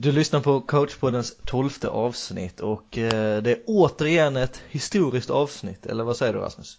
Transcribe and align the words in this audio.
Du 0.00 0.12
lyssnar 0.12 0.40
på 0.40 0.60
coachpoddens 0.60 1.36
tolfte 1.46 1.88
avsnitt 1.88 2.60
och 2.60 2.98
eh, 2.98 3.42
det 3.42 3.50
är 3.50 3.58
återigen 3.66 4.36
ett 4.36 4.62
historiskt 4.68 5.30
avsnitt, 5.30 5.86
eller 5.86 6.04
vad 6.04 6.16
säger 6.16 6.32
du 6.32 6.38
Rasmus? 6.38 6.78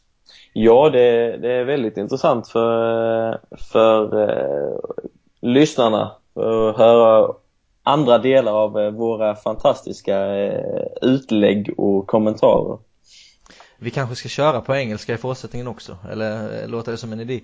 Ja, 0.54 0.90
det, 0.90 1.38
det 1.38 1.54
är 1.54 1.64
väldigt 1.64 1.98
intressant 1.98 2.48
för, 2.48 3.40
för 3.72 4.30
eh, 4.30 4.80
lyssnarna 5.42 6.02
att 6.34 6.78
höra 6.78 7.34
andra 7.84 8.18
delar 8.18 8.52
av 8.52 8.80
eh, 8.80 8.92
våra 8.92 9.36
fantastiska 9.36 10.36
eh, 10.36 10.86
utlägg 11.02 11.74
och 11.78 12.08
kommentarer. 12.08 12.78
Vi 13.78 13.92
kanske 13.92 14.16
ska 14.16 14.30
köra 14.30 14.62
på 14.62 14.76
engelska 14.76 15.14
i 15.14 15.18
fortsättningen 15.18 15.68
också, 15.68 15.98
eller 16.12 16.62
eh, 16.62 16.70
låter 16.70 16.92
det 16.92 16.98
som 16.98 17.14
en 17.14 17.20
idé? 17.20 17.42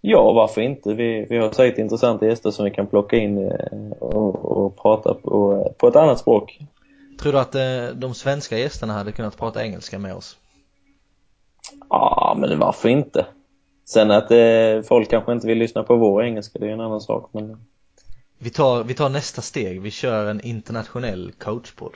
Ja, 0.00 0.32
varför 0.32 0.60
inte? 0.60 0.94
Vi, 0.94 1.26
vi 1.30 1.36
har 1.36 1.52
säkert 1.52 1.78
intressanta 1.78 2.26
gäster 2.26 2.50
som 2.50 2.64
vi 2.64 2.70
kan 2.70 2.86
plocka 2.86 3.16
in 3.16 3.38
eh, 3.38 3.92
och, 4.00 4.44
och 4.44 4.76
prata 4.76 5.14
på, 5.14 5.72
på 5.78 5.88
ett 5.88 5.96
annat 5.96 6.18
språk. 6.18 6.58
Tror 7.20 7.32
du 7.32 7.38
att 7.38 7.54
eh, 7.54 7.86
de 7.94 8.14
svenska 8.14 8.58
gästerna 8.58 8.92
hade 8.92 9.12
kunnat 9.12 9.36
prata 9.36 9.64
engelska 9.64 9.98
med 9.98 10.14
oss? 10.14 10.36
Ja, 11.90 12.36
men 12.38 12.58
varför 12.58 12.88
inte? 12.88 13.26
Sen 13.84 14.10
att 14.10 14.30
eh, 14.30 14.82
folk 14.88 15.10
kanske 15.10 15.32
inte 15.32 15.46
vill 15.46 15.58
lyssna 15.58 15.82
på 15.82 15.96
vår 15.96 16.24
engelska, 16.24 16.58
det 16.58 16.66
är 16.66 16.70
en 16.70 16.80
annan 16.80 17.00
sak. 17.00 17.30
Men... 17.32 17.64
Vi 18.38 18.50
tar, 18.50 18.84
vi 18.84 18.94
tar 18.94 19.08
nästa 19.08 19.42
steg, 19.42 19.80
vi 19.80 19.90
kör 19.90 20.26
en 20.26 20.40
internationell 20.40 21.32
coachpodd. 21.38 21.94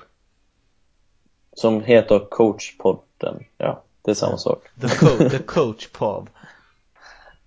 Som 1.52 1.83
heter 1.83 2.19
Coachpodden, 2.30 3.45
ja, 3.58 3.83
det 4.02 4.10
är 4.10 4.14
samma 4.14 4.36
sak. 4.36 4.62
The, 4.80 4.88
co 4.88 5.28
the 5.30 5.38
Coach 5.38 5.88
Pod 5.88 6.30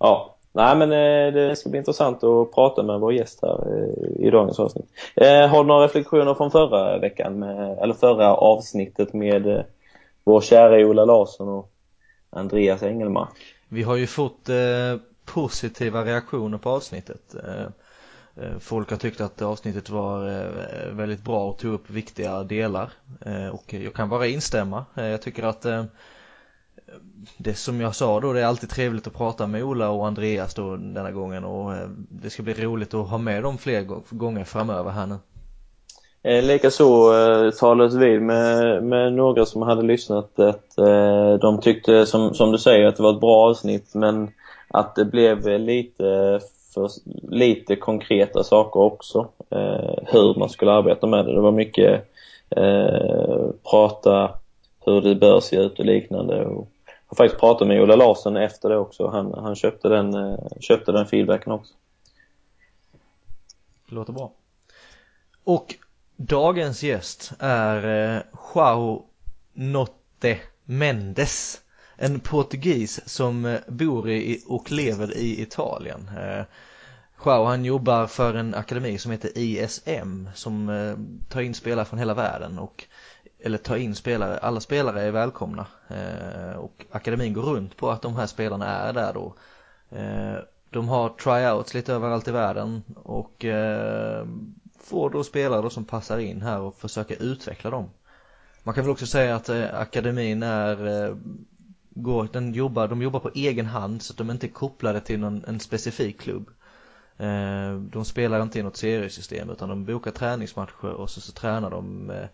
ja, 0.02 0.32
Nej 0.54 0.76
men 0.76 0.92
eh, 0.92 1.32
det 1.32 1.56
ska 1.56 1.70
bli 1.70 1.78
intressant 1.78 2.24
att 2.24 2.52
prata 2.54 2.82
med 2.82 3.00
vår 3.00 3.12
gäst 3.12 3.38
här 3.42 3.66
eh, 3.68 4.26
i 4.26 4.30
dagens 4.30 4.60
avsnitt. 4.60 4.86
Eh, 5.16 5.48
har 5.48 5.62
du 5.62 5.68
några 5.68 5.84
reflektioner 5.84 6.34
från 6.34 6.50
förra 6.50 6.98
veckan, 6.98 7.38
med, 7.38 7.78
eller 7.78 7.94
förra 7.94 8.34
avsnittet 8.34 9.12
med 9.12 9.64
vår 10.24 10.40
kära 10.40 10.86
Ola 10.86 11.04
Larsson 11.04 11.48
och 11.48 11.70
Andreas 12.30 12.82
Engelmark? 12.82 13.28
Vi 13.68 13.82
har 13.82 13.96
ju 13.96 14.06
fått 14.06 14.48
eh, 14.48 14.56
positiva 15.24 16.04
reaktioner 16.04 16.58
på 16.58 16.70
avsnittet. 16.70 17.34
Folk 18.60 18.90
har 18.90 18.96
tyckt 18.96 19.20
att 19.20 19.42
avsnittet 19.42 19.90
var 19.90 20.46
väldigt 20.92 21.24
bra 21.24 21.48
och 21.48 21.58
tog 21.58 21.74
upp 21.74 21.90
viktiga 21.90 22.42
delar 22.42 22.90
och 23.52 23.74
jag 23.74 23.94
kan 23.94 24.08
bara 24.08 24.26
instämma. 24.26 24.84
Jag 24.94 25.22
tycker 25.22 25.42
att 25.42 25.66
det 27.36 27.54
som 27.54 27.80
jag 27.80 27.94
sa 27.94 28.20
då, 28.20 28.32
det 28.32 28.40
är 28.40 28.46
alltid 28.46 28.70
trevligt 28.70 29.06
att 29.06 29.16
prata 29.16 29.46
med 29.46 29.64
Ola 29.64 29.90
och 29.90 30.06
Andreas 30.06 30.54
då 30.54 30.76
denna 30.76 31.10
gången 31.10 31.44
och 31.44 31.72
eh, 31.72 31.88
det 32.08 32.30
ska 32.30 32.42
bli 32.42 32.54
roligt 32.54 32.94
att 32.94 33.08
ha 33.08 33.18
med 33.18 33.42
dem 33.42 33.58
fler 33.58 33.82
gånger 34.10 34.44
framöver 34.44 34.90
här 34.90 35.06
nu. 35.06 35.16
Eh, 36.24 36.44
likaså 36.44 37.14
eh, 37.14 37.50
talades 37.50 37.94
vid 37.94 38.22
med, 38.22 38.82
med 38.84 39.12
några 39.12 39.46
som 39.46 39.62
hade 39.62 39.82
lyssnat 39.82 40.38
att 40.38 40.78
eh, 40.78 41.34
de 41.34 41.60
tyckte 41.60 42.06
som, 42.06 42.34
som 42.34 42.52
du 42.52 42.58
säger 42.58 42.86
att 42.86 42.96
det 42.96 43.02
var 43.02 43.14
ett 43.14 43.20
bra 43.20 43.48
avsnitt 43.50 43.94
men 43.94 44.30
att 44.68 44.94
det 44.94 45.04
blev 45.04 45.60
lite 45.60 46.40
för 46.74 46.90
lite 47.22 47.76
konkreta 47.76 48.44
saker 48.44 48.80
också. 48.80 49.28
Eh, 49.50 49.94
hur 50.06 50.38
man 50.38 50.48
skulle 50.48 50.72
arbeta 50.72 51.06
med 51.06 51.26
det. 51.26 51.34
Det 51.34 51.40
var 51.40 51.52
mycket 51.52 52.12
eh, 52.56 53.46
prata 53.70 54.30
hur 54.84 55.00
det 55.00 55.14
bör 55.14 55.40
se 55.40 55.56
ut 55.56 55.78
och 55.78 55.84
liknande. 55.84 56.44
Och 56.44 56.68
har 57.12 57.16
faktiskt 57.16 57.40
pratat 57.40 57.68
med 57.68 57.82
Ola 57.82 57.96
Larsson 57.96 58.36
efter 58.36 58.68
det 58.68 58.76
också. 58.76 59.08
Han, 59.08 59.34
han 59.34 59.54
köpte, 59.54 59.88
den, 59.88 60.14
eh, 60.14 60.38
köpte 60.60 60.92
den 60.92 61.06
feedbacken 61.06 61.52
också. 61.52 61.74
Låter 63.86 64.12
bra. 64.12 64.32
Och 65.44 65.74
dagens 66.16 66.82
gäst 66.82 67.32
är 67.38 68.14
eh, 68.16 68.22
Joao 68.54 69.04
Notte 69.52 70.38
Mendes. 70.64 71.60
En 71.96 72.20
portugis 72.20 73.08
som 73.08 73.44
eh, 73.44 73.60
bor 73.68 74.10
i 74.10 74.42
och 74.46 74.70
lever 74.70 75.16
i 75.16 75.42
Italien. 75.42 76.10
Eh, 76.18 76.44
Joao 77.24 77.44
han 77.44 77.64
jobbar 77.64 78.06
för 78.06 78.34
en 78.34 78.54
akademi 78.54 78.98
som 78.98 79.12
heter 79.12 79.30
ISM 79.34 80.28
som 80.34 80.66
tar 81.28 81.40
in 81.40 81.54
spelare 81.54 81.84
från 81.84 81.98
hela 81.98 82.14
världen 82.14 82.58
och 82.58 82.84
eller 83.44 83.58
ta 83.58 83.76
in 83.76 83.94
spelare, 83.94 84.38
alla 84.38 84.60
spelare 84.60 85.02
är 85.02 85.10
välkomna 85.10 85.66
eh, 85.88 86.56
och 86.56 86.86
akademin 86.90 87.32
går 87.32 87.42
runt 87.42 87.76
på 87.76 87.90
att 87.90 88.02
de 88.02 88.16
här 88.16 88.26
spelarna 88.26 88.66
är 88.66 88.92
där 88.92 89.12
då. 89.12 89.34
Eh, 89.96 90.38
de 90.70 90.88
har 90.88 91.08
tryouts 91.08 91.74
lite 91.74 91.92
överallt 91.94 92.28
i 92.28 92.30
världen 92.30 92.82
och 92.96 93.44
eh, 93.44 94.26
får 94.80 95.10
då 95.10 95.24
spelare 95.24 95.62
då 95.62 95.70
som 95.70 95.84
passar 95.84 96.18
in 96.18 96.42
här 96.42 96.60
och 96.60 96.78
försöker 96.78 97.22
utveckla 97.22 97.70
dem. 97.70 97.90
Man 98.62 98.74
kan 98.74 98.84
väl 98.84 98.90
också 98.90 99.06
säga 99.06 99.36
att 99.36 99.48
eh, 99.48 99.80
akademin 99.80 100.42
är 100.42 101.06
eh, 101.06 101.16
går, 101.90 102.28
den 102.32 102.52
jobbar, 102.52 102.88
de 102.88 103.02
jobbar 103.02 103.20
på 103.20 103.30
egen 103.34 103.66
hand 103.66 104.02
så 104.02 104.12
att 104.12 104.18
de 104.18 104.30
inte 104.30 104.46
är 104.46 104.52
kopplade 104.52 105.00
till 105.00 105.20
någon, 105.20 105.44
en 105.44 105.60
specifik 105.60 106.20
klubb. 106.20 106.50
Eh, 107.16 107.74
de 107.74 108.04
spelar 108.04 108.42
inte 108.42 108.58
i 108.58 108.62
något 108.62 108.76
seriesystem 108.76 109.50
utan 109.50 109.68
de 109.68 109.84
bokar 109.84 110.10
träningsmatcher 110.10 110.84
och 110.84 111.10
så, 111.10 111.20
så 111.20 111.32
tränar 111.32 111.70
de 111.70 112.10
eh, 112.10 112.26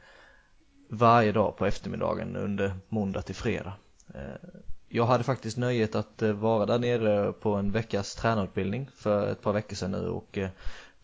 varje 0.89 1.33
dag 1.33 1.57
på 1.57 1.67
eftermiddagen 1.67 2.37
under 2.37 2.75
måndag 2.89 3.23
till 3.23 3.35
fredag. 3.35 3.73
Eh, 4.15 4.49
jag 4.89 5.07
hade 5.07 5.25
faktiskt 5.25 5.57
nöjet 5.57 5.95
att 5.95 6.23
eh, 6.23 6.33
vara 6.33 6.67
där 6.67 6.79
nere 6.79 7.33
på 7.33 7.55
en 7.55 7.73
veckas 7.73 8.15
tränarutbildning 8.15 8.91
för 8.97 9.33
ett 9.33 9.43
par 9.43 9.53
veckor 9.53 9.77
sedan 9.77 9.91
nu 9.91 10.09
och 10.09 10.39
eh, 10.39 10.49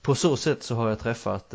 på 0.02 0.14
så 0.14 0.36
sätt 0.36 0.62
så 0.62 0.74
har 0.74 0.88
jag 0.88 0.98
träffat 0.98 1.54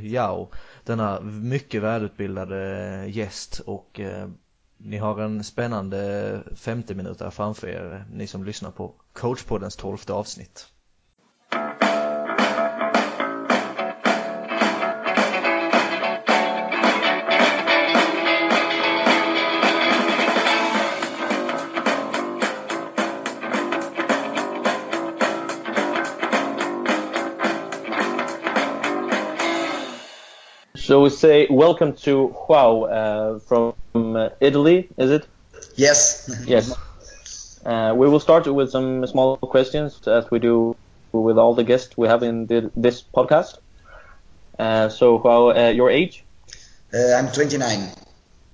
Jao, 0.00 0.48
denna 0.84 1.20
mycket 1.20 1.82
välutbildade 1.82 3.04
gäst 3.08 3.60
och 3.60 4.00
ni 4.76 4.96
har 4.96 5.20
en 5.20 5.44
spännande 5.44 6.42
50 6.56 6.94
minuter 6.94 7.30
framför 7.30 7.68
er, 7.68 8.04
ni 8.12 8.26
som 8.26 8.44
lyssnar 8.44 8.70
på 8.70 8.94
coachpoddens 9.12 9.76
tolfte 9.76 10.12
avsnitt. 10.12 10.66
Say 31.18 31.48
welcome 31.50 31.94
to 31.94 32.32
Joao 32.46 32.84
uh, 32.84 33.38
from 33.40 33.74
uh, 33.94 34.28
Italy, 34.40 34.88
is 34.96 35.10
it? 35.10 35.26
Yes. 35.74 36.30
yes. 36.46 36.72
Uh, 37.66 37.92
we 37.96 38.08
will 38.08 38.20
start 38.20 38.46
with 38.46 38.70
some 38.70 39.04
small 39.08 39.36
questions 39.36 40.06
as 40.06 40.30
we 40.30 40.38
do 40.38 40.76
with 41.10 41.36
all 41.36 41.54
the 41.54 41.64
guests 41.64 41.96
we 41.96 42.06
have 42.06 42.22
in 42.22 42.46
the, 42.46 42.70
this 42.76 43.02
podcast. 43.02 43.58
Uh, 44.58 44.88
so, 44.88 45.18
uh, 45.26 45.70
your 45.70 45.90
age? 45.90 46.22
Uh, 46.94 47.14
I'm 47.14 47.32
29. 47.32 47.90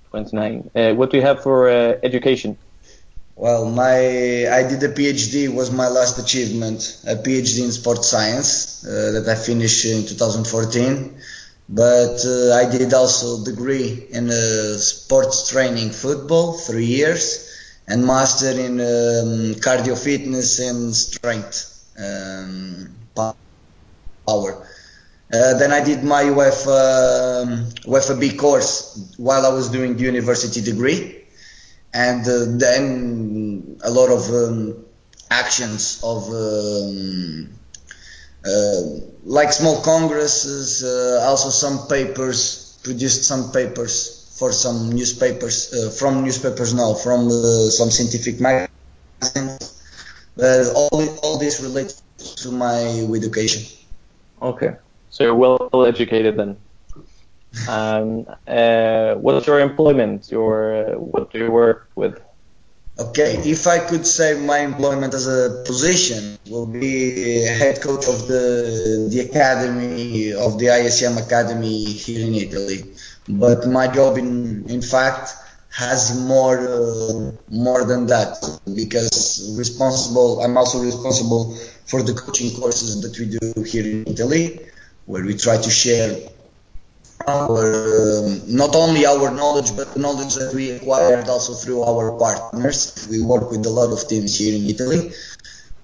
29. 0.09 0.71
what 0.97 1.11
do 1.11 1.17
you 1.17 1.23
have 1.23 1.43
for 1.43 1.69
education? 1.69 2.57
Well, 3.35 3.69
my 3.69 3.97
I 4.49 4.63
did 4.63 4.81
a 4.81 4.89
PhD 4.89 5.53
was 5.53 5.69
my 5.69 5.89
last 5.89 6.17
achievement, 6.17 6.99
a 7.05 7.15
PhD 7.15 7.65
in 7.65 7.71
sports 7.71 8.07
science 8.07 8.81
that 8.81 9.25
I 9.27 9.35
finished 9.35 9.85
in 9.85 10.07
2014 10.07 11.15
but 11.67 12.23
uh, 12.25 12.53
I 12.53 12.69
did 12.69 12.93
also 12.93 13.43
degree 13.43 14.07
in 14.11 14.29
uh, 14.29 14.77
sports 14.77 15.49
training 15.49 15.89
football 15.89 16.53
three 16.53 16.85
years 16.85 17.51
and 17.87 18.05
master 18.05 18.51
in 18.51 18.79
um, 18.79 19.55
cardio 19.55 19.97
fitness 19.97 20.59
and 20.59 20.95
strength 20.95 21.85
um, 21.97 22.95
power. 23.15 24.67
Uh, 25.33 25.57
then 25.57 25.71
I 25.71 25.83
did 25.83 26.03
my 26.03 26.23
UEFA, 26.23 27.43
um, 27.43 27.65
UEFA 27.83 28.19
B 28.19 28.35
course 28.35 29.13
while 29.17 29.45
I 29.45 29.49
was 29.49 29.69
doing 29.69 29.97
the 29.97 30.03
university 30.03 30.61
degree, 30.61 31.23
and 31.93 32.21
uh, 32.27 32.45
then 32.57 33.79
a 33.83 33.89
lot 33.89 34.09
of 34.11 34.29
um, 34.29 34.85
actions 35.31 35.99
of 36.03 36.29
um, 36.29 37.49
like 39.23 39.51
small 39.51 39.81
congresses, 39.81 40.83
uh, 40.83 41.25
also 41.25 41.49
some 41.49 41.87
papers, 41.87 42.79
produced 42.83 43.23
some 43.23 43.51
papers 43.51 44.35
for 44.37 44.51
some 44.51 44.91
newspapers, 44.91 45.73
uh, 45.73 45.89
from 45.89 46.23
newspapers 46.23 46.73
now, 46.73 46.93
from 46.93 47.29
some 47.31 47.89
scientific 47.89 48.39
magazines. 48.39 49.81
all, 50.75 51.17
all 51.23 51.37
this 51.37 51.61
relates 51.61 52.03
to 52.17 52.51
my 52.51 52.83
education. 53.15 53.63
Okay, 54.41 54.75
so 55.09 55.23
you're 55.23 55.35
well 55.35 55.69
educated 55.87 56.37
then. 56.37 56.57
um, 57.69 58.25
uh, 58.47 59.15
what's 59.15 59.47
your 59.47 59.59
employment? 59.59 60.29
Your 60.29 60.75
uh, 60.75 60.99
what 60.99 61.31
do 61.31 61.39
you 61.39 61.51
work 61.51 61.89
with? 61.95 62.19
Okay, 62.97 63.35
if 63.43 63.67
I 63.67 63.79
could 63.79 64.07
say 64.07 64.39
my 64.39 64.59
employment 64.59 65.13
as 65.13 65.27
a 65.27 65.63
position 65.65 66.39
will 66.49 66.65
be 66.65 67.41
head 67.43 67.81
coach 67.81 68.07
of 68.07 68.27
the 68.29 69.09
the 69.11 69.19
academy 69.19 70.31
of 70.31 70.57
the 70.59 70.67
ISM 70.69 71.17
academy 71.17 71.83
here 71.83 72.25
in 72.25 72.35
Italy, 72.35 72.85
but 73.27 73.67
my 73.67 73.87
job 73.87 74.17
in 74.17 74.63
in 74.69 74.81
fact 74.81 75.33
has 75.71 76.17
more 76.17 76.57
uh, 76.57 77.31
more 77.49 77.83
than 77.83 78.05
that 78.05 78.31
because 78.73 79.53
responsible 79.57 80.39
I'm 80.41 80.55
also 80.55 80.81
responsible 80.81 81.53
for 81.85 82.01
the 82.01 82.13
coaching 82.13 82.55
courses 82.55 83.01
that 83.01 83.19
we 83.19 83.25
do 83.37 83.61
here 83.63 83.83
in 83.83 84.07
Italy, 84.07 84.61
where 85.05 85.25
we 85.25 85.35
try 85.35 85.57
to 85.57 85.69
share 85.69 86.15
our 87.27 88.25
um, 88.25 88.41
not 88.47 88.75
only 88.75 89.05
our 89.05 89.31
knowledge 89.31 89.75
but 89.75 89.93
the 89.93 89.99
knowledge 89.99 90.35
that 90.35 90.53
we 90.53 90.71
acquired 90.71 91.27
also 91.27 91.53
through 91.53 91.83
our 91.83 92.17
partners. 92.17 93.07
We 93.09 93.21
work 93.21 93.51
with 93.51 93.65
a 93.65 93.69
lot 93.69 93.91
of 93.91 94.07
teams 94.07 94.37
here 94.37 94.55
in 94.55 94.69
Italy. 94.69 95.11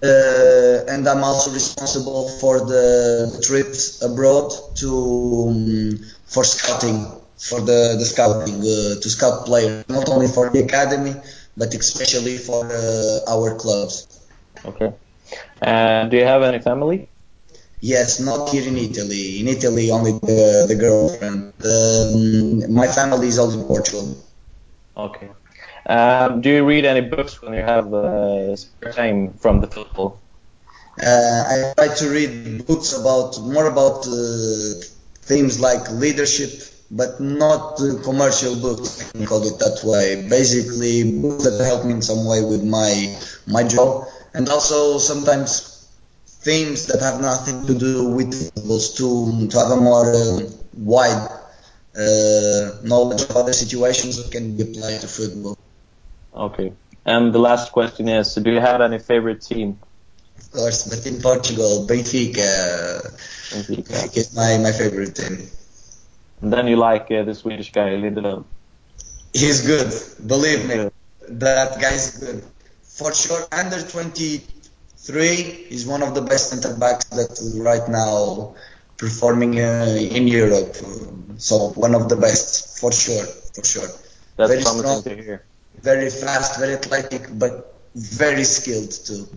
Uh, 0.03 0.85
and 0.89 1.07
I'm 1.07 1.23
also 1.23 1.51
responsible 1.51 2.27
for 2.39 2.59
the 2.59 3.39
trips 3.43 4.01
abroad 4.01 4.51
to 4.77 5.47
um, 5.49 5.99
for 6.25 6.43
scouting 6.43 7.05
for 7.37 7.59
the, 7.59 7.97
the 7.97 8.05
scouting 8.05 8.55
uh, 8.61 9.01
to 9.01 9.09
scout 9.09 9.45
players 9.45 9.85
not 9.89 10.09
only 10.09 10.27
for 10.27 10.49
the 10.49 10.59
academy 10.59 11.13
but 11.57 11.73
especially 11.73 12.37
for 12.37 12.65
uh, 12.65 13.19
our 13.29 13.55
clubs. 13.55 14.07
Okay. 14.65 14.93
And 15.61 16.09
do 16.09 16.17
you 16.17 16.25
have 16.25 16.41
any 16.41 16.59
family? 16.59 17.10
Yes, 17.81 18.19
not 18.19 18.49
here 18.49 18.67
in 18.67 18.77
Italy. 18.77 19.39
In 19.39 19.47
Italy, 19.47 19.89
only 19.89 20.11
the, 20.11 20.65
the 20.67 20.75
girlfriend. 20.75 21.53
Um, 21.65 22.73
my 22.73 22.87
family 22.87 23.27
is 23.27 23.39
all 23.39 23.51
in 23.51 23.63
Portugal. 23.65 24.17
Okay. 24.95 25.29
Um, 25.87 26.41
do 26.41 26.49
you 26.51 26.63
read 26.63 26.85
any 26.85 27.01
books 27.01 27.41
when 27.41 27.53
you 27.53 27.63
have 27.63 27.91
uh, 27.91 28.55
spare 28.55 28.93
time 28.93 29.33
from 29.33 29.61
the 29.61 29.67
football? 29.67 30.19
Uh, 31.01 31.43
I 31.49 31.73
try 31.75 31.95
to 31.95 32.09
read 32.09 32.67
books 32.67 32.93
about 32.93 33.41
more 33.41 33.65
about 33.65 34.05
uh, 34.05 34.85
themes 35.23 35.59
like 35.59 35.89
leadership, 35.91 36.51
but 36.91 37.19
not 37.19 37.81
uh, 37.81 37.97
commercial 38.03 38.55
books. 38.55 39.01
I 39.01 39.11
can 39.11 39.25
call 39.25 39.41
it 39.47 39.57
that 39.57 39.81
way. 39.83 40.27
Basically, 40.29 41.19
books 41.19 41.45
that 41.45 41.63
help 41.65 41.85
me 41.85 41.93
in 41.93 42.03
some 42.03 42.27
way 42.27 42.43
with 42.43 42.63
my 42.63 43.17
my 43.47 43.63
job, 43.63 44.05
and 44.35 44.47
also 44.49 44.99
sometimes 44.99 45.70
things 46.41 46.87
that 46.87 47.01
have 47.01 47.21
nothing 47.21 47.65
to 47.67 47.73
do 47.77 48.09
with 48.09 48.33
footballs 48.33 48.95
to, 48.95 49.47
to 49.47 49.59
have 49.59 49.71
a 49.71 49.77
more 49.77 50.11
uh, 50.13 50.39
wide 50.75 51.29
uh, 51.95 52.71
knowledge 52.83 53.21
of 53.21 53.31
other 53.37 53.53
situations 53.53 54.17
that 54.17 54.31
can 54.31 54.57
be 54.57 54.63
applied 54.63 54.99
to 55.01 55.07
football. 55.07 55.57
Okay. 56.33 56.73
And 57.05 57.33
the 57.33 57.39
last 57.39 57.71
question 57.71 58.07
is, 58.07 58.35
do 58.35 58.51
you 58.51 58.59
have 58.59 58.81
any 58.81 58.99
favorite 58.99 59.41
team? 59.41 59.79
Of 60.37 60.51
course, 60.51 60.87
but 60.87 61.05
in 61.05 61.21
Portugal, 61.21 61.85
Benfica, 61.87 63.01
Benfica. 63.51 63.83
Benfica 63.83 64.17
is 64.17 64.35
my, 64.35 64.57
my 64.57 64.71
favorite 64.71 65.15
team. 65.15 65.47
And 66.41 66.51
then 66.51 66.67
you 66.67 66.75
like 66.75 67.11
uh, 67.11 67.23
the 67.23 67.35
Swedish 67.35 67.71
guy, 67.71 67.89
Lindelöf. 67.91 68.43
He's 69.33 69.61
good, 69.65 69.93
believe 70.27 70.67
me. 70.67 70.89
That 71.29 71.79
guy's 71.79 72.17
good. 72.17 72.43
For 72.81 73.13
sure, 73.13 73.45
under 73.51 73.77
23 75.05 75.67
is 75.69 75.85
one 75.87 76.03
of 76.03 76.13
the 76.13 76.21
best 76.21 76.49
centre 76.49 76.75
backs 76.77 77.05
that 77.05 77.31
right 77.63 77.87
now 77.89 78.53
performing 78.97 79.59
uh, 79.59 79.97
in 79.99 80.27
Europe. 80.27 80.75
So 81.37 81.69
one 81.71 81.95
of 81.95 82.07
the 82.09 82.15
best, 82.15 82.79
for 82.79 82.91
sure, 82.91 83.25
for 83.25 83.63
sure. 83.63 83.87
That's 84.37 84.51
Very 84.51 84.61
promising 84.61 85.01
strong. 85.01 85.17
to 85.17 85.23
hear. 85.23 85.45
very 85.81 86.09
fast, 86.09 86.59
very 86.59 86.73
athletic, 86.73 87.27
but 87.39 87.73
very 87.95 88.43
skilled 88.43 88.91
too. 88.91 89.27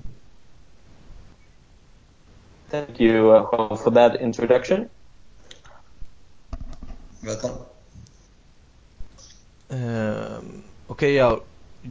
Thank 2.68 3.00
you 3.00 3.30
uh, 3.30 3.76
for 3.76 3.90
that 3.90 4.16
introduction. 4.20 4.90
Welcome. 7.24 7.58
Um, 9.70 10.64
okay, 10.90 11.16
yeah, 11.16 11.36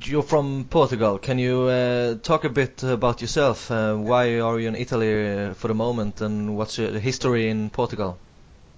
you're 0.02 0.24
from 0.24 0.66
Portugal. 0.70 1.20
Can 1.20 1.38
you 1.40 1.64
uh, 1.64 2.16
talk 2.16 2.44
a 2.44 2.50
bit 2.50 2.84
about 2.84 3.22
yourself? 3.22 3.70
Uh, 3.70 3.96
why 3.96 4.40
are 4.40 4.60
you 4.60 4.68
in 4.68 4.76
Italy 4.76 5.48
uh, 5.50 5.54
for 5.54 5.68
the 5.68 5.74
moment, 5.74 6.22
and 6.22 6.58
what's 6.58 6.78
your 6.78 6.92
history 7.00 7.50
in 7.50 7.70
Portugal? 7.70 8.18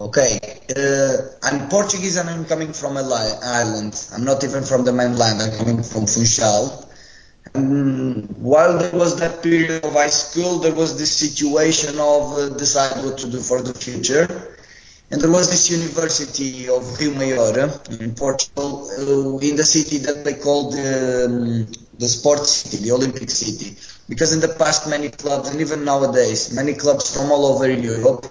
Okay, 0.02 0.40
uh, 0.76 1.18
I'm 1.44 1.70
Portuguese 1.70 2.18
and 2.18 2.30
I'm 2.30 2.44
coming 2.46 2.74
from 2.74 2.98
a 2.98 3.02
li- 3.02 3.40
island. 3.44 4.08
I'm 4.14 4.26
not 4.26 4.44
even 4.44 4.64
from 4.64 4.84
the 4.84 4.92
mainland. 4.92 5.42
I'm 5.42 5.58
coming 5.58 5.84
from 5.84 6.06
Funchal. 6.06 6.86
And 7.54 8.28
while 8.38 8.78
there 8.78 8.92
was 8.92 9.18
that 9.20 9.42
period 9.42 9.86
of 9.86 9.94
high 9.94 10.10
school, 10.10 10.60
there 10.60 10.74
was 10.74 10.98
this 10.98 11.16
situation 11.16 11.98
of 11.98 12.34
uh, 12.34 12.50
decide 12.50 13.06
what 13.06 13.18
to 13.20 13.30
do 13.30 13.40
for 13.40 13.62
the 13.62 13.74
future. 13.74 14.55
And 15.16 15.24
there 15.24 15.32
was 15.32 15.50
this 15.50 15.72
university 15.72 16.68
of 16.68 17.00
Rio 17.00 17.12
Maior 17.12 18.02
in 18.02 18.16
Portugal, 18.16 18.84
uh, 18.92 19.38
in 19.38 19.56
the 19.56 19.64
city 19.64 20.00
that 20.00 20.26
they 20.26 20.34
called 20.34 20.74
um, 20.74 21.68
the 21.98 22.10
sports 22.10 22.52
city, 22.52 22.84
the 22.84 22.92
Olympic 22.92 23.30
city. 23.30 23.78
Because 24.10 24.34
in 24.34 24.42
the 24.42 24.50
past, 24.50 24.90
many 24.90 25.08
clubs, 25.08 25.48
and 25.48 25.62
even 25.62 25.86
nowadays, 25.86 26.54
many 26.54 26.74
clubs 26.74 27.16
from 27.16 27.32
all 27.32 27.46
over 27.46 27.72
Europe, 27.72 28.26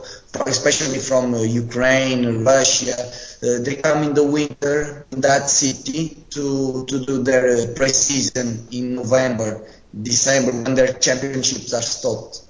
especially 0.45 0.99
from 0.99 1.33
uh, 1.33 1.41
Ukraine, 1.41 2.45
Russia, 2.45 2.97
uh, 3.01 3.65
they 3.65 3.77
come 3.77 4.03
in 4.03 4.13
the 4.13 4.23
winter 4.23 5.07
in 5.11 5.23
that 5.23 5.49
city 5.49 6.19
to, 6.29 6.85
to 6.85 7.03
do 7.07 7.23
their 7.23 7.49
uh, 7.49 7.75
pre-season 7.75 8.69
in 8.73 8.97
November, 8.97 9.67
December, 10.03 10.53
when 10.53 10.75
their 10.75 10.93
championships 10.93 11.73
are 11.73 11.81
stopped. 11.81 12.43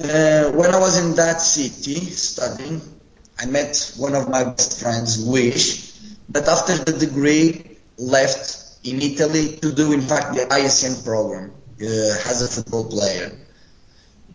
Uh, 0.00 0.50
when 0.50 0.74
I 0.74 0.80
was 0.80 0.98
in 0.98 1.14
that 1.14 1.40
city 1.40 2.00
studying, 2.10 2.80
I 3.38 3.46
met 3.46 3.92
one 3.96 4.14
of 4.14 4.28
my 4.28 4.44
best 4.44 4.80
friends, 4.80 5.26
Luis, 5.26 6.16
but 6.28 6.48
after 6.48 6.76
the 6.78 6.92
degree 6.92 7.78
left 7.98 8.64
in 8.84 9.00
Italy 9.02 9.56
to 9.62 9.72
do 9.72 9.92
in 9.92 10.00
fact 10.02 10.34
the 10.34 10.46
ISM 10.54 11.02
program 11.04 11.52
uh, 11.80 12.30
as 12.30 12.42
a 12.42 12.48
football 12.48 12.84
player. 12.84 13.32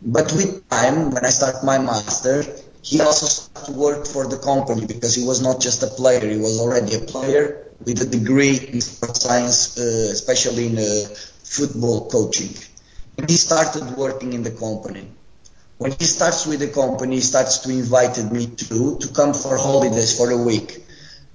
But 0.01 0.31
with 0.33 0.67
time, 0.69 1.11
when 1.11 1.25
I 1.25 1.29
started 1.29 1.63
my 1.63 1.77
master, 1.77 2.43
he 2.81 3.01
also 3.01 3.25
started 3.25 3.71
to 3.73 3.77
work 3.77 4.07
for 4.07 4.27
the 4.27 4.37
company 4.37 4.85
because 4.85 5.15
he 5.15 5.25
was 5.25 5.41
not 5.41 5.59
just 5.59 5.83
a 5.83 5.87
player, 5.87 6.25
he 6.27 6.37
was 6.37 6.59
already 6.59 6.95
a 6.95 6.99
player 6.99 7.67
with 7.85 8.01
a 8.01 8.05
degree 8.05 8.57
in 8.71 8.81
sports 8.81 9.21
science, 9.21 9.77
uh, 9.77 10.09
especially 10.11 10.67
in 10.67 10.77
uh, 10.77 11.07
football 11.43 12.09
coaching. 12.09 12.53
And 13.17 13.29
he 13.29 13.35
started 13.37 13.97
working 13.97 14.33
in 14.33 14.43
the 14.43 14.51
company. 14.51 15.07
When 15.79 15.93
he 15.93 16.03
starts 16.03 16.45
with 16.45 16.59
the 16.59 16.67
company, 16.67 17.15
he 17.15 17.21
starts 17.21 17.59
to 17.59 17.69
invite 17.71 18.17
me 18.31 18.47
to 18.47 18.97
to 18.99 19.07
come 19.13 19.33
for 19.33 19.57
holidays 19.57 20.17
for 20.17 20.29
a 20.29 20.37
week. 20.37 20.83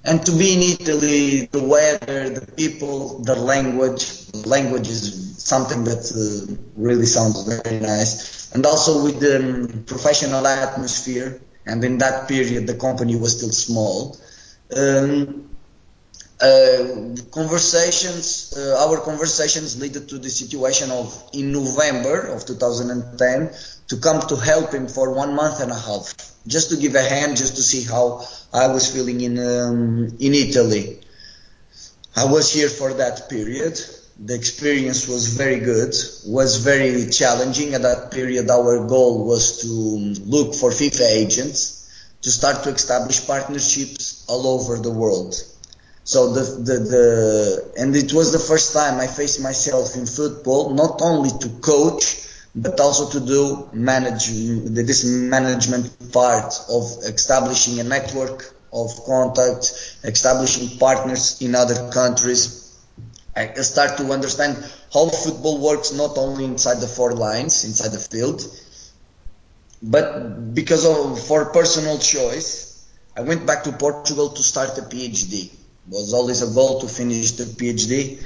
And 0.03 0.23
to 0.23 0.31
be 0.31 0.53
in 0.53 0.61
Italy, 0.61 1.47
the 1.47 1.63
weather, 1.63 2.29
the 2.29 2.45
people, 2.53 3.23
the 3.23 3.35
language, 3.35 4.05
language 4.45 4.87
is 4.87 5.33
something 5.43 5.83
that 5.85 6.03
uh, 6.13 6.53
really 6.77 7.07
sounds 7.07 7.41
very 7.41 7.79
nice. 7.79 8.53
And 8.53 8.63
also 8.67 9.03
with 9.03 9.19
the 9.19 9.37
um, 9.39 9.83
professional 9.85 10.45
atmosphere, 10.45 11.41
and 11.65 11.83
in 11.83 11.97
that 11.97 12.27
period 12.27 12.67
the 12.67 12.75
company 12.75 13.15
was 13.15 13.37
still 13.37 13.49
small. 13.49 14.15
Um, 14.77 15.49
uh, 16.39 17.15
conversations, 17.31 18.53
uh, 18.55 18.85
our 18.85 18.99
conversations 18.99 19.81
led 19.81 19.93
to 19.93 20.19
the 20.19 20.29
situation 20.29 20.91
of 20.91 21.07
in 21.33 21.51
November 21.51 22.27
of 22.27 22.45
2010 22.45 23.49
to 23.87 23.97
come 23.97 24.21
to 24.27 24.35
help 24.35 24.73
him 24.73 24.87
for 24.87 25.13
one 25.13 25.35
month 25.35 25.61
and 25.61 25.71
a 25.71 25.79
half, 25.79 26.13
just 26.47 26.69
to 26.71 26.77
give 26.77 26.95
a 26.95 27.01
hand, 27.03 27.37
just 27.37 27.55
to 27.55 27.61
see 27.61 27.83
how 27.83 28.25
I 28.53 28.67
was 28.67 28.91
feeling 28.93 29.21
in 29.21 29.37
um, 29.39 30.07
in 30.19 30.33
Italy. 30.33 30.99
I 32.15 32.25
was 32.25 32.51
here 32.51 32.69
for 32.69 32.93
that 32.93 33.29
period. 33.29 33.79
The 34.17 34.33
experience 34.33 35.09
was 35.09 35.27
very 35.27 35.59
good, 35.59 35.93
was 36.25 36.57
very 36.57 37.09
challenging. 37.09 37.73
At 37.73 37.81
that 37.81 38.11
period, 38.11 38.49
our 38.49 38.87
goal 38.87 39.25
was 39.27 39.61
to 39.63 39.67
look 39.67 40.55
for 40.55 40.69
FIFA 40.69 41.07
agents 41.11 41.75
to 42.21 42.31
start 42.31 42.63
to 42.63 42.69
establish 42.69 43.27
partnerships 43.27 44.25
all 44.27 44.47
over 44.47 44.77
the 44.77 44.89
world. 44.89 45.35
So 46.05 46.33
the, 46.33 46.41
the, 46.41 46.79
the, 46.79 47.71
and 47.77 47.95
it 47.95 48.13
was 48.13 48.31
the 48.31 48.39
first 48.39 48.73
time 48.73 48.99
I 48.99 49.07
faced 49.07 49.41
myself 49.41 49.95
in 49.95 50.05
football, 50.05 50.73
not 50.73 51.01
only 51.03 51.29
to 51.41 51.49
coach, 51.59 52.24
but 52.55 52.79
also 52.79 53.09
to 53.19 53.25
do 53.25 53.69
manage, 53.73 54.27
this 54.29 55.03
management 55.05 56.11
part 56.13 56.53
of 56.69 56.83
establishing 57.03 57.79
a 57.79 57.83
network 57.83 58.55
of 58.71 58.89
contacts, 59.05 59.97
establishing 60.03 60.77
partners 60.79 61.41
in 61.41 61.53
other 61.53 61.89
countries. 61.91 62.61
I 63.35 63.53
start 63.55 63.97
to 63.97 64.11
understand 64.13 64.55
how 64.93 65.09
football 65.09 65.59
works 65.59 65.91
not 65.91 66.17
only 66.17 66.45
inside 66.45 66.79
the 66.79 66.87
four 66.87 67.13
lines, 67.13 67.65
inside 67.65 67.89
the 67.91 67.99
field, 67.99 68.41
but 69.83 70.53
because 70.53 70.85
of, 70.85 71.21
for 71.27 71.45
personal 71.45 71.97
choice, 71.97 72.87
I 73.17 73.21
went 73.21 73.45
back 73.45 73.63
to 73.65 73.73
Portugal 73.73 74.29
to 74.29 74.41
start 74.41 74.77
a 74.77 74.81
PhD 74.81 75.51
It 75.87 75.93
was 75.93 76.13
always 76.13 76.41
a 76.41 76.47
goal 76.47 76.79
to 76.81 76.87
finish 76.87 77.31
the 77.31 77.43
PhD, 77.43 78.23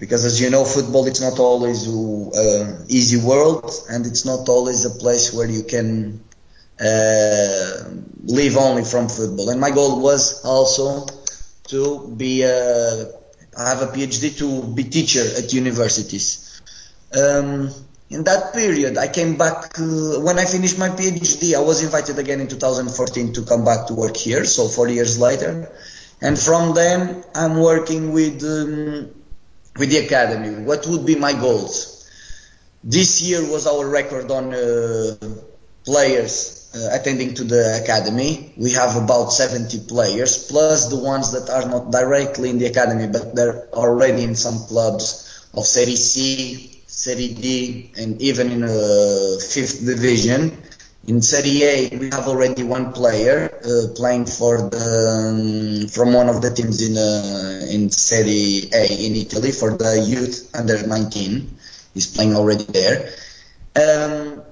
because 0.00 0.24
as 0.24 0.40
you 0.40 0.48
know, 0.48 0.64
football 0.64 1.06
it's 1.06 1.20
not 1.20 1.38
always 1.38 1.86
uh, 1.86 2.84
easy 2.88 3.18
world, 3.20 3.70
and 3.90 4.06
it's 4.06 4.24
not 4.24 4.48
always 4.48 4.86
a 4.86 4.90
place 4.90 5.32
where 5.32 5.48
you 5.48 5.62
can 5.62 6.24
uh, 6.80 7.84
live 8.24 8.56
only 8.56 8.82
from 8.82 9.08
football. 9.08 9.50
And 9.50 9.60
my 9.60 9.70
goal 9.70 10.00
was 10.00 10.42
also 10.42 11.06
to 11.68 12.08
be 12.16 12.42
a, 12.42 13.12
I 13.56 13.68
have 13.68 13.82
a 13.82 13.88
PhD 13.88 14.38
to 14.38 14.62
be 14.74 14.84
teacher 14.84 15.22
at 15.36 15.52
universities. 15.52 16.62
Um, 17.14 17.70
in 18.08 18.24
that 18.24 18.54
period, 18.54 18.96
I 18.96 19.06
came 19.08 19.36
back 19.36 19.78
uh, 19.78 20.18
when 20.20 20.38
I 20.38 20.46
finished 20.46 20.78
my 20.78 20.88
PhD. 20.88 21.54
I 21.54 21.60
was 21.60 21.84
invited 21.84 22.18
again 22.18 22.40
in 22.40 22.48
2014 22.48 23.34
to 23.34 23.42
come 23.42 23.66
back 23.66 23.86
to 23.88 23.94
work 23.94 24.16
here. 24.16 24.46
So 24.46 24.66
four 24.66 24.88
years 24.88 25.20
later, 25.20 25.70
and 26.22 26.38
from 26.38 26.74
then 26.74 27.22
I'm 27.34 27.60
working 27.60 28.12
with 28.12 28.42
um, 28.42 29.19
with 29.76 29.90
the 29.90 29.98
academy. 29.98 30.62
What 30.64 30.86
would 30.86 31.06
be 31.06 31.16
my 31.16 31.32
goals? 31.32 32.08
This 32.82 33.22
year 33.22 33.42
was 33.42 33.66
our 33.66 33.86
record 33.86 34.30
on 34.30 34.54
uh, 34.54 35.16
players 35.84 36.60
uh, 36.74 36.88
attending 36.92 37.34
to 37.34 37.44
the 37.44 37.80
academy. 37.82 38.52
We 38.56 38.72
have 38.72 38.96
about 38.96 39.32
70 39.32 39.86
players, 39.88 40.46
plus 40.48 40.88
the 40.88 40.96
ones 40.96 41.32
that 41.32 41.50
are 41.50 41.68
not 41.68 41.90
directly 41.90 42.50
in 42.50 42.58
the 42.58 42.66
academy, 42.66 43.08
but 43.08 43.34
they're 43.34 43.68
already 43.72 44.22
in 44.22 44.34
some 44.34 44.58
clubs 44.66 45.48
of 45.54 45.66
Serie 45.66 45.96
C, 45.96 46.82
Serie 46.86 47.34
D, 47.34 47.92
and 47.98 48.20
even 48.22 48.52
in 48.52 48.62
a 48.62 49.38
fifth 49.40 49.84
division. 49.84 50.56
In 51.06 51.22
Serie 51.22 51.62
A, 51.62 51.96
we 51.96 52.10
have 52.10 52.28
already 52.28 52.62
one 52.62 52.92
player 52.92 53.50
uh, 53.64 53.94
playing 53.94 54.26
for 54.26 54.68
the 54.68 55.82
um, 55.82 55.88
from 55.88 56.12
one 56.12 56.28
of 56.28 56.42
the 56.42 56.50
teams 56.50 56.82
in 56.82 56.96
uh, 56.96 57.66
in 57.70 57.90
Serie 57.90 58.68
A 58.72 58.84
in 59.06 59.16
Italy 59.16 59.50
for 59.50 59.76
the 59.76 59.98
youth 59.98 60.50
under 60.54 60.86
19. 60.86 61.56
He's 61.94 62.06
playing 62.06 62.36
already 62.36 62.64
there. 62.64 63.12
Um, 63.76 64.42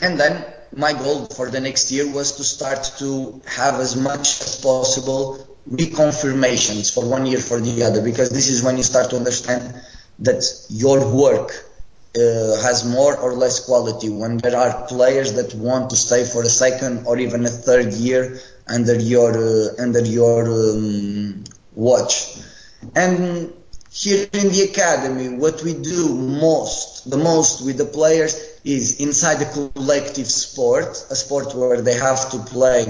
and 0.00 0.20
then 0.20 0.44
my 0.76 0.92
goal 0.92 1.26
for 1.26 1.50
the 1.50 1.60
next 1.60 1.90
year 1.90 2.10
was 2.10 2.36
to 2.36 2.44
start 2.44 2.92
to 2.98 3.40
have 3.46 3.80
as 3.80 3.96
much 3.96 4.40
as 4.40 4.60
possible 4.60 5.46
reconfirmations 5.70 6.92
for 6.92 7.04
one 7.08 7.24
year 7.24 7.38
for 7.38 7.60
the 7.60 7.82
other 7.82 8.02
because 8.02 8.30
this 8.30 8.48
is 8.48 8.62
when 8.62 8.76
you 8.76 8.82
start 8.82 9.10
to 9.10 9.16
understand 9.16 9.80
that 10.18 10.42
your 10.68 11.06
work 11.14 11.71
uh, 12.16 12.60
has 12.62 12.84
more 12.84 13.16
or 13.16 13.32
less 13.34 13.64
quality. 13.64 14.08
When 14.08 14.38
there 14.38 14.56
are 14.56 14.86
players 14.86 15.32
that 15.34 15.54
want 15.54 15.90
to 15.90 15.96
stay 15.96 16.24
for 16.24 16.42
a 16.42 16.48
second 16.48 17.06
or 17.06 17.18
even 17.18 17.44
a 17.44 17.48
third 17.48 17.92
year 17.94 18.40
under 18.68 18.98
your 18.98 19.30
uh, 19.36 19.82
under 19.82 20.04
your 20.04 20.46
um, 20.48 21.44
watch. 21.74 22.36
And 22.94 23.52
here 23.92 24.26
in 24.32 24.48
the 24.48 24.62
academy 24.70 25.28
what 25.36 25.62
we 25.62 25.74
do 25.74 26.14
most 26.14 27.10
the 27.10 27.16
most 27.18 27.62
with 27.64 27.76
the 27.76 27.84
players 27.84 28.34
is 28.64 29.00
inside 29.00 29.34
the 29.34 29.70
collective 29.74 30.26
sport 30.26 30.88
a 31.10 31.14
sport 31.14 31.54
where 31.54 31.82
they 31.82 31.92
have 31.92 32.30
to 32.30 32.38
play 32.38 32.86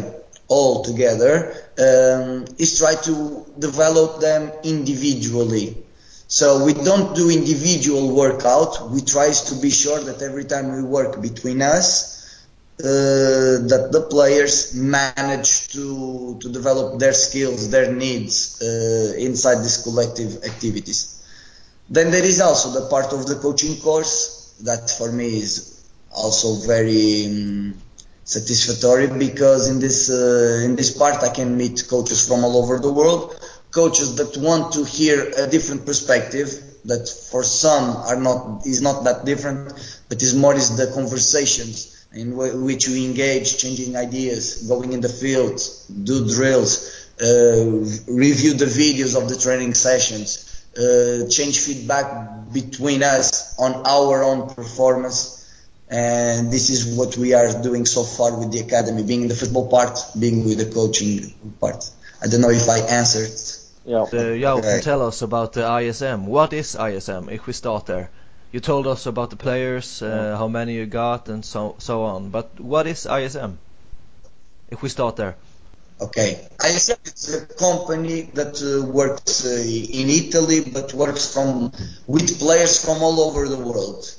all 0.47 0.85
together 0.85 1.51
um, 1.77 2.45
is 2.57 2.79
try 2.79 2.95
to 2.95 3.45
develop 3.59 4.21
them 4.21 4.53
individually 4.63 5.77
so 6.33 6.65
we 6.65 6.73
don't 6.73 7.15
do 7.15 7.29
individual 7.29 8.17
workout. 8.17 8.91
We 8.91 9.03
try 9.03 9.31
to 9.33 9.55
be 9.57 9.69
sure 9.69 10.01
that 10.01 10.23
every 10.23 10.47
time 10.47 10.73
we 10.75 10.83
work 10.83 11.21
between 11.21 11.61
us, 11.61 12.25
uh, 12.81 13.61
that 13.69 13.91
the 13.93 14.07
players 14.09 14.75
manage 14.75 15.69
to 15.75 16.39
to 16.41 16.49
develop 16.49 16.99
their 16.99 17.13
skills, 17.13 17.69
their 17.69 17.93
needs 17.93 18.63
uh, 18.63 19.13
inside 19.19 19.59
these 19.63 19.83
collective 19.83 20.43
activities. 20.43 21.23
Then 21.91 22.11
there 22.11 22.25
is 22.25 22.41
also 22.41 22.81
the 22.81 22.89
part 22.89 23.13
of 23.13 23.27
the 23.27 23.35
coaching 23.35 23.77
course 23.83 24.55
that 24.63 24.89
for 24.89 25.13
me 25.13 25.29
is 25.37 25.85
also 26.17 26.67
very 26.67 27.27
um, 27.27 27.75
satisfactory 28.25 29.09
because 29.19 29.69
in 29.69 29.81
this 29.81 30.09
uh, 30.09 30.65
in 30.65 30.77
this 30.77 30.97
part 30.97 31.23
I 31.23 31.29
can 31.29 31.59
meet 31.59 31.87
coaches 31.91 32.27
from 32.27 32.43
all 32.43 32.57
over 32.57 32.79
the 32.79 32.91
world 32.91 33.37
coaches 33.73 34.17
that 34.17 34.37
want 34.37 34.73
to 34.73 34.85
hear 34.85 35.33
a 35.37 35.47
different 35.47 35.85
perspective 35.87 36.49
that 36.85 37.09
for 37.31 37.43
some 37.43 37.97
are 37.97 38.21
not 38.21 38.67
is 38.67 38.81
not 38.83 39.05
that 39.05 39.25
different 39.25 39.73
but 40.09 40.23
is 40.23 40.35
more 40.35 40.55
is 40.55 40.77
the 40.77 40.93
conversations 40.95 42.07
in 42.13 42.37
which 42.37 42.89
we 42.89 43.05
engage 43.07 43.57
changing 43.57 43.97
ideas 43.97 44.69
going 44.69 44.93
in 44.93 45.01
the 45.01 45.09
field 45.09 45.61
do 46.05 46.29
drills 46.29 47.09
uh, 47.21 47.65
review 48.09 48.53
the 48.55 48.71
videos 48.83 49.17
of 49.21 49.29
the 49.29 49.37
training 49.37 49.75
sessions 49.75 50.53
uh, 50.77 51.29
change 51.29 51.61
feedback 51.61 52.51
between 52.53 53.03
us 53.03 53.59
on 53.59 53.75
our 53.87 54.23
own 54.23 54.49
performance. 54.55 55.39
And 55.91 56.51
this 56.51 56.71
is 56.71 56.97
what 56.97 57.19
we 57.19 57.35
are 57.35 57.63
doing 57.63 57.85
so 57.85 58.05
far 58.05 58.39
with 58.39 58.53
the 58.53 58.61
academy 58.61 59.03
being 59.03 59.23
in 59.23 59.29
the 59.29 59.35
football 59.35 59.69
part 59.69 59.99
being 60.19 60.45
with 60.45 60.59
the 60.59 60.73
coaching 60.73 61.35
part. 61.61 61.91
I 62.23 62.29
don't 62.29 62.41
know 62.41 62.51
if 62.51 62.69
I 62.69 62.79
answered 62.79 63.31
yeah. 63.85 64.07
Uh, 64.13 64.33
yeah, 64.33 64.81
tell 64.81 65.03
us 65.03 65.23
about 65.23 65.53
the 65.53 65.67
ISM. 65.81 66.27
What 66.27 66.53
is 66.53 66.75
ISM, 66.77 67.29
if 67.29 67.47
we 67.47 67.53
start 67.53 67.87
there? 67.87 68.11
You 68.53 68.61
told 68.61 68.87
us 68.87 69.07
about 69.07 69.31
the 69.31 69.37
players, 69.37 70.03
uh, 70.03 70.07
yeah. 70.07 70.37
how 70.37 70.49
many 70.49 70.75
you 70.75 70.87
got, 70.87 71.29
and 71.29 71.45
so 71.45 71.75
so 71.79 72.03
on. 72.03 72.31
But 72.31 72.61
what 72.61 72.87
is 72.87 73.07
ISM, 73.07 73.59
if 74.71 74.83
we 74.83 74.89
start 74.89 75.17
there? 75.17 75.37
Okay, 76.01 76.49
ISM 76.65 76.99
is 77.05 77.35
a 77.35 77.47
company 77.47 78.23
that 78.35 78.61
uh, 78.61 78.85
works 78.85 79.47
uh, 79.47 79.63
in 80.01 80.11
Italy, 80.11 80.61
but 80.61 80.93
works 80.93 81.33
from 81.33 81.73
with 82.07 82.39
players 82.39 82.85
from 82.85 83.03
all 83.03 83.21
over 83.21 83.49
the 83.49 83.57
world. 83.57 84.13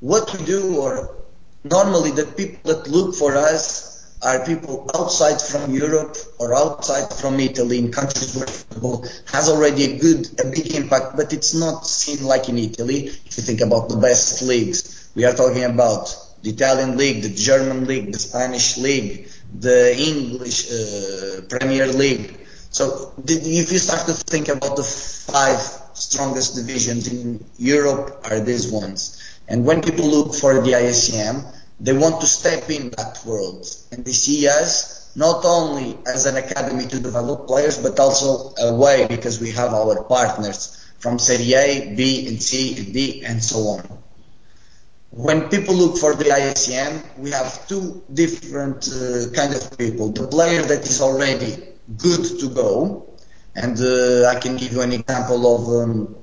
What 0.00 0.32
we 0.32 0.44
do, 0.44 0.76
or 0.78 1.14
normally 1.62 2.12
the 2.12 2.26
people 2.26 2.74
that 2.74 2.88
look 2.88 3.14
for 3.14 3.36
us 3.36 3.93
are 4.22 4.44
people 4.44 4.90
outside 4.94 5.40
from 5.40 5.74
Europe 5.74 6.16
or 6.38 6.54
outside 6.54 7.12
from 7.12 7.38
Italy 7.40 7.78
in 7.78 7.92
countries 7.92 8.34
where 8.34 8.46
football 8.46 9.06
has 9.26 9.48
already 9.48 9.84
a 9.84 9.98
good, 9.98 10.28
a 10.40 10.50
big 10.50 10.74
impact, 10.74 11.16
but 11.16 11.32
it's 11.32 11.54
not 11.54 11.86
seen 11.86 12.24
like 12.24 12.48
in 12.48 12.58
Italy. 12.58 13.06
If 13.06 13.36
you 13.36 13.42
think 13.42 13.60
about 13.60 13.88
the 13.88 13.96
best 13.96 14.42
leagues, 14.42 15.10
we 15.14 15.24
are 15.24 15.34
talking 15.34 15.64
about 15.64 16.16
the 16.42 16.50
Italian 16.50 16.96
league, 16.96 17.22
the 17.22 17.34
German 17.34 17.86
league, 17.86 18.12
the 18.12 18.18
Spanish 18.18 18.76
league, 18.78 19.28
the 19.58 19.96
English 19.96 20.70
uh, 20.70 21.42
Premier 21.48 21.86
League. 21.86 22.38
So 22.70 23.12
if 23.26 23.70
you 23.72 23.78
start 23.78 24.06
to 24.06 24.14
think 24.14 24.48
about 24.48 24.76
the 24.76 24.82
five 24.82 25.60
strongest 25.94 26.56
divisions 26.56 27.12
in 27.12 27.44
Europe 27.56 28.20
are 28.24 28.40
these 28.40 28.70
ones. 28.70 29.20
And 29.48 29.64
when 29.64 29.80
people 29.82 30.06
look 30.06 30.34
for 30.34 30.60
the 30.60 30.74
ISM, 30.74 31.44
they 31.80 31.92
want 31.92 32.20
to 32.20 32.26
step 32.26 32.70
in 32.70 32.90
that 32.90 33.20
world 33.26 33.66
and 33.92 34.04
they 34.04 34.12
see 34.12 34.46
us 34.48 35.12
not 35.16 35.44
only 35.44 35.96
as 36.06 36.26
an 36.26 36.36
academy 36.36 36.86
to 36.86 36.98
develop 37.00 37.46
players, 37.46 37.78
but 37.78 37.98
also 38.00 38.52
a 38.58 38.74
way 38.74 39.06
because 39.08 39.40
we 39.40 39.50
have 39.52 39.72
our 39.72 40.02
partners 40.04 40.80
from 40.98 41.18
Serie 41.18 41.54
A, 41.54 41.94
B, 41.94 42.26
and 42.28 42.42
C, 42.42 42.76
and 42.78 42.92
D, 42.92 43.22
and 43.24 43.42
so 43.42 43.58
on. 43.68 43.98
When 45.10 45.48
people 45.48 45.74
look 45.74 45.98
for 45.98 46.14
the 46.16 46.30
ISM, 46.32 47.02
we 47.22 47.30
have 47.30 47.68
two 47.68 48.02
different 48.12 48.88
uh, 48.88 49.30
kind 49.32 49.54
of 49.54 49.78
people. 49.78 50.10
The 50.10 50.26
player 50.26 50.62
that 50.62 50.84
is 50.88 51.00
already 51.00 51.62
good 51.96 52.40
to 52.40 52.48
go, 52.48 53.06
and 53.54 53.78
uh, 53.80 54.26
I 54.28 54.40
can 54.40 54.56
give 54.56 54.72
you 54.72 54.80
an 54.80 54.92
example 54.92 55.54
of 55.54 55.82
um, 55.82 56.16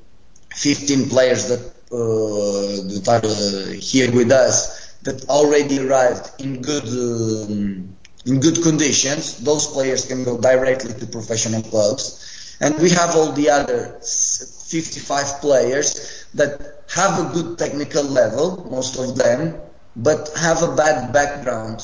15 0.53 1.07
players 1.09 1.47
that, 1.47 1.61
uh, 1.93 2.83
that 2.91 3.07
are 3.07 3.25
uh, 3.25 3.71
here 3.79 4.11
with 4.11 4.31
us 4.31 4.80
that 5.03 5.27
already 5.29 5.79
arrived 5.79 6.41
in 6.41 6.61
good 6.61 6.87
um, 6.87 7.95
in 8.25 8.39
good 8.39 8.61
conditions, 8.61 9.37
those 9.39 9.67
players 9.67 10.05
can 10.05 10.23
go 10.23 10.37
directly 10.39 10.93
to 10.93 11.05
professional 11.07 11.61
clubs. 11.63 12.55
And 12.59 12.77
we 12.77 12.91
have 12.91 13.15
all 13.15 13.31
the 13.31 13.49
other 13.49 13.99
55 14.01 15.41
players 15.41 16.25
that 16.35 16.83
have 16.93 17.17
a 17.19 17.33
good 17.33 17.57
technical 17.57 18.03
level, 18.03 18.67
most 18.69 18.99
of 18.99 19.17
them, 19.17 19.59
but 19.95 20.29
have 20.37 20.61
a 20.61 20.75
bad 20.75 21.11
background. 21.11 21.81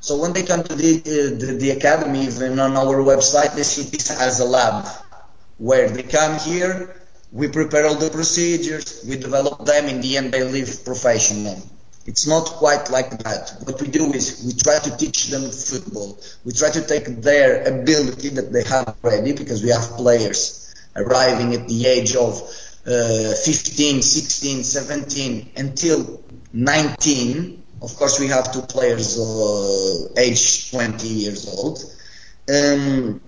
So 0.00 0.16
when 0.20 0.32
they 0.32 0.42
come 0.42 0.64
to 0.64 0.74
the, 0.74 0.98
uh, 0.98 1.38
the, 1.38 1.56
the 1.58 1.70
academy, 1.70 2.24
even 2.24 2.58
on 2.58 2.76
our 2.76 2.96
website, 2.96 3.54
they 3.54 3.62
see 3.62 3.82
this 3.82 4.10
as 4.10 4.40
a 4.40 4.44
lab 4.44 4.86
where 5.58 5.88
they 5.88 6.02
come 6.02 6.38
here, 6.40 6.96
we 7.30 7.48
prepare 7.48 7.86
all 7.86 7.94
the 7.96 8.10
procedures, 8.10 9.04
we 9.06 9.16
develop 9.16 9.64
them, 9.64 9.86
in 9.86 10.00
the 10.00 10.16
end 10.16 10.32
they 10.32 10.42
leave 10.42 10.84
professional. 10.84 11.62
It's 12.08 12.26
not 12.26 12.46
quite 12.46 12.88
like 12.88 13.10
that. 13.24 13.52
What 13.64 13.82
we 13.82 13.88
do 13.88 14.14
is 14.14 14.42
we 14.42 14.54
try 14.54 14.78
to 14.78 14.96
teach 14.96 15.26
them 15.26 15.50
football. 15.50 16.18
We 16.42 16.52
try 16.52 16.70
to 16.70 16.80
take 16.80 17.04
their 17.20 17.62
ability 17.68 18.30
that 18.30 18.50
they 18.50 18.64
have 18.64 18.96
already 19.04 19.34
because 19.34 19.62
we 19.62 19.68
have 19.68 19.90
players 19.90 20.74
arriving 20.96 21.52
at 21.52 21.68
the 21.68 21.86
age 21.86 22.16
of 22.16 22.40
uh, 22.86 23.34
15, 23.34 24.00
16, 24.00 24.64
17 24.64 25.50
until 25.58 26.22
19. 26.54 27.62
Of 27.82 27.94
course, 27.96 28.18
we 28.18 28.28
have 28.28 28.54
two 28.54 28.62
players 28.62 29.18
uh, 29.18 30.08
age 30.16 30.70
20 30.70 31.06
years 31.06 31.46
old. 31.46 31.78
Um, 32.48 33.20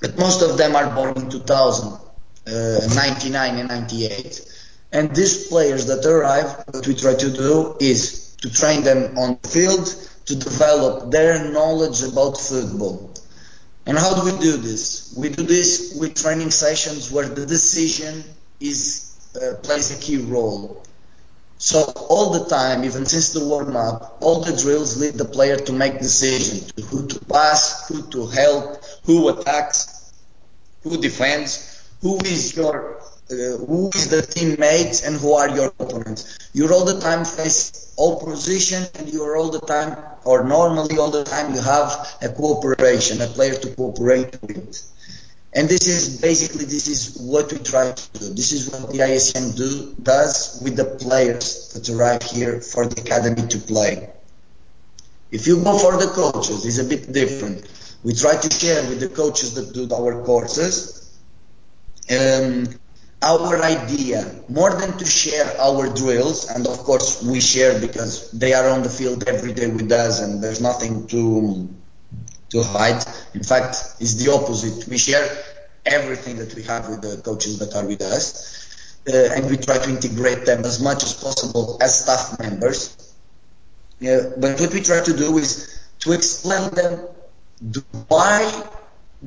but 0.00 0.16
most 0.16 0.42
of 0.42 0.56
them 0.56 0.76
are 0.76 0.94
born 0.94 1.16
in 1.16 1.30
2000, 1.30 1.98
uh, 2.46 2.80
99 2.94 3.56
and 3.56 3.68
98 3.68 4.59
And 4.92 5.14
these 5.14 5.46
players 5.48 5.86
that 5.86 6.04
arrive, 6.04 6.64
what 6.72 6.86
we 6.86 6.94
try 6.94 7.14
to 7.14 7.30
do 7.30 7.76
is 7.80 8.34
to 8.42 8.50
train 8.50 8.82
them 8.82 9.16
on 9.16 9.38
the 9.42 9.48
field, 9.48 9.86
to 10.26 10.34
develop 10.34 11.10
their 11.10 11.50
knowledge 11.50 12.02
about 12.02 12.38
football. 12.38 13.12
And 13.86 13.98
how 13.98 14.14
do 14.14 14.24
we 14.24 14.38
do 14.40 14.56
this? 14.56 15.14
We 15.16 15.28
do 15.28 15.42
this 15.42 15.96
with 15.98 16.14
training 16.14 16.50
sessions 16.50 17.10
where 17.10 17.28
the 17.28 17.46
decision 17.46 18.24
is 18.60 19.10
uh, 19.36 19.54
plays 19.62 19.96
a 19.96 20.00
key 20.00 20.18
role. 20.18 20.82
So 21.58 21.82
all 22.08 22.30
the 22.30 22.46
time, 22.46 22.84
even 22.84 23.04
since 23.06 23.32
the 23.32 23.44
warm 23.44 23.76
up, 23.76 24.18
all 24.20 24.40
the 24.40 24.56
drills 24.56 24.96
lead 24.96 25.14
the 25.14 25.24
player 25.24 25.56
to 25.56 25.72
make 25.72 25.98
decisions: 25.98 26.72
to 26.72 26.82
who 26.82 27.06
to 27.06 27.24
pass, 27.26 27.88
who 27.88 28.02
to 28.10 28.26
help, 28.26 28.82
who 29.04 29.28
attacks, 29.28 30.12
who 30.82 31.00
defends, 31.00 31.84
who 32.00 32.18
is 32.24 32.56
your 32.56 33.02
who 33.30 33.90
is 33.94 34.08
the 34.08 34.22
teammate 34.22 35.06
and 35.06 35.16
who 35.16 35.32
are 35.34 35.48
your 35.48 35.72
opponents. 35.78 36.50
You're 36.52 36.72
all 36.72 36.84
the 36.84 37.00
time 37.00 37.24
face 37.24 37.94
all 37.96 38.24
position 38.24 38.84
and 38.98 39.08
you're 39.08 39.36
all 39.36 39.50
the 39.50 39.60
time 39.60 39.96
or 40.24 40.44
normally 40.44 40.98
all 40.98 41.10
the 41.10 41.24
time 41.24 41.54
you 41.54 41.60
have 41.60 42.16
a 42.22 42.28
cooperation, 42.28 43.20
a 43.20 43.26
player 43.26 43.54
to 43.54 43.74
cooperate 43.74 44.36
with. 44.42 44.82
And 45.52 45.68
this 45.68 45.86
is 45.88 46.20
basically 46.20 46.64
this 46.64 46.88
is 46.88 47.18
what 47.20 47.52
we 47.52 47.58
try 47.58 47.92
to 47.92 48.18
do. 48.18 48.32
This 48.34 48.52
is 48.52 48.70
what 48.70 48.92
the 48.92 49.00
ISM 49.00 49.52
do 49.56 49.94
does 50.02 50.60
with 50.62 50.76
the 50.76 50.84
players 50.84 51.72
that 51.72 51.88
arrive 51.88 52.22
here 52.22 52.60
for 52.60 52.86
the 52.86 53.00
academy 53.00 53.46
to 53.48 53.58
play. 53.58 54.10
If 55.30 55.46
you 55.46 55.62
go 55.62 55.78
for 55.78 55.96
the 55.96 56.06
coaches, 56.06 56.66
it's 56.66 56.78
a 56.78 56.88
bit 56.88 57.12
different. 57.12 57.68
We 58.02 58.14
try 58.14 58.36
to 58.36 58.50
share 58.50 58.82
with 58.88 59.00
the 59.00 59.08
coaches 59.08 59.54
that 59.54 59.72
do 59.74 59.92
our 59.94 60.24
courses 60.24 61.00
um, 62.10 62.66
our 63.22 63.62
idea, 63.62 64.24
more 64.48 64.70
than 64.70 64.96
to 64.98 65.04
share 65.04 65.54
our 65.60 65.92
drills, 65.92 66.48
and 66.48 66.66
of 66.66 66.78
course 66.78 67.22
we 67.22 67.40
share 67.40 67.78
because 67.78 68.30
they 68.30 68.54
are 68.54 68.68
on 68.70 68.82
the 68.82 68.88
field 68.88 69.28
every 69.28 69.52
day 69.52 69.68
with 69.68 69.92
us, 69.92 70.20
and 70.20 70.42
there's 70.42 70.60
nothing 70.60 71.06
to 71.08 71.68
to 72.50 72.62
hide. 72.62 73.04
In 73.34 73.42
fact, 73.42 73.76
it's 74.00 74.14
the 74.14 74.32
opposite. 74.32 74.88
We 74.88 74.98
share 74.98 75.28
everything 75.84 76.36
that 76.38 76.54
we 76.54 76.62
have 76.62 76.88
with 76.88 77.02
the 77.02 77.20
coaches 77.22 77.58
that 77.58 77.74
are 77.74 77.86
with 77.86 78.00
us, 78.00 78.96
uh, 79.08 79.34
and 79.34 79.50
we 79.50 79.56
try 79.56 79.78
to 79.78 79.90
integrate 79.90 80.46
them 80.46 80.64
as 80.64 80.80
much 80.80 81.04
as 81.04 81.12
possible 81.12 81.78
as 81.80 82.00
staff 82.00 82.38
members. 82.38 82.96
Yeah, 84.00 84.32
but 84.38 84.58
what 84.58 84.72
we 84.72 84.80
try 84.80 85.04
to 85.04 85.16
do 85.16 85.36
is 85.36 85.78
to 86.00 86.12
explain 86.12 86.70
them 86.70 87.06
why 88.08 88.68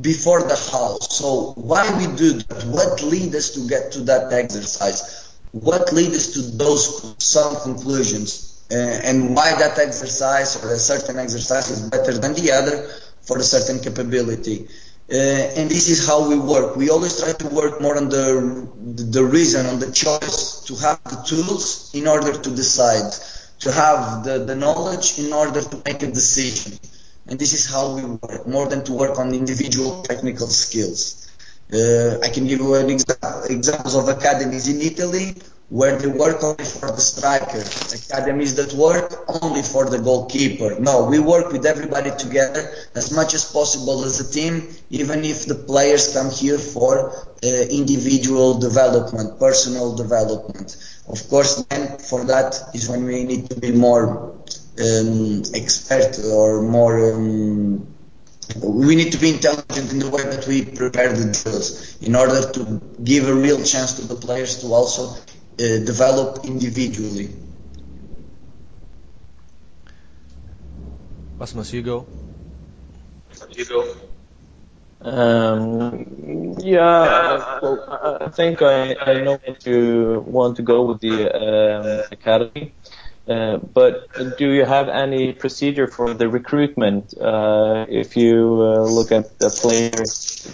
before 0.01 0.41
the 0.41 0.55
house. 0.55 1.17
So 1.17 1.53
why 1.55 1.85
we 1.97 2.15
do 2.15 2.33
that? 2.33 2.63
What 2.65 3.03
leads 3.03 3.35
us 3.35 3.50
to 3.51 3.67
get 3.67 3.91
to 3.93 4.00
that 4.01 4.33
exercise? 4.33 5.38
What 5.51 5.93
leads 5.93 6.15
us 6.15 6.33
to 6.33 6.41
those 6.57 7.15
some 7.19 7.55
conclusions? 7.62 8.65
Uh, 8.71 8.75
and 8.75 9.35
why 9.35 9.53
that 9.55 9.77
exercise 9.77 10.63
or 10.63 10.73
a 10.73 10.79
certain 10.79 11.19
exercise 11.19 11.69
is 11.69 11.89
better 11.89 12.17
than 12.17 12.33
the 12.33 12.51
other 12.51 12.89
for 13.21 13.38
a 13.38 13.43
certain 13.43 13.79
capability? 13.79 14.67
Uh, 15.12 15.15
and 15.59 15.69
this 15.69 15.89
is 15.89 16.07
how 16.07 16.27
we 16.27 16.39
work. 16.39 16.75
We 16.75 16.89
always 16.89 17.19
try 17.19 17.33
to 17.33 17.47
work 17.50 17.81
more 17.81 17.97
on 17.97 18.09
the 18.09 18.67
the 19.12 19.23
reason, 19.23 19.65
on 19.65 19.79
the 19.79 19.91
choice, 19.91 20.62
to 20.62 20.75
have 20.75 21.03
the 21.03 21.21
tools 21.27 21.91
in 21.93 22.07
order 22.07 22.31
to 22.31 22.50
decide, 22.50 23.13
to 23.59 23.71
have 23.71 24.23
the, 24.23 24.45
the 24.45 24.55
knowledge 24.55 25.19
in 25.19 25.33
order 25.33 25.62
to 25.62 25.81
make 25.85 26.01
a 26.03 26.07
decision. 26.07 26.79
And 27.27 27.39
this 27.39 27.53
is 27.53 27.65
how 27.65 27.95
we 27.95 28.03
work, 28.03 28.47
more 28.47 28.67
than 28.67 28.83
to 28.85 28.93
work 28.93 29.17
on 29.17 29.33
individual 29.33 30.03
technical 30.03 30.47
skills. 30.47 31.29
Uh, 31.73 32.19
I 32.21 32.29
can 32.29 32.45
give 32.45 32.59
you 32.59 32.75
an 32.75 32.87
exa- 32.87 33.49
examples 33.49 33.95
of 33.95 34.07
academies 34.09 34.67
in 34.67 34.81
Italy 34.81 35.35
where 35.69 35.97
they 35.97 36.07
work 36.07 36.43
only 36.43 36.65
for 36.65 36.91
the 36.91 37.01
striker, 37.01 37.63
academies 37.95 38.53
that 38.53 38.71
work 38.73 39.25
only 39.41 39.63
for 39.63 39.89
the 39.89 39.97
goalkeeper. 39.97 40.79
No, 40.79 41.05
we 41.05 41.17
work 41.17 41.51
with 41.51 41.65
everybody 41.65 42.11
together 42.15 42.71
as 42.93 43.11
much 43.11 43.33
as 43.33 43.51
possible 43.51 44.03
as 44.03 44.19
a 44.19 44.31
team, 44.31 44.69
even 44.91 45.23
if 45.23 45.45
the 45.45 45.55
players 45.55 46.13
come 46.13 46.29
here 46.29 46.59
for 46.59 47.09
uh, 47.43 47.47
individual 47.71 48.59
development, 48.59 49.39
personal 49.39 49.95
development. 49.95 50.77
Of 51.07 51.27
course, 51.27 51.63
then 51.65 51.97
for 51.97 52.23
that 52.25 52.55
is 52.75 52.88
when 52.88 53.05
we 53.05 53.23
need 53.23 53.49
to 53.49 53.59
be 53.59 53.71
more 53.71 54.42
um, 54.79 55.43
expert 55.53 56.19
or 56.25 56.62
more 56.62 57.13
um, 57.13 57.86
we 58.62 58.95
need 58.95 59.12
to 59.12 59.17
be 59.17 59.29
intelligent 59.29 59.91
in 59.91 59.99
the 59.99 60.09
way 60.09 60.23
that 60.23 60.45
we 60.47 60.65
prepare 60.65 61.12
the 61.13 61.31
drills 61.31 62.01
in 62.01 62.15
order 62.15 62.51
to 62.51 62.81
give 63.03 63.27
a 63.27 63.33
real 63.33 63.63
chance 63.63 63.93
to 63.93 64.07
the 64.07 64.15
players 64.15 64.62
to 64.62 64.67
also 64.67 65.09
uh, 65.09 65.15
develop 65.57 66.45
individually. 66.45 67.29
Rasmus, 71.39 71.73
you 71.73 71.81
go. 71.81 72.05
You 73.51 73.65
go. 73.65 73.95
Um, 75.01 76.55
yeah, 76.59 77.59
well, 77.62 78.19
I 78.23 78.29
think 78.29 78.62
I, 78.62 78.95
I 78.95 79.21
know 79.21 79.38
what 79.43 79.65
you 79.65 80.23
want 80.25 80.55
to 80.57 80.62
go 80.62 80.86
with 80.86 81.01
the 81.01 81.27
um, 81.36 82.03
academy. 82.12 82.73
Uh, 83.27 83.57
but 83.57 84.09
do 84.38 84.51
you 84.51 84.65
have 84.65 84.89
any 84.89 85.31
procedure 85.31 85.88
for 85.88 86.13
the 86.13 86.27
recruitment? 86.27 87.13
Uh, 87.17 87.86
if 87.88 88.17
you 88.17 88.62
uh, 88.62 88.83
look 88.83 89.12
at 89.12 89.39
the 89.39 89.49
players, 89.49 90.51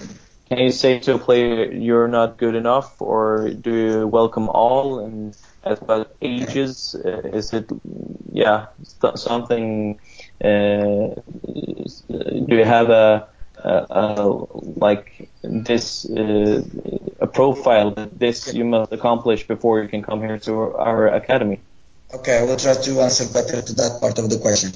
can 0.47 0.59
you 0.59 0.71
say 0.71 0.99
to 0.99 1.15
a 1.15 1.19
player 1.19 1.71
you're 1.71 2.07
not 2.07 2.37
good 2.37 2.55
enough, 2.55 3.01
or 3.01 3.49
do 3.49 3.73
you 3.73 4.07
welcome 4.07 4.49
all? 4.49 4.99
And 4.99 5.35
as 5.63 5.81
about 5.81 6.15
ages, 6.21 6.95
uh, 7.03 7.21
is 7.33 7.53
it 7.53 7.69
yeah 8.31 8.67
something? 9.15 9.99
Uh, 10.43 11.17
do 12.07 12.55
you 12.55 12.65
have 12.65 12.89
a, 12.89 13.27
a, 13.57 13.85
a 13.89 14.45
like 14.61 15.29
this 15.41 16.05
a 16.05 17.27
profile 17.27 17.91
that 17.91 18.19
this 18.19 18.53
you 18.53 18.63
must 18.63 18.91
accomplish 18.91 19.47
before 19.47 19.81
you 19.81 19.89
can 19.89 20.03
come 20.03 20.21
here 20.21 20.37
to 20.39 20.53
our 20.75 21.07
academy? 21.07 21.59
Okay, 22.11 22.39
I 22.39 22.43
will 22.43 22.57
try 22.57 22.73
to 22.73 23.01
answer 23.01 23.25
better 23.31 23.61
to 23.61 23.73
that 23.75 23.99
part 24.01 24.17
of 24.17 24.29
the 24.29 24.39
question. 24.39 24.69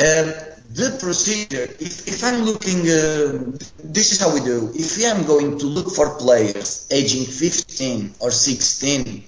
Um, 0.00 0.32
the 0.72 0.96
procedure, 0.98 1.64
if, 1.78 2.08
if 2.08 2.24
I'm 2.24 2.42
looking, 2.42 2.80
uh, 2.80 3.58
this 3.84 4.12
is 4.12 4.20
how 4.20 4.32
we 4.32 4.40
do. 4.40 4.70
If 4.74 4.98
I 4.98 5.08
am 5.08 5.26
going 5.26 5.58
to 5.58 5.66
look 5.66 5.94
for 5.94 6.16
players 6.16 6.86
aging 6.90 7.26
15 7.26 8.14
or 8.20 8.30
16, 8.30 9.24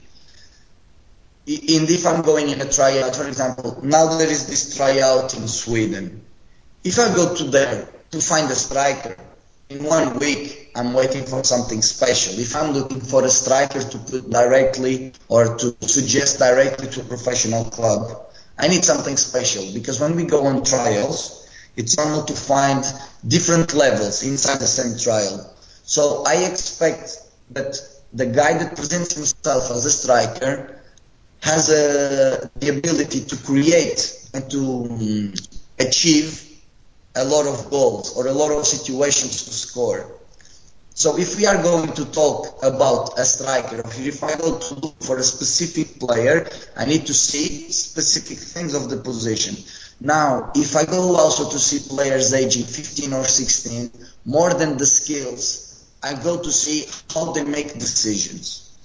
and 1.45 1.91
if 1.91 2.07
I'm 2.07 2.23
going 2.23 2.49
in 2.49 2.61
a 2.61 2.71
tryout, 2.71 3.17
for 3.17 3.27
example, 3.27 3.81
now 3.83 4.17
there 4.17 4.31
is 4.31 4.47
this 4.47 4.77
tryout 4.77 5.35
in 5.35 5.47
Sweden. 5.49 6.25
If 6.85 6.99
I 6.99 7.15
go 7.15 7.35
to 7.35 7.45
there 7.45 7.88
to 8.12 8.21
find 8.21 8.51
a 8.51 8.55
striker, 8.55 9.17
in 9.73 9.85
one 9.85 10.19
week 10.19 10.62
I'm 10.75 10.95
waiting 10.95 11.25
for 11.25 11.45
something 11.45 11.83
special. 11.83 12.39
If 12.39 12.57
I'm 12.57 12.73
looking 12.73 13.01
for 13.01 13.25
a 13.25 13.29
striker 13.29 13.83
to 13.83 13.99
put 13.99 14.31
directly 14.31 15.13
or 15.29 15.57
to 15.59 15.77
suggest 15.81 16.39
directly 16.39 16.89
to 16.89 17.01
a 17.03 17.05
professional 17.05 17.65
club, 17.67 18.27
I 18.59 18.69
need 18.69 18.85
something 18.85 19.17
special 19.17 19.65
because 19.75 20.01
when 20.01 20.17
we 20.17 20.25
go 20.25 20.47
on 20.47 20.65
trials, 20.65 21.49
it's 21.77 21.97
normal 21.97 22.25
to 22.25 22.33
find 22.33 22.85
different 23.27 23.75
levels 23.75 24.23
inside 24.23 24.61
the 24.61 24.67
same 24.67 24.99
trial. 24.99 25.55
So 25.85 26.25
I 26.27 26.45
expect 26.45 27.19
that 27.51 27.77
the 28.13 28.27
guy 28.27 28.57
that 28.59 28.77
presents 28.77 29.15
himself 29.15 29.71
as 29.71 29.85
a 29.85 29.91
striker 29.91 30.81
has 31.43 31.71
a, 31.71 32.51
the 32.61 32.69
ability 32.69 33.25
to 33.25 33.37
create 33.37 34.29
and 34.33 34.51
to 34.51 34.87
um, 34.91 35.35
achieve 35.79 36.49
a 37.17 37.25
lot 37.25 37.47
of 37.47 37.69
goals 37.69 38.17
or 38.17 38.27
a 38.27 38.33
lot 38.33 38.53
of 38.53 38.67
situations 38.67 39.45
to 39.45 39.51
score. 39.51 40.07
So 40.94 41.18
if 41.18 41.37
we 41.37 41.46
are 41.46 41.61
going 41.62 41.92
to 41.94 42.05
talk 42.12 42.62
about 42.62 43.18
a 43.18 43.24
striker, 43.24 43.83
if 43.96 44.22
I 44.22 44.37
go 44.37 44.59
to 44.59 44.74
look 44.74 45.02
for 45.02 45.18
a 45.18 45.22
specific 45.22 45.98
player, 45.98 46.48
I 46.76 46.85
need 46.85 47.07
to 47.07 47.14
see 47.14 47.70
specific 47.72 48.38
things 48.38 48.74
of 48.74 48.90
the 48.90 48.98
position. 48.98 49.57
Now, 50.00 50.50
if 50.55 50.76
I 50.76 50.85
go 50.85 51.16
also 51.16 51.48
to 51.48 51.59
see 51.59 51.88
players 51.88 52.35
aging 52.35 52.64
15 52.64 53.12
or 53.14 53.24
16, 53.24 53.90
more 54.26 54.52
than 54.52 54.76
the 54.76 54.87
skills, 54.87 55.85
I 56.02 56.14
go 56.14 56.42
to 56.42 56.52
see 56.52 56.87
how 57.14 57.33
they 57.33 57.44
make 57.44 57.74
decisions, 57.74 58.76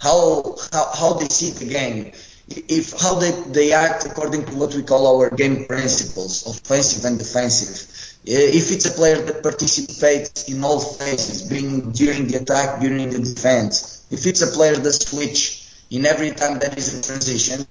how 0.00 0.56
how, 0.72 0.90
how 0.94 1.12
they 1.14 1.28
see 1.28 1.50
the 1.50 1.66
game 1.66 2.12
if 2.50 2.98
how 3.00 3.14
they, 3.14 3.30
they 3.52 3.72
act 3.72 4.06
according 4.06 4.44
to 4.46 4.54
what 4.56 4.74
we 4.74 4.82
call 4.82 5.20
our 5.20 5.30
game 5.30 5.66
principles, 5.66 6.46
offensive 6.46 7.04
and 7.04 7.18
defensive. 7.18 7.86
If 8.24 8.70
it's 8.70 8.86
a 8.86 8.90
player 8.90 9.22
that 9.22 9.42
participates 9.42 10.48
in 10.48 10.62
all 10.62 10.80
phases, 10.80 11.42
being 11.42 11.92
during 11.92 12.28
the 12.28 12.38
attack, 12.38 12.80
during 12.80 13.10
the 13.10 13.18
defense, 13.18 14.06
if 14.10 14.26
it's 14.26 14.42
a 14.42 14.48
player 14.48 14.76
that 14.76 14.92
switch 14.92 15.68
in 15.90 16.06
every 16.06 16.30
time 16.32 16.58
there 16.58 16.74
is 16.76 16.98
a 16.98 17.02
transition, 17.02 17.66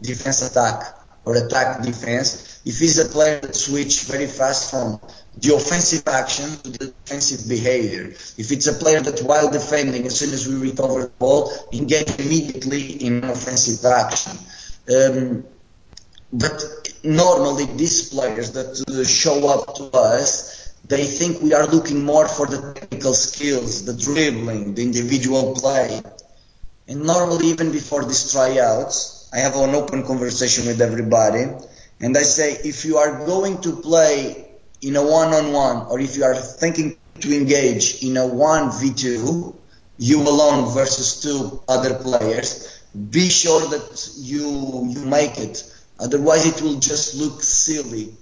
defense 0.00 0.42
attack 0.42 0.96
or 1.24 1.36
attack 1.36 1.82
defense, 1.82 2.60
if 2.64 2.78
he's 2.78 2.98
a 2.98 3.08
player 3.08 3.40
that 3.40 3.54
switch 3.54 4.02
very 4.02 4.26
fast 4.26 4.70
from 4.70 5.00
the 5.38 5.54
offensive 5.54 6.06
action 6.06 6.50
to 6.62 6.70
the 6.70 6.86
defensive 6.86 7.48
behavior. 7.48 8.08
If 8.38 8.52
it's 8.52 8.66
a 8.66 8.72
player 8.72 9.00
that 9.00 9.20
while 9.20 9.50
defending, 9.50 10.06
as 10.06 10.18
soon 10.18 10.32
as 10.32 10.46
we 10.46 10.54
recover 10.54 11.02
the 11.02 11.08
ball, 11.18 11.52
engage 11.72 12.18
immediately 12.18 12.92
in 13.04 13.24
offensive 13.24 13.84
action. 13.84 14.38
Um, 14.94 15.44
but 16.32 16.62
normally 17.04 17.66
these 17.66 18.08
players 18.10 18.52
that 18.52 18.82
uh, 18.88 19.04
show 19.04 19.48
up 19.48 19.74
to 19.76 19.84
us, 19.96 20.72
they 20.86 21.04
think 21.04 21.40
we 21.42 21.54
are 21.54 21.66
looking 21.66 22.04
more 22.04 22.26
for 22.26 22.46
the 22.46 22.72
technical 22.74 23.14
skills, 23.14 23.84
the 23.84 23.94
dribbling, 23.94 24.74
the 24.74 24.82
individual 24.82 25.54
play. 25.54 26.00
And 26.88 27.04
normally 27.04 27.46
even 27.46 27.72
before 27.72 28.04
these 28.04 28.32
tryouts, 28.32 29.30
I 29.32 29.38
have 29.38 29.56
an 29.56 29.74
open 29.74 30.04
conversation 30.04 30.66
with 30.66 30.80
everybody 30.80 31.46
and 32.00 32.16
I 32.16 32.22
say, 32.22 32.52
if 32.64 32.84
you 32.84 32.98
are 32.98 33.24
going 33.24 33.60
to 33.62 33.76
play 33.76 34.46
in 34.82 34.96
a 34.96 35.02
one-on-one 35.02 35.86
or 35.86 36.00
if 36.00 36.16
you 36.16 36.24
are 36.24 36.34
thinking 36.34 36.96
to 37.20 37.36
engage 37.36 38.02
in 38.02 38.16
a 38.16 38.20
1v2, 38.20 39.54
you 39.98 40.20
alone 40.22 40.74
versus 40.74 41.22
two 41.22 41.62
other 41.68 41.94
players, 41.94 42.82
be 43.10 43.28
sure 43.28 43.60
that 43.68 44.10
you, 44.18 44.86
you 44.88 45.04
make 45.04 45.38
it. 45.38 45.64
Otherwise 45.98 46.46
it 46.46 46.62
will 46.62 46.78
just 46.78 47.14
look 47.14 47.42
silly. 47.42 48.14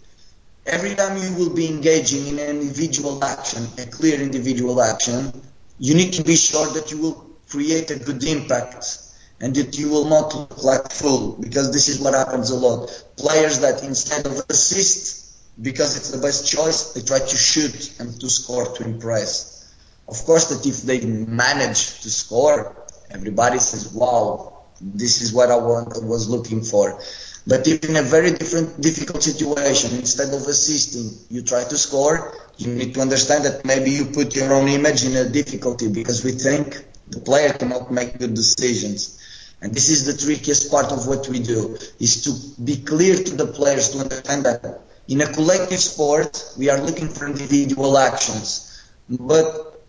Every 0.66 0.94
time 0.94 1.16
you 1.20 1.34
will 1.34 1.54
be 1.54 1.66
engaging 1.66 2.26
in 2.28 2.38
an 2.38 2.60
individual 2.60 3.22
action, 3.24 3.66
a 3.78 3.86
clear 3.86 4.20
individual 4.20 4.80
action, 4.80 5.32
you 5.78 5.94
need 5.94 6.12
to 6.14 6.22
be 6.22 6.36
sure 6.36 6.66
that 6.74 6.90
you 6.90 6.98
will 6.98 7.30
create 7.48 7.90
a 7.90 7.98
good 7.98 8.22
impact 8.24 8.98
and 9.40 9.54
that 9.56 9.76
you 9.76 9.88
will 9.88 10.04
not 10.04 10.34
look 10.34 10.62
like 10.62 10.84
a 10.84 10.88
fool 10.88 11.36
because 11.40 11.72
this 11.72 11.88
is 11.88 11.98
what 11.98 12.14
happens 12.14 12.50
a 12.50 12.54
lot. 12.54 12.88
Players 13.16 13.58
that 13.60 13.82
instead 13.82 14.24
of 14.26 14.40
assist 14.48 15.22
because 15.60 15.96
it's 15.96 16.10
the 16.10 16.18
best 16.18 16.48
choice, 16.50 16.92
they 16.92 17.02
try 17.02 17.18
to 17.18 17.36
shoot 17.36 17.98
and 17.98 18.18
to 18.20 18.30
score 18.30 18.66
to 18.76 18.84
impress. 18.84 19.72
Of 20.08 20.24
course, 20.24 20.46
that 20.46 20.66
if 20.66 20.82
they 20.82 21.00
manage 21.00 22.00
to 22.02 22.10
score, 22.10 22.76
everybody 23.10 23.58
says, 23.58 23.88
"Wow, 23.88 24.64
this 24.80 25.20
is 25.20 25.32
what 25.32 25.50
I 25.50 25.56
want, 25.56 26.02
was 26.04 26.28
looking 26.28 26.62
for." 26.62 27.00
But 27.46 27.66
if 27.66 27.84
in 27.84 27.96
a 27.96 28.02
very 28.02 28.30
different, 28.30 28.80
difficult 28.80 29.22
situation, 29.22 29.98
instead 29.98 30.32
of 30.32 30.42
assisting, 30.46 31.18
you 31.28 31.42
try 31.42 31.64
to 31.64 31.76
score, 31.76 32.34
you 32.56 32.72
need 32.72 32.94
to 32.94 33.00
understand 33.00 33.44
that 33.44 33.64
maybe 33.64 33.90
you 33.90 34.04
put 34.04 34.36
your 34.36 34.52
own 34.52 34.68
image 34.68 35.04
in 35.04 35.16
a 35.16 35.28
difficulty 35.28 35.88
because 35.88 36.24
we 36.24 36.32
think 36.32 36.84
the 37.08 37.20
player 37.20 37.52
cannot 37.52 37.90
make 37.90 38.18
good 38.18 38.34
decisions. 38.34 39.18
And 39.60 39.74
this 39.74 39.90
is 39.90 40.06
the 40.06 40.16
trickiest 40.24 40.70
part 40.70 40.92
of 40.92 41.06
what 41.06 41.28
we 41.28 41.40
do, 41.40 41.76
is 41.98 42.22
to 42.24 42.62
be 42.62 42.76
clear 42.76 43.16
to 43.16 43.36
the 43.36 43.46
players 43.46 43.90
to 43.90 43.98
understand 43.98 44.44
that 44.44 44.82
in 45.08 45.20
a 45.20 45.26
collective 45.26 45.80
sport, 45.80 46.44
we 46.56 46.70
are 46.70 46.80
looking 46.80 47.08
for 47.08 47.26
individual 47.26 47.98
actions. 47.98 48.82
But 49.08 49.80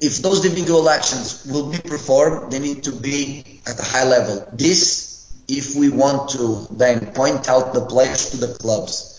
if 0.00 0.18
those 0.18 0.44
individual 0.44 0.88
actions 0.88 1.46
will 1.46 1.70
be 1.70 1.78
performed, 1.78 2.52
they 2.52 2.58
need 2.58 2.84
to 2.84 2.92
be 2.92 3.60
at 3.66 3.78
a 3.78 3.82
high 3.82 4.04
level. 4.04 4.48
This, 4.52 5.09
if 5.50 5.74
we 5.74 5.88
want 5.88 6.30
to 6.30 6.66
then 6.70 7.12
point 7.12 7.48
out 7.48 7.74
the 7.74 7.84
players 7.86 8.30
to 8.30 8.36
the 8.36 8.54
clubs. 8.54 9.16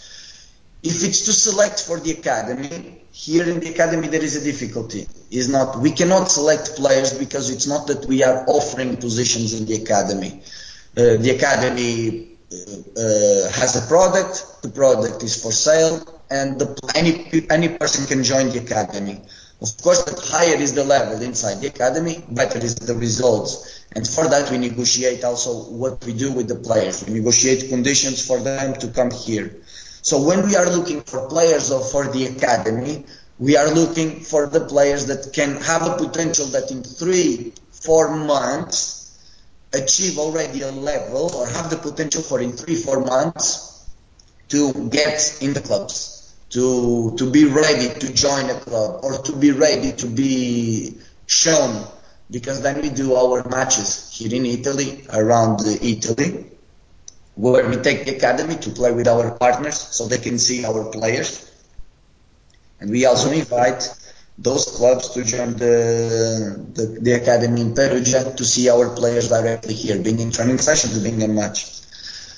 If 0.83 1.03
it's 1.03 1.25
to 1.25 1.33
select 1.33 1.81
for 1.81 1.99
the 1.99 2.11
academy, 2.11 3.03
here 3.11 3.47
in 3.47 3.59
the 3.59 3.69
academy 3.69 4.07
there 4.07 4.23
is 4.23 4.35
a 4.35 4.43
difficulty. 4.43 5.07
Is 5.29 5.47
not 5.49 5.79
we 5.79 5.91
cannot 5.91 6.31
select 6.31 6.75
players 6.75 7.13
because 7.17 7.49
it's 7.49 7.67
not 7.67 7.87
that 7.87 8.05
we 8.05 8.23
are 8.23 8.45
offering 8.47 8.97
positions 8.97 9.53
in 9.53 9.65
the 9.65 9.75
academy. 9.75 10.41
Uh, 10.97 11.17
the 11.17 11.31
academy 11.35 12.31
uh, 12.51 13.49
has 13.51 13.75
a 13.75 13.87
product, 13.87 14.61
the 14.61 14.69
product 14.69 15.23
is 15.23 15.41
for 15.41 15.51
sale, 15.51 16.01
and 16.29 16.59
the, 16.59 16.67
any 16.95 17.13
any 17.49 17.69
person 17.77 18.07
can 18.07 18.23
join 18.23 18.49
the 18.49 18.59
academy. 18.59 19.21
Of 19.61 19.77
course, 19.83 20.03
the 20.03 20.19
higher 20.19 20.55
is 20.55 20.73
the 20.73 20.83
level 20.83 21.21
inside 21.21 21.61
the 21.61 21.67
academy, 21.67 22.23
better 22.31 22.57
is 22.57 22.75
the 22.75 22.95
results. 22.95 23.80
And 23.93 24.07
for 24.07 24.27
that, 24.29 24.49
we 24.49 24.57
negotiate 24.57 25.23
also 25.23 25.63
what 25.69 26.03
we 26.05 26.13
do 26.13 26.31
with 26.31 26.47
the 26.47 26.55
players. 26.55 27.05
We 27.05 27.13
negotiate 27.15 27.69
conditions 27.69 28.25
for 28.25 28.39
them 28.39 28.73
to 28.75 28.87
come 28.87 29.11
here. 29.11 29.57
So 30.01 30.23
when 30.23 30.45
we 30.45 30.55
are 30.55 30.65
looking 30.69 31.01
for 31.01 31.27
players 31.27 31.71
or 31.71 31.83
for 31.83 32.07
the 32.07 32.27
academy, 32.27 33.05
we 33.37 33.57
are 33.57 33.69
looking 33.73 34.21
for 34.21 34.47
the 34.47 34.61
players 34.61 35.07
that 35.07 35.33
can 35.33 35.57
have 35.57 35.85
a 35.85 35.97
potential 35.97 36.45
that 36.47 36.71
in 36.71 36.83
three, 36.83 37.53
four 37.71 38.15
months 38.15 39.19
achieve 39.73 40.17
already 40.17 40.61
a 40.61 40.71
level 40.71 41.33
or 41.35 41.47
have 41.47 41.69
the 41.69 41.77
potential 41.77 42.21
for 42.21 42.39
in 42.39 42.53
three, 42.53 42.75
four 42.75 43.01
months 43.01 43.85
to 44.49 44.73
get 44.89 45.37
in 45.41 45.53
the 45.53 45.61
clubs, 45.61 46.33
to, 46.49 47.15
to 47.17 47.29
be 47.29 47.45
ready 47.45 47.87
to 47.99 48.13
join 48.13 48.49
a 48.49 48.59
club 48.59 48.99
or 49.03 49.17
to 49.23 49.35
be 49.35 49.51
ready 49.51 49.91
to 49.93 50.07
be 50.07 50.97
shown 51.25 51.85
because 52.31 52.61
then 52.61 52.81
we 52.81 52.89
do 52.89 53.15
our 53.15 53.47
matches 53.49 54.09
here 54.11 54.33
in 54.33 54.45
Italy, 54.45 55.05
around 55.11 55.59
Italy, 55.65 56.45
where 57.35 57.67
we 57.67 57.75
take 57.75 58.05
the 58.05 58.15
academy 58.15 58.55
to 58.55 58.69
play 58.69 58.91
with 58.91 59.07
our 59.07 59.31
partners 59.31 59.77
so 59.77 60.07
they 60.07 60.17
can 60.17 60.39
see 60.39 60.65
our 60.65 60.85
players. 60.91 61.51
And 62.79 62.89
we 62.89 63.05
also 63.05 63.31
invite 63.31 63.87
those 64.37 64.65
clubs 64.65 65.09
to 65.09 65.23
join 65.23 65.53
the, 65.53 66.65
the, 66.73 66.85
the 67.01 67.11
academy 67.13 67.61
in 67.61 67.75
Perugia 67.75 68.33
to 68.33 68.45
see 68.45 68.69
our 68.69 68.95
players 68.95 69.27
directly 69.29 69.73
here, 69.73 70.01
being 70.01 70.19
in 70.19 70.31
training 70.31 70.57
sessions, 70.57 70.97
being 71.03 71.21
in 71.21 71.35
match. 71.35 71.65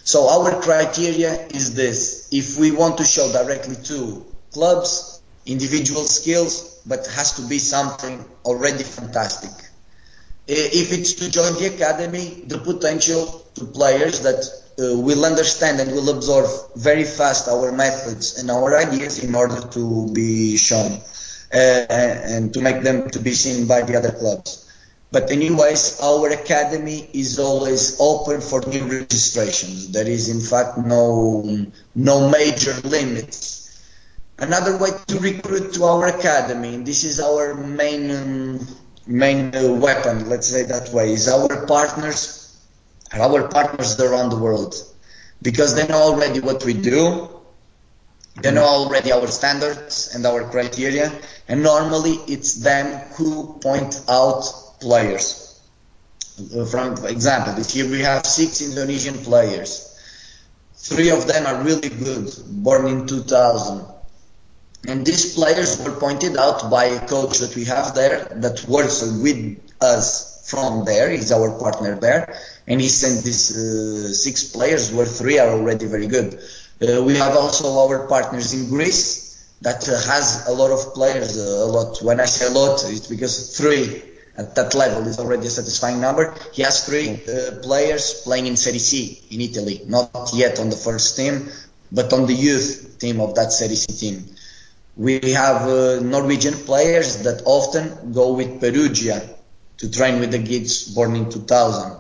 So 0.05 0.27
our 0.27 0.59
criteria 0.59 1.47
is 1.47 1.75
this: 1.75 2.27
if 2.31 2.57
we 2.59 2.71
want 2.71 2.97
to 2.97 3.05
show 3.05 3.31
directly 3.31 3.75
to 3.85 4.25
clubs, 4.51 5.21
individual 5.45 6.03
skills, 6.03 6.81
but 6.85 7.07
has 7.07 7.33
to 7.33 7.47
be 7.47 7.59
something 7.59 8.25
already 8.43 8.83
fantastic. 8.83 9.62
If 10.47 10.91
it's 10.91 11.13
to 11.13 11.31
join 11.31 11.53
the 11.53 11.73
academy, 11.73 12.43
the 12.47 12.57
potential 12.57 13.45
to 13.55 13.65
players 13.65 14.21
that 14.21 14.43
uh, 14.79 14.99
will 14.99 15.23
understand 15.25 15.79
and 15.79 15.91
will 15.91 16.09
absorb 16.09 16.49
very 16.75 17.03
fast 17.03 17.47
our 17.47 17.71
methods 17.71 18.39
and 18.39 18.49
our 18.51 18.75
ideas 18.75 19.23
in 19.23 19.35
order 19.35 19.61
to 19.61 20.11
be 20.11 20.57
shown 20.57 20.99
uh, 21.53 21.85
and 21.87 22.53
to 22.53 22.61
make 22.61 22.81
them 22.81 23.09
to 23.11 23.19
be 23.19 23.33
seen 23.33 23.67
by 23.67 23.83
the 23.83 23.95
other 23.95 24.11
clubs. 24.11 24.63
But 25.11 25.29
anyways, 25.29 26.01
our 26.01 26.29
academy 26.29 27.07
is 27.13 27.37
always 27.37 27.97
open 27.99 28.41
for 28.41 28.61
new 28.61 28.85
registrations. 28.85 29.91
There 29.91 30.07
is 30.07 30.27
in 30.27 30.41
fact 30.41 30.79
no 30.79 31.67
no 31.93 32.29
major 32.29 32.73
limits. 32.83 33.69
Another 34.39 34.75
way 34.77 34.89
to 35.07 35.19
recruit 35.19 35.75
to 35.75 35.83
our 35.85 36.07
academy, 36.07 36.77
this 36.77 37.03
is 37.03 37.19
our 37.19 37.53
main 37.53 38.09
um, 38.09 38.67
main 39.07 39.51
weapon, 39.79 40.29
let's 40.29 40.47
say 40.47 40.63
that 40.63 40.89
way, 40.93 41.13
is 41.13 41.27
our 41.27 41.65
partners, 41.65 42.57
our 43.11 43.47
partners 43.47 43.99
around 43.99 44.29
the 44.29 44.37
world, 44.37 44.75
because 45.41 45.75
they 45.75 45.87
know 45.87 46.01
already 46.01 46.39
what 46.39 46.63
we 46.65 46.73
do, 46.73 47.29
they 48.41 48.51
know 48.51 48.65
already 48.65 49.11
our 49.11 49.27
standards 49.27 50.15
and 50.15 50.25
our 50.25 50.49
criteria, 50.49 51.11
and 51.47 51.61
normally 51.61 52.13
it's 52.27 52.55
them 52.55 52.99
who 53.15 53.59
point 53.61 54.01
out 54.09 54.43
players. 54.79 55.61
From 56.71 57.05
example, 57.05 57.53
this 57.53 57.75
year 57.75 57.87
we 57.87 57.99
have 58.01 58.25
six 58.25 58.61
Indonesian 58.61 59.15
players. 59.19 59.89
Three 60.75 61.11
of 61.11 61.27
them 61.27 61.45
are 61.45 61.63
really 61.63 61.89
good, 61.89 62.33
born 62.49 62.87
in 62.87 63.05
2000. 63.05 63.92
And 64.87 65.05
these 65.05 65.35
players 65.35 65.81
were 65.81 65.93
pointed 65.93 66.35
out 66.35 66.69
by 66.69 66.85
a 66.85 67.07
coach 67.07 67.39
that 67.39 67.55
we 67.55 67.65
have 67.65 67.95
there 67.95 68.25
that 68.25 68.65
works 68.67 69.01
with 69.01 69.59
us 69.81 70.49
from 70.49 70.83
there. 70.83 71.09
He's 71.09 71.31
our 71.31 71.57
partner 71.57 71.95
there. 71.95 72.37
And 72.67 72.81
he 72.81 72.89
sent 72.89 73.23
these 73.23 73.55
uh, 73.55 74.13
six 74.13 74.43
players 74.51 74.91
where 74.91 75.05
three 75.05 75.39
are 75.39 75.49
already 75.49 75.85
very 75.85 76.07
good. 76.07 76.39
Uh, 76.81 77.01
we 77.01 77.15
have 77.15 77.35
also 77.35 77.79
our 77.79 78.07
partners 78.07 78.53
in 78.53 78.69
Greece 78.69 79.23
that 79.61 79.87
uh, 79.87 79.91
has 80.11 80.47
a 80.47 80.51
lot 80.51 80.71
of 80.71 80.93
players, 80.93 81.37
uh, 81.37 81.65
a 81.65 81.69
lot. 81.69 82.01
When 82.01 82.19
I 82.19 82.25
say 82.25 82.47
a 82.47 82.49
lot, 82.49 82.83
it's 82.85 83.07
because 83.07 83.57
three 83.57 84.03
at 84.37 84.55
that 84.55 84.73
level 84.73 85.07
is 85.07 85.19
already 85.19 85.47
a 85.47 85.49
satisfying 85.49 86.01
number. 86.01 86.35
He 86.51 86.61
has 86.63 86.85
three 86.85 87.21
uh, 87.23 87.61
players 87.61 88.21
playing 88.23 88.47
in 88.47 88.57
Serie 88.57 88.79
C 88.79 89.21
in 89.31 89.39
Italy, 89.39 89.81
not 89.87 90.31
yet 90.33 90.59
on 90.59 90.69
the 90.69 90.75
first 90.75 91.15
team, 91.15 91.49
but 91.91 92.11
on 92.11 92.25
the 92.25 92.33
youth 92.33 92.97
team 92.99 93.21
of 93.21 93.35
that 93.35 93.53
Serie 93.53 93.75
C 93.75 93.93
team. 93.93 94.35
We 94.95 95.19
have 95.31 95.67
uh, 95.67 95.99
Norwegian 96.01 96.53
players 96.53 97.23
that 97.23 97.41
often 97.45 98.13
go 98.13 98.33
with 98.33 98.59
Perugia 98.59 99.21
to 99.77 99.89
train 99.89 100.19
with 100.19 100.31
the 100.31 100.43
kids 100.43 100.93
born 100.93 101.15
in 101.15 101.29
2000. 101.31 101.91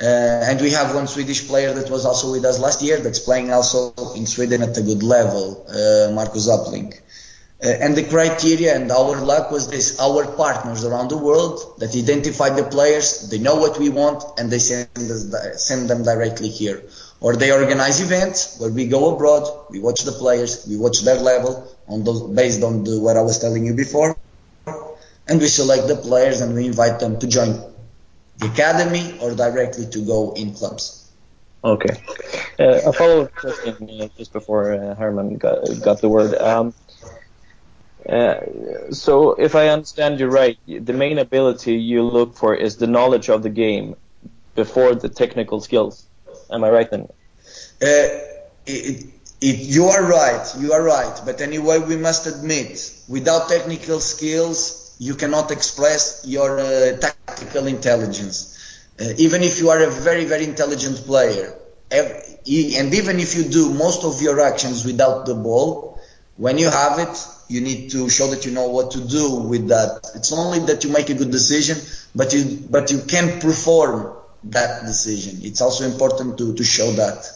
Uh, 0.00 0.04
and 0.04 0.60
we 0.60 0.70
have 0.70 0.94
one 0.94 1.08
Swedish 1.08 1.48
player 1.48 1.74
that 1.74 1.90
was 1.90 2.04
also 2.06 2.30
with 2.30 2.44
us 2.44 2.60
last 2.60 2.80
year 2.82 2.98
that's 3.00 3.18
playing 3.18 3.52
also 3.52 3.92
in 4.14 4.26
Sweden 4.26 4.62
at 4.62 4.76
a 4.78 4.82
good 4.82 5.02
level, 5.02 5.66
uh, 5.68 6.12
Marcus 6.12 6.46
Uppling. 6.48 6.94
Uh, 7.60 7.70
and 7.80 7.96
the 7.96 8.04
criteria 8.04 8.76
and 8.76 8.92
our 8.92 9.20
luck 9.20 9.50
was 9.50 9.68
this 9.68 9.98
our 9.98 10.24
partners 10.36 10.84
around 10.84 11.08
the 11.08 11.18
world 11.18 11.74
that 11.78 11.92
identify 11.96 12.48
the 12.48 12.62
players 12.62 13.28
they 13.30 13.38
know 13.38 13.56
what 13.56 13.80
we 13.80 13.88
want 13.88 14.22
and 14.38 14.48
they 14.48 14.60
send 14.60 14.86
us 14.96 15.66
send 15.66 15.90
them 15.90 16.04
directly 16.04 16.48
here 16.48 16.84
or 17.20 17.36
they 17.36 17.50
organize 17.50 18.00
events 18.00 18.58
where 18.58 18.70
we 18.70 18.86
go 18.86 19.14
abroad 19.14 19.44
we 19.70 19.80
watch 19.80 20.02
the 20.02 20.12
players 20.12 20.66
we 20.68 20.76
watch 20.76 21.00
their 21.00 21.20
level 21.20 21.66
on 21.88 22.02
based 22.34 22.62
on 22.62 22.84
the, 22.84 23.00
what 23.00 23.16
i 23.16 23.22
was 23.22 23.38
telling 23.38 23.64
you 23.64 23.74
before 23.74 24.16
and 25.28 25.40
we 25.40 25.46
select 25.46 25.86
the 25.88 25.96
players 25.96 26.40
and 26.40 26.54
we 26.54 26.66
invite 26.66 27.00
them 27.00 27.18
to 27.18 27.26
join 27.26 27.60
the 28.38 28.46
academy 28.46 29.18
or 29.20 29.34
directly 29.34 29.86
to 29.86 30.00
go 30.00 30.32
in 30.32 30.54
clubs. 30.54 31.10
Okay. 31.62 32.00
Uh, 32.58 32.80
a 32.86 32.92
follow-up 32.92 33.34
question 33.34 34.00
uh, 34.00 34.08
just 34.16 34.32
before 34.32 34.72
uh, 34.72 34.94
herman 34.94 35.36
got, 35.36 35.58
got 35.82 36.00
the 36.00 36.08
word. 36.08 36.34
Um, 36.36 36.72
uh, 38.08 38.36
so 38.90 39.32
if 39.32 39.54
I 39.54 39.68
understand 39.68 40.20
you 40.20 40.28
right, 40.28 40.58
the 40.66 40.92
main 40.92 41.18
ability 41.18 41.74
you 41.74 42.04
look 42.04 42.36
for 42.36 42.54
is 42.54 42.76
the 42.76 42.86
knowledge 42.86 43.28
of 43.28 43.42
the 43.42 43.50
game 43.50 43.96
before 44.54 44.94
the 44.94 45.08
technical 45.08 45.60
skills. 45.60 46.07
Am 46.50 46.64
I 46.64 46.70
right 46.70 46.90
then? 46.90 47.02
Uh, 47.02 48.18
it, 48.66 49.06
it, 49.40 49.56
you 49.56 49.84
are 49.86 50.02
right, 50.04 50.46
you 50.58 50.72
are 50.72 50.82
right. 50.82 51.20
But 51.24 51.40
anyway, 51.40 51.78
we 51.78 51.96
must 51.96 52.26
admit, 52.26 52.92
without 53.08 53.48
technical 53.48 54.00
skills, 54.00 54.96
you 54.98 55.14
cannot 55.14 55.50
express 55.50 56.24
your 56.26 56.58
uh, 56.58 56.96
tactical 56.98 57.66
intelligence. 57.66 58.54
Uh, 59.00 59.12
even 59.16 59.42
if 59.42 59.60
you 59.60 59.70
are 59.70 59.82
a 59.82 59.90
very, 59.90 60.24
very 60.24 60.44
intelligent 60.44 60.96
player, 60.98 61.54
every, 61.90 62.16
and 62.76 62.92
even 62.94 63.20
if 63.20 63.36
you 63.36 63.44
do 63.44 63.72
most 63.74 64.04
of 64.04 64.20
your 64.20 64.40
actions 64.40 64.84
without 64.84 65.26
the 65.26 65.34
ball, 65.34 66.00
when 66.36 66.58
you 66.58 66.70
have 66.70 66.98
it, 66.98 67.26
you 67.48 67.60
need 67.60 67.90
to 67.90 68.08
show 68.08 68.28
that 68.28 68.44
you 68.44 68.52
know 68.52 68.68
what 68.68 68.92
to 68.92 69.00
do 69.00 69.40
with 69.40 69.68
that. 69.68 70.10
It's 70.14 70.32
only 70.32 70.60
that 70.60 70.84
you 70.84 70.90
make 70.92 71.10
a 71.10 71.14
good 71.14 71.30
decision, 71.30 71.78
but 72.14 72.32
you 72.32 72.66
but 72.70 72.90
you 72.90 73.00
can 73.00 73.40
perform 73.40 74.17
that 74.44 74.84
decision. 74.86 75.40
It's 75.42 75.60
also 75.60 75.84
important 75.84 76.38
to, 76.38 76.54
to 76.54 76.64
show 76.64 76.90
that. 76.92 77.30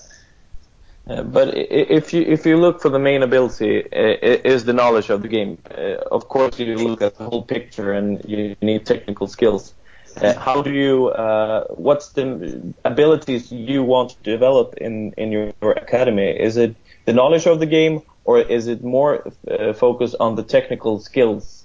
Uh, 1.09 1.23
but 1.23 1.53
if 1.57 2.13
you 2.13 2.23
if 2.23 2.47
you 2.47 2.57
look 2.57 2.81
for 2.81 2.89
the 2.89 2.99
main 2.99 3.25
ability 3.25 3.83
uh, 3.93 4.49
is 4.55 4.65
the 4.65 4.73
knowledge 4.73 5.11
of 5.11 5.21
the 5.23 5.29
game. 5.29 5.59
Uh, 5.69 5.97
of 6.13 6.29
course, 6.29 6.61
you 6.61 6.77
look 6.77 7.03
at 7.03 7.17
the 7.17 7.25
whole 7.25 7.43
picture 7.43 7.93
and 7.93 8.25
you 8.25 8.57
need 8.63 8.87
technical 8.87 9.27
skills. 9.27 9.75
Uh, 10.17 10.39
how 10.39 10.63
do 10.63 10.73
you? 10.73 11.09
Uh, 11.09 11.65
what's 11.71 12.11
the 12.11 12.75
abilities 12.85 13.51
you 13.51 13.83
want 13.83 14.11
to 14.11 14.23
develop 14.23 14.75
in 14.75 15.13
in 15.17 15.33
your, 15.33 15.53
your 15.61 15.73
academy? 15.73 16.29
Is 16.29 16.57
it 16.57 16.77
the 17.05 17.13
knowledge 17.13 17.47
of 17.47 17.59
the 17.59 17.67
game, 17.67 18.03
or 18.25 18.39
is 18.39 18.69
it 18.69 18.85
more 18.85 19.27
uh, 19.51 19.73
focused 19.73 20.15
on 20.21 20.37
the 20.37 20.45
technical 20.45 21.01
skills 21.01 21.65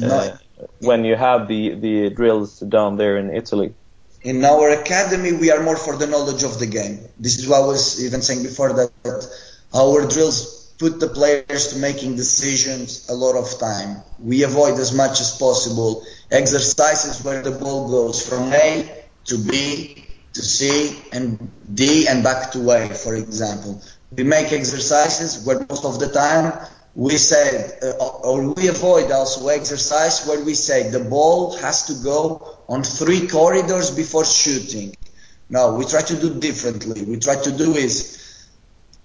uh, 0.00 0.36
when 0.80 1.04
you 1.04 1.16
have 1.16 1.48
the 1.48 1.74
the 1.74 2.10
drills 2.10 2.60
down 2.60 2.96
there 2.96 3.16
in 3.16 3.34
Italy? 3.34 3.74
In 4.30 4.44
our 4.44 4.68
academy, 4.70 5.32
we 5.32 5.50
are 5.50 5.62
more 5.62 5.76
for 5.76 5.96
the 5.96 6.06
knowledge 6.06 6.42
of 6.42 6.58
the 6.58 6.66
game. 6.66 6.98
This 7.18 7.38
is 7.38 7.48
what 7.48 7.62
I 7.62 7.66
was 7.66 8.04
even 8.04 8.20
saying 8.20 8.42
before 8.42 8.72
that 8.74 8.90
our 9.74 10.06
drills 10.06 10.74
put 10.78 11.00
the 11.00 11.08
players 11.08 11.68
to 11.68 11.78
making 11.78 12.16
decisions 12.16 13.08
a 13.08 13.14
lot 13.14 13.36
of 13.36 13.58
time. 13.58 14.02
We 14.18 14.42
avoid 14.42 14.78
as 14.78 14.92
much 14.92 15.20
as 15.20 15.30
possible 15.46 16.04
exercises 16.30 17.24
where 17.24 17.42
the 17.42 17.52
ball 17.52 17.88
goes 17.88 18.26
from 18.28 18.52
A 18.52 19.04
to 19.28 19.38
B 19.38 20.04
to 20.34 20.42
C 20.42 20.98
and 21.10 21.50
D 21.74 22.06
and 22.06 22.22
back 22.22 22.52
to 22.52 22.70
A, 22.70 22.88
for 23.04 23.14
example 23.16 23.82
we 24.16 24.24
make 24.24 24.52
exercises 24.52 25.44
where 25.44 25.66
most 25.68 25.84
of 25.84 26.00
the 26.00 26.08
time 26.08 26.52
we 26.94 27.16
say, 27.16 27.70
uh, 27.82 28.06
or 28.24 28.54
we 28.54 28.68
avoid 28.68 29.10
also 29.12 29.48
exercise 29.48 30.26
where 30.26 30.42
we 30.42 30.54
say 30.54 30.90
the 30.90 31.00
ball 31.00 31.56
has 31.58 31.86
to 31.86 31.94
go 32.02 32.57
on 32.68 32.82
three 32.82 33.26
corridors 33.26 33.90
before 33.90 34.24
shooting. 34.24 34.94
No, 35.50 35.74
we 35.74 35.84
try 35.86 36.02
to 36.02 36.16
do 36.16 36.38
differently. 36.38 37.02
We 37.02 37.18
try 37.18 37.36
to 37.36 37.52
do 37.52 37.74
is 37.74 38.18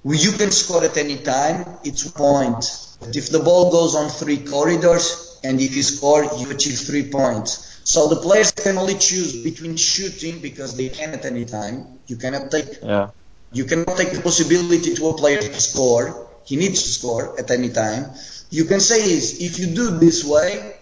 you 0.04 0.34
can 0.34 0.52
score 0.52 0.84
at 0.84 0.98
any 0.98 1.18
time. 1.18 1.66
It's 1.84 2.10
point. 2.10 2.66
But 3.00 3.16
if 3.16 3.30
the 3.30 3.40
ball 3.40 3.72
goes 3.72 3.96
on 3.96 4.10
three 4.10 4.38
corridors 4.46 5.40
and 5.44 5.62
if 5.62 5.76
you 5.76 5.84
score, 5.84 6.24
you 6.24 6.52
achieve 6.52 6.80
three 6.80 7.10
points. 7.10 7.82
So 7.86 8.08
the 8.08 8.18
players 8.18 8.52
can 8.52 8.78
only 8.78 8.96
choose 8.96 9.44
between 9.44 9.76
shooting 9.78 10.40
because 10.40 10.76
they 10.78 10.90
can 10.90 11.12
at 11.14 11.26
any 11.26 11.46
time. 11.46 12.00
You 12.08 12.18
cannot 12.18 12.52
take 12.52 12.80
yeah. 12.82 13.10
You 13.54 13.66
cannot 13.66 13.96
take 13.98 14.12
the 14.12 14.22
possibility 14.22 14.96
to 14.96 15.10
a 15.10 15.14
player 15.14 15.40
to 15.40 15.62
score. 15.62 16.28
He 16.44 16.56
needs 16.56 16.82
to 16.84 16.90
score 16.90 17.40
at 17.40 17.52
any 17.52 17.70
time. 17.70 18.12
You 18.50 18.66
can 18.66 18.80
say 18.80 18.98
is 18.98 19.42
if 19.42 19.60
you 19.60 19.68
do 19.68 19.92
this 20.00 20.26
way, 20.26 20.76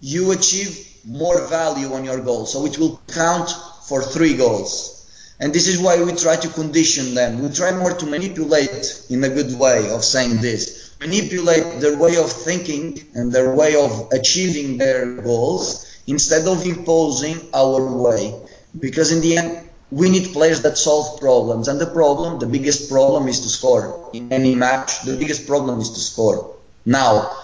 you 0.00 0.32
achieve 0.32 0.89
more 1.06 1.46
value 1.48 1.92
on 1.92 2.04
your 2.04 2.20
goal. 2.20 2.46
So 2.46 2.66
it 2.66 2.78
will 2.78 3.00
count 3.08 3.50
for 3.86 4.02
three 4.02 4.36
goals. 4.36 4.96
And 5.40 5.52
this 5.54 5.68
is 5.68 5.80
why 5.80 6.02
we 6.02 6.12
try 6.12 6.36
to 6.36 6.48
condition 6.48 7.14
them. 7.14 7.42
We 7.42 7.48
try 7.48 7.72
more 7.72 7.92
to 7.92 8.06
manipulate 8.06 9.02
in 9.08 9.24
a 9.24 9.28
good 9.28 9.58
way 9.58 9.90
of 9.90 10.04
saying 10.04 10.42
this. 10.42 10.94
Manipulate 11.00 11.80
their 11.80 11.96
way 11.96 12.16
of 12.16 12.30
thinking 12.30 13.00
and 13.14 13.32
their 13.32 13.54
way 13.54 13.74
of 13.74 14.10
achieving 14.12 14.76
their 14.76 15.14
goals 15.14 15.86
instead 16.06 16.46
of 16.46 16.66
imposing 16.66 17.40
our 17.54 17.80
way. 17.96 18.34
Because 18.78 19.12
in 19.12 19.22
the 19.22 19.38
end, 19.38 19.70
we 19.90 20.10
need 20.10 20.32
players 20.32 20.60
that 20.62 20.76
solve 20.76 21.18
problems. 21.18 21.68
And 21.68 21.80
the 21.80 21.86
problem, 21.86 22.38
the 22.38 22.46
biggest 22.46 22.90
problem 22.90 23.26
is 23.26 23.40
to 23.40 23.48
score. 23.48 24.10
In 24.12 24.30
any 24.32 24.54
match, 24.54 25.02
the 25.02 25.16
biggest 25.16 25.46
problem 25.46 25.80
is 25.80 25.90
to 25.90 26.00
score. 26.00 26.54
Now, 26.84 27.34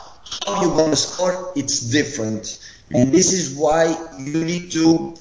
how 0.45 0.63
you 0.63 0.69
going 0.69 0.91
to 0.91 0.97
score, 0.97 1.53
it's 1.57 1.81
different. 1.81 2.59
And 2.93 3.13
this 3.13 3.33
is 3.33 3.57
why 3.57 3.97
you 4.19 4.45
need 4.45 4.71
to 4.73 5.15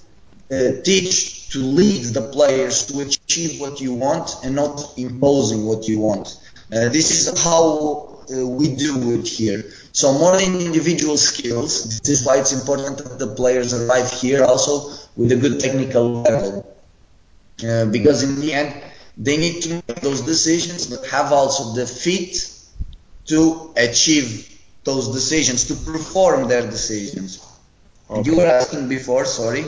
uh, 0.51 0.81
teach, 0.83 1.49
to 1.49 1.59
lead 1.59 2.13
the 2.13 2.21
players 2.21 2.85
to 2.87 2.99
achieve 3.01 3.59
what 3.59 3.81
you 3.81 3.93
want 3.93 4.35
and 4.43 4.55
not 4.55 4.93
imposing 4.97 5.65
what 5.65 5.87
you 5.87 5.99
want. 5.99 6.37
Uh, 6.71 6.89
this 6.89 7.11
is 7.11 7.43
how 7.43 8.19
uh, 8.31 8.45
we 8.45 8.75
do 8.75 9.19
it 9.19 9.27
here. 9.27 9.63
So 9.91 10.13
more 10.13 10.37
than 10.37 10.59
individual 10.61 11.17
skills, 11.17 11.99
this 11.99 12.09
is 12.09 12.25
why 12.25 12.37
it's 12.37 12.53
important 12.53 12.97
that 12.99 13.17
the 13.17 13.33
players 13.33 13.73
arrive 13.73 14.11
here 14.11 14.43
also 14.43 14.91
with 15.15 15.31
a 15.31 15.35
good 15.35 15.59
technical 15.59 16.21
level. 16.21 16.75
Uh, 17.63 17.85
because 17.85 18.21
in 18.21 18.41
the 18.41 18.53
end 18.53 18.75
they 19.17 19.37
need 19.37 19.61
to 19.61 19.69
make 19.87 20.01
those 20.01 20.21
decisions 20.21 20.87
but 20.87 21.05
have 21.07 21.31
also 21.31 21.73
the 21.73 21.87
fit 21.87 22.51
to 23.25 23.71
achieve 23.77 24.59
those 24.83 25.13
decisions 25.13 25.63
to 25.63 25.73
perform 25.89 26.49
their 26.49 26.69
decisions 26.69 27.44
okay. 28.09 28.29
you 28.29 28.37
were 28.37 28.45
asking 28.45 28.87
before 28.87 29.25
sorry 29.25 29.63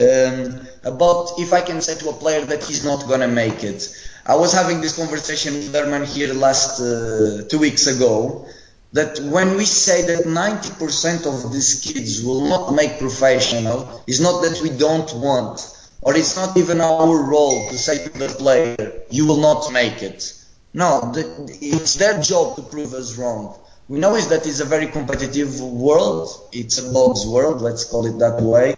um, 0.00 0.60
about 0.84 1.32
if 1.38 1.52
I 1.52 1.60
can 1.60 1.80
say 1.80 1.96
to 1.96 2.10
a 2.10 2.12
player 2.12 2.44
that 2.44 2.62
he's 2.64 2.84
not 2.84 3.06
gonna 3.08 3.28
make 3.28 3.64
it 3.64 3.88
I 4.26 4.36
was 4.36 4.52
having 4.52 4.82
this 4.82 4.94
conversation 4.96 5.54
with 5.54 5.72
Herman 5.72 6.04
here 6.04 6.34
last 6.34 6.80
uh, 6.80 7.44
two 7.48 7.58
weeks 7.58 7.86
ago 7.86 8.46
that 8.92 9.18
when 9.20 9.56
we 9.56 9.64
say 9.64 10.02
that 10.02 10.24
90% 10.24 11.26
of 11.26 11.52
these 11.52 11.80
kids 11.80 12.22
will 12.22 12.46
not 12.46 12.74
make 12.74 12.98
professional, 12.98 14.02
it's 14.06 14.20
not 14.20 14.42
that 14.42 14.60
we 14.62 14.70
don't 14.70 15.12
want, 15.14 15.60
or 16.02 16.16
it's 16.16 16.36
not 16.36 16.56
even 16.56 16.80
our 16.80 17.22
role 17.22 17.68
to 17.68 17.76
say 17.78 18.06
to 18.06 18.18
the 18.18 18.28
player, 18.28 18.92
you 19.10 19.26
will 19.26 19.40
not 19.40 19.72
make 19.72 20.02
it. 20.02 20.34
No, 20.72 21.12
the, 21.12 21.58
it's 21.60 21.94
their 21.94 22.20
job 22.20 22.56
to 22.56 22.62
prove 22.62 22.94
us 22.94 23.16
wrong. 23.16 23.58
We 23.88 23.98
know 23.98 24.16
is 24.16 24.28
that 24.28 24.46
it's 24.46 24.60
a 24.60 24.66
very 24.66 24.86
competitive 24.86 25.60
world. 25.62 26.28
It's 26.52 26.76
a 26.76 26.92
dog's 26.92 27.26
world, 27.26 27.62
let's 27.62 27.84
call 27.84 28.04
it 28.04 28.18
that 28.18 28.42
way, 28.42 28.76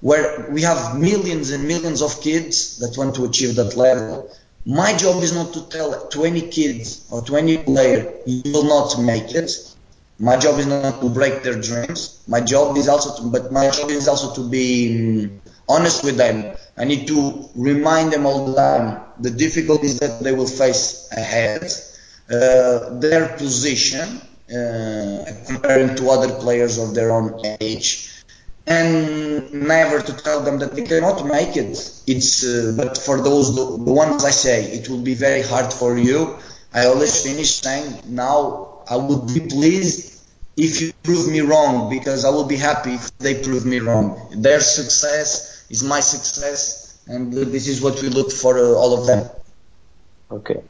where 0.00 0.50
we 0.50 0.62
have 0.62 0.98
millions 0.98 1.52
and 1.52 1.68
millions 1.68 2.02
of 2.02 2.20
kids 2.20 2.78
that 2.78 2.98
want 2.98 3.14
to 3.16 3.24
achieve 3.24 3.54
that 3.54 3.76
level. 3.76 4.28
My 4.66 4.96
job 4.96 5.22
is 5.22 5.32
not 5.32 5.52
to 5.54 5.62
tell 5.68 6.08
20 6.08 6.48
kids 6.48 7.06
or 7.12 7.22
20 7.22 7.58
players, 7.58 8.12
you 8.26 8.52
will 8.52 8.64
not 8.64 9.00
make 9.00 9.32
it. 9.32 9.52
My 10.18 10.36
job 10.36 10.58
is 10.58 10.66
not 10.66 11.00
to 11.02 11.08
break 11.08 11.44
their 11.44 11.60
dreams. 11.60 12.24
My 12.26 12.40
job 12.40 12.76
is 12.76 12.88
also 12.88 13.22
to, 13.22 13.30
but 13.30 13.52
my 13.52 13.70
job 13.70 13.90
is 13.90 14.08
also 14.08 14.34
to 14.42 14.48
be 14.48 15.30
honest 15.68 16.02
with 16.02 16.16
them. 16.16 16.56
I 16.76 16.84
need 16.84 17.06
to 17.06 17.48
remind 17.54 18.12
them 18.12 18.26
all 18.26 18.46
the 18.46 18.56
time 18.56 19.02
the 19.20 19.30
difficulties 19.30 20.00
that 20.00 20.20
they 20.20 20.32
will 20.32 20.48
face 20.48 21.08
ahead, 21.12 21.70
uh, 22.28 22.98
their 22.98 23.28
position 23.36 24.20
comparing 24.48 25.94
to 25.96 26.10
other 26.10 26.34
players 26.40 26.78
of 26.78 26.94
their 26.94 27.10
own 27.10 27.40
age, 27.60 28.22
and 28.66 29.52
never 29.52 30.00
to 30.00 30.12
tell 30.12 30.40
them 30.40 30.58
that 30.58 30.74
they 30.74 30.82
cannot 30.82 31.26
make 31.26 31.56
it. 31.56 32.02
It's 32.06 32.44
uh, 32.44 32.74
but 32.76 32.96
for 32.98 33.20
those 33.20 33.54
the 33.54 33.64
ones 33.76 34.24
I 34.24 34.30
say 34.30 34.64
it 34.64 34.88
will 34.88 35.02
be 35.02 35.14
very 35.14 35.42
hard 35.42 35.72
for 35.72 35.96
you. 35.98 36.36
I 36.72 36.86
always 36.86 37.22
finish 37.22 37.56
saying 37.56 38.02
now 38.06 38.82
I 38.90 38.96
would 38.96 39.32
be 39.32 39.40
pleased 39.40 40.20
if 40.56 40.80
you 40.80 40.92
prove 41.02 41.30
me 41.30 41.40
wrong 41.40 41.88
because 41.88 42.24
I 42.24 42.30
will 42.30 42.46
be 42.46 42.56
happy 42.56 42.94
if 42.94 43.16
they 43.18 43.42
prove 43.42 43.64
me 43.64 43.78
wrong. 43.78 44.28
Their 44.36 44.60
success 44.60 45.66
is 45.70 45.82
my 45.82 46.00
success, 46.00 46.98
and 47.06 47.32
this 47.32 47.68
is 47.68 47.80
what 47.80 48.02
we 48.02 48.08
look 48.08 48.32
for 48.32 48.58
uh, 48.58 48.72
all 48.80 48.98
of 48.98 49.06
them. 49.06 49.28
Okay. 50.30 50.62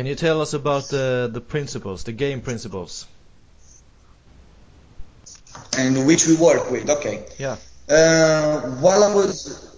Can 0.00 0.06
you 0.06 0.14
tell 0.14 0.40
us 0.40 0.54
about 0.54 0.84
the 0.88 1.28
the 1.30 1.42
principles, 1.42 2.04
the 2.04 2.12
game 2.12 2.40
principles? 2.40 3.06
And 5.76 6.06
which 6.06 6.26
we 6.26 6.36
work 6.36 6.70
with. 6.70 6.88
Okay. 6.88 7.16
Yeah. 7.38 7.56
Uh, 7.86 8.60
while 8.84 9.02
I 9.04 9.14
was 9.14 9.34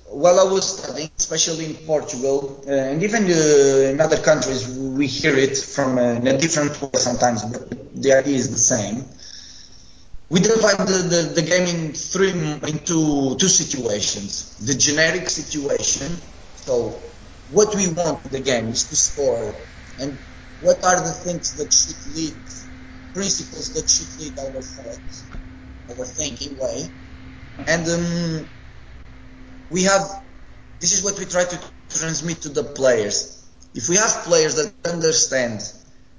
while 0.07 0.39
I 0.39 0.45
was 0.45 0.65
studying, 0.79 1.11
especially 1.19 1.65
in 1.71 1.75
Portugal, 1.93 2.63
uh, 2.69 2.91
and 2.91 3.03
even 3.03 3.25
uh, 3.25 3.91
in 3.93 4.01
other 4.01 4.21
countries, 4.31 4.61
we 4.99 5.09
hear 5.09 5.35
it 5.35 5.57
from 5.59 5.99
uh, 5.99 6.21
in 6.21 6.29
a 6.29 6.39
different 6.39 6.81
way 6.81 7.01
sometimes, 7.09 7.43
but 7.43 7.63
the 8.01 8.13
idea 8.21 8.37
is 8.37 8.49
the 8.59 8.65
same. 8.75 9.05
We 10.31 10.39
divide 10.39 10.87
the, 10.87 11.01
the, 11.15 11.21
the 11.39 11.45
game 11.53 11.67
in 11.75 11.81
three 11.95 12.31
into 12.75 13.35
two 13.41 13.53
situations. 13.63 14.57
The 14.69 14.75
generic 14.87 15.29
situation, 15.29 16.11
so 16.67 16.95
what 17.51 17.75
we 17.75 17.89
want 17.89 18.25
in 18.27 18.31
the 18.31 18.45
game 18.53 18.69
is 18.69 18.85
to 18.85 18.97
score, 18.97 19.55
and 19.99 20.19
what 20.59 20.85
are 20.85 21.01
the 21.01 21.13
things 21.25 21.55
that 21.55 21.73
should 21.73 22.15
lead, 22.15 22.43
principles 23.15 23.73
that 23.75 23.89
should 23.89 24.09
lead 24.19 24.39
our 24.39 24.63
thoughts, 24.63 25.31
our 25.91 26.07
thinking 26.07 26.57
way, 26.59 26.93
and 27.67 27.89
um, 27.89 28.49
we 29.69 29.85
have 29.85 30.03
this 30.81 30.93
is 30.93 31.03
what 31.05 31.19
we 31.19 31.25
try 31.25 31.45
to 31.45 31.61
transmit 31.89 32.43
to 32.43 32.49
the 32.49 32.65
players. 32.65 33.49
If 33.75 33.89
we 33.89 33.97
have 33.97 34.25
players 34.25 34.57
that 34.57 34.75
understand 34.85 35.63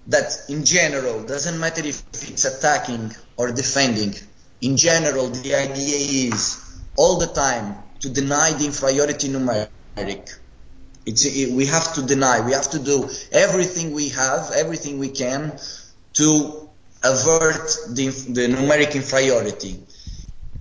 that 0.08 0.32
in 0.50 0.66
general 0.66 1.24
doesn't 1.24 1.60
matter 1.60 1.86
if 1.86 2.04
it's 2.14 2.46
attacking 2.46 3.14
or 3.38 3.52
defending, 3.52 4.14
in 4.62 4.78
general 4.78 5.30
the 5.30 5.56
idea 5.56 6.30
is 6.32 6.82
all 6.96 7.20
the 7.20 7.28
time 7.28 7.76
to 8.02 8.10
deny 8.10 8.52
the 8.54 8.66
inferiority 8.66 9.30
numeric. 9.30 10.30
It's, 11.06 11.26
it, 11.26 11.52
we 11.52 11.66
have 11.66 11.94
to 11.96 12.02
deny, 12.02 12.46
we 12.46 12.54
have 12.54 12.70
to 12.72 12.80
do 12.80 13.10
everything 13.32 13.92
we 13.92 14.10
have, 14.10 14.52
everything 14.56 15.00
we 15.00 15.10
can 15.10 15.58
to 16.14 16.70
avert 17.04 17.68
the, 17.90 18.08
the 18.30 18.48
numeric 18.48 18.96
inferiority. 18.96 19.80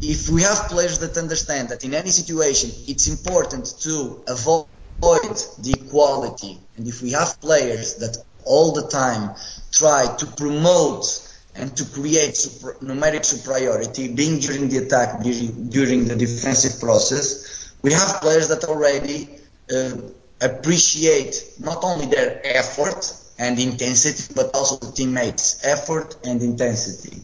If 0.00 0.28
we 0.28 0.42
have 0.42 0.68
players 0.68 0.98
that 0.98 1.16
understand 1.16 1.68
that 1.68 1.84
in 1.84 1.94
any 1.94 2.10
situation 2.10 2.70
it's 2.88 3.06
important 3.06 3.66
to 3.82 4.22
avoid 4.26 4.66
the 5.00 5.76
equality, 5.80 6.58
and 6.76 6.88
if 6.88 7.02
we 7.02 7.12
have 7.12 7.40
players 7.40 7.96
that 7.96 8.16
all 8.44 8.72
the 8.72 8.88
time 8.88 9.36
try 9.70 10.16
to 10.18 10.26
promote 10.26 11.28
and 11.54 11.76
to 11.76 11.84
create 11.84 12.36
super, 12.36 12.74
numeric 12.82 13.24
superiority, 13.24 14.12
being 14.12 14.40
during 14.40 14.68
the 14.68 14.78
attack, 14.78 15.22
during, 15.22 15.68
during, 15.68 16.04
the 16.06 16.16
defensive 16.16 16.80
process, 16.80 17.72
we 17.82 17.92
have 17.92 18.20
players 18.20 18.48
that 18.48 18.64
already 18.64 19.28
uh, 19.74 19.92
appreciate 20.42 21.54
not 21.60 21.84
only 21.84 22.06
their 22.06 22.40
effort 22.44 23.14
and 23.38 23.58
intensity, 23.58 24.32
but 24.34 24.54
also 24.54 24.76
the 24.76 24.92
teammates' 24.92 25.64
effort 25.64 26.16
and 26.24 26.42
intensity. 26.42 27.22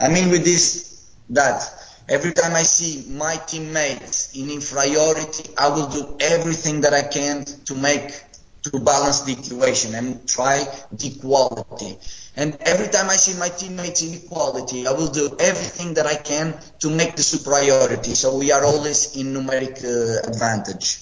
I 0.00 0.08
mean 0.08 0.30
with 0.30 0.44
this 0.44 1.06
that 1.30 1.62
Every 2.08 2.32
time 2.32 2.56
I 2.56 2.62
see 2.62 3.04
my 3.10 3.36
teammates 3.36 4.34
in 4.34 4.48
inferiority, 4.48 5.50
I 5.58 5.68
will 5.68 5.88
do 5.88 6.16
everything 6.20 6.80
that 6.80 6.94
I 6.94 7.02
can 7.02 7.44
to 7.66 7.74
make 7.74 8.24
to 8.62 8.80
balance 8.80 9.20
the 9.20 9.32
equation 9.32 9.94
and 9.94 10.26
try 10.26 10.64
the 10.90 11.08
equality. 11.08 11.98
And 12.34 12.56
every 12.62 12.88
time 12.88 13.10
I 13.10 13.16
see 13.16 13.38
my 13.38 13.48
teammates 13.48 14.02
in 14.02 14.14
equality, 14.14 14.86
I 14.86 14.92
will 14.92 15.08
do 15.08 15.36
everything 15.38 15.94
that 15.94 16.06
I 16.06 16.16
can 16.16 16.58
to 16.80 16.88
make 16.90 17.14
the 17.14 17.22
superiority. 17.22 18.14
So 18.14 18.38
we 18.38 18.52
are 18.52 18.64
always 18.64 19.14
in 19.16 19.34
numeric 19.34 19.84
uh, 19.84 20.28
advantage. 20.28 21.00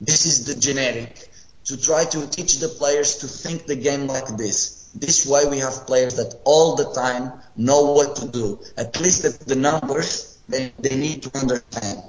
This 0.00 0.26
is 0.26 0.44
the 0.46 0.54
generic. 0.60 1.30
To 1.66 1.76
try 1.80 2.04
to 2.04 2.26
teach 2.28 2.58
the 2.58 2.68
players 2.68 3.16
to 3.18 3.26
think 3.26 3.66
the 3.66 3.76
game 3.76 4.06
like 4.06 4.28
this. 4.36 4.90
This 4.94 5.26
way 5.26 5.46
we 5.46 5.58
have 5.58 5.86
players 5.86 6.14
that 6.14 6.40
all 6.44 6.76
the 6.76 6.92
time 6.92 7.32
know 7.56 7.92
what 7.92 8.16
to 8.16 8.28
do. 8.28 8.60
At 8.76 9.00
least 9.00 9.46
the 9.46 9.56
numbers 9.56 10.38
they, 10.48 10.72
they 10.78 10.96
need 10.96 11.22
to 11.24 11.38
understand. 11.38 12.02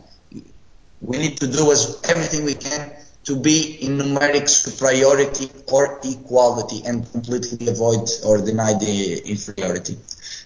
We 1.02 1.18
need 1.18 1.38
to 1.38 1.48
do 1.48 1.72
as 1.72 2.00
everything 2.08 2.46
we 2.46 2.54
can 2.54 2.92
to 3.26 3.36
be 3.36 3.78
in 3.82 3.98
numeric 3.98 4.48
superiority 4.48 5.52
or 5.72 6.00
equality 6.04 6.82
and 6.86 7.12
completely 7.12 7.68
avoid 7.68 8.08
or 8.26 8.38
deny 8.38 8.74
the 8.74 9.22
inferiority. 9.26 9.98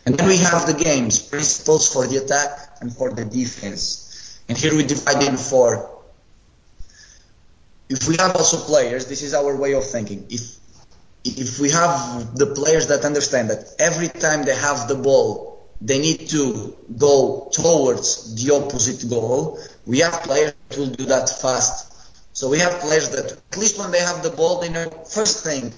And 0.05 0.17
then 0.17 0.27
we 0.27 0.37
have 0.37 0.65
the 0.65 0.73
games, 0.73 1.19
principles 1.19 1.91
for 1.91 2.07
the 2.07 2.17
attack 2.17 2.77
and 2.81 2.91
for 2.91 3.13
the 3.13 3.23
defense. 3.23 4.41
And 4.49 4.57
here 4.57 4.75
we 4.75 4.83
divide 4.83 5.21
in 5.23 5.37
four. 5.37 6.00
If 7.91 8.07
we 8.07 8.15
have 8.17 8.35
also 8.35 8.57
players, 8.57 9.05
this 9.05 9.21
is 9.21 9.33
our 9.33 9.55
way 9.55 9.73
of 9.73 9.85
thinking. 9.85 10.25
If 10.29 10.43
if 11.23 11.59
we 11.59 11.69
have 11.69 12.35
the 12.35 12.47
players 12.47 12.87
that 12.87 13.05
understand 13.05 13.51
that 13.51 13.61
every 13.77 14.07
time 14.07 14.41
they 14.43 14.55
have 14.55 14.87
the 14.87 14.95
ball 14.95 15.51
they 15.81 15.99
need 15.99 16.29
to 16.29 16.75
go 16.97 17.49
towards 17.51 18.35
the 18.35 18.53
opposite 18.53 19.09
goal. 19.09 19.59
We 19.85 19.99
have 19.99 20.21
players 20.21 20.53
that 20.69 20.77
will 20.77 20.91
do 20.91 21.05
that 21.05 21.27
fast. 21.41 21.91
So 22.33 22.49
we 22.49 22.59
have 22.59 22.79
players 22.81 23.09
that, 23.09 23.31
at 23.31 23.57
least 23.57 23.79
when 23.79 23.91
they 23.91 23.99
have 23.99 24.21
the 24.21 24.29
ball, 24.29 24.61
they 24.61 24.69
know 24.69 24.89
first 24.89 25.43
thing 25.43 25.73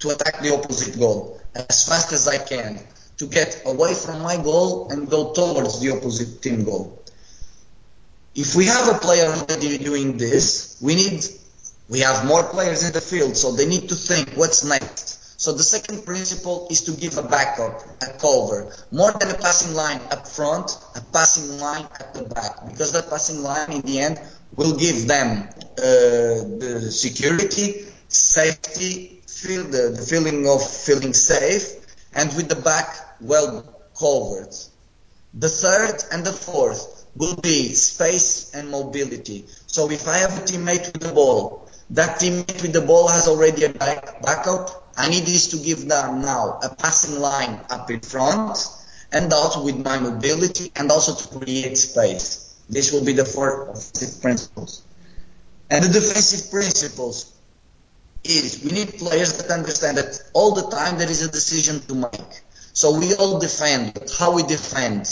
to 0.00 0.10
attack 0.10 0.40
the 0.40 0.54
opposite 0.54 0.98
goal 0.98 1.40
as 1.54 1.88
fast 1.88 2.12
as 2.12 2.28
I 2.28 2.36
can 2.36 2.78
to 3.16 3.26
get 3.26 3.62
away 3.64 3.94
from 3.94 4.20
my 4.20 4.36
goal 4.36 4.90
and 4.90 5.08
go 5.08 5.32
towards 5.32 5.80
the 5.80 5.90
opposite 5.90 6.42
team 6.42 6.64
goal. 6.64 7.02
If 8.34 8.54
we 8.54 8.66
have 8.66 8.94
a 8.94 8.98
player 8.98 9.28
already 9.28 9.78
doing 9.78 10.18
this, 10.18 10.76
we 10.82 10.94
need, 10.94 11.24
we 11.88 12.00
have 12.00 12.26
more 12.26 12.42
players 12.42 12.84
in 12.84 12.92
the 12.92 13.00
field, 13.00 13.36
so 13.36 13.52
they 13.52 13.66
need 13.66 13.88
to 13.88 13.94
think 13.94 14.30
what's 14.36 14.64
next 14.64 15.16
so 15.38 15.52
the 15.52 15.62
second 15.62 16.06
principle 16.06 16.66
is 16.70 16.80
to 16.82 16.92
give 16.92 17.18
a 17.18 17.22
backup, 17.22 17.82
a 18.02 18.18
cover, 18.18 18.72
more 18.90 19.12
than 19.12 19.30
a 19.30 19.34
passing 19.34 19.74
line 19.74 20.00
up 20.10 20.26
front, 20.26 20.78
a 20.94 21.00
passing 21.12 21.60
line 21.60 21.86
at 22.00 22.14
the 22.14 22.22
back, 22.22 22.66
because 22.66 22.92
that 22.92 23.10
passing 23.10 23.42
line 23.42 23.70
in 23.70 23.82
the 23.82 24.00
end 24.00 24.18
will 24.56 24.74
give 24.76 25.06
them 25.06 25.46
uh, 25.76 25.82
the 26.62 26.88
security, 26.90 27.84
safety, 28.08 29.20
feel 29.28 29.64
the, 29.64 29.94
the 29.94 30.02
feeling 30.02 30.48
of 30.48 30.66
feeling 30.66 31.12
safe, 31.12 31.84
and 32.14 32.34
with 32.34 32.48
the 32.48 32.56
back 32.56 32.96
well 33.20 33.62
covered. 33.98 34.54
The 35.34 35.50
third 35.50 36.02
and 36.12 36.24
the 36.24 36.32
fourth 36.32 37.04
will 37.14 37.36
be 37.36 37.74
space 37.74 38.54
and 38.54 38.70
mobility. 38.70 39.44
So 39.66 39.90
if 39.90 40.08
I 40.08 40.16
have 40.16 40.32
a 40.38 40.40
teammate 40.40 40.94
with 40.94 41.02
the 41.02 41.12
ball, 41.12 41.65
that 41.90 42.20
teammate 42.20 42.62
with 42.62 42.72
the 42.72 42.80
ball 42.80 43.08
has 43.08 43.28
already 43.28 43.64
a 43.64 43.68
back, 43.70 44.22
backup, 44.22 44.92
I 44.96 45.08
need 45.08 45.24
this 45.24 45.48
to 45.48 45.58
give 45.58 45.88
them 45.88 46.22
now 46.22 46.58
a 46.62 46.74
passing 46.74 47.20
line 47.20 47.60
up 47.70 47.90
in 47.90 48.00
front 48.00 48.58
and 49.12 49.32
also 49.32 49.64
with 49.64 49.84
my 49.84 49.98
mobility 49.98 50.72
and 50.74 50.90
also 50.90 51.14
to 51.14 51.38
create 51.38 51.76
space. 51.76 52.54
This 52.68 52.92
will 52.92 53.04
be 53.04 53.12
the 53.12 53.24
four 53.24 53.68
offensive 53.70 54.20
principles. 54.20 54.82
And 55.70 55.84
the 55.84 55.88
defensive 55.88 56.50
principles 56.50 57.32
is 58.24 58.62
we 58.64 58.72
need 58.72 58.94
players 58.94 59.38
that 59.38 59.50
understand 59.50 59.98
that 59.98 60.20
all 60.32 60.54
the 60.54 60.68
time 60.74 60.98
there 60.98 61.10
is 61.10 61.22
a 61.22 61.30
decision 61.30 61.80
to 61.88 61.94
make. 61.94 62.42
So 62.72 62.98
we 62.98 63.14
all 63.14 63.38
defend, 63.38 63.94
but 63.94 64.10
how 64.18 64.34
we 64.34 64.42
defend? 64.42 65.06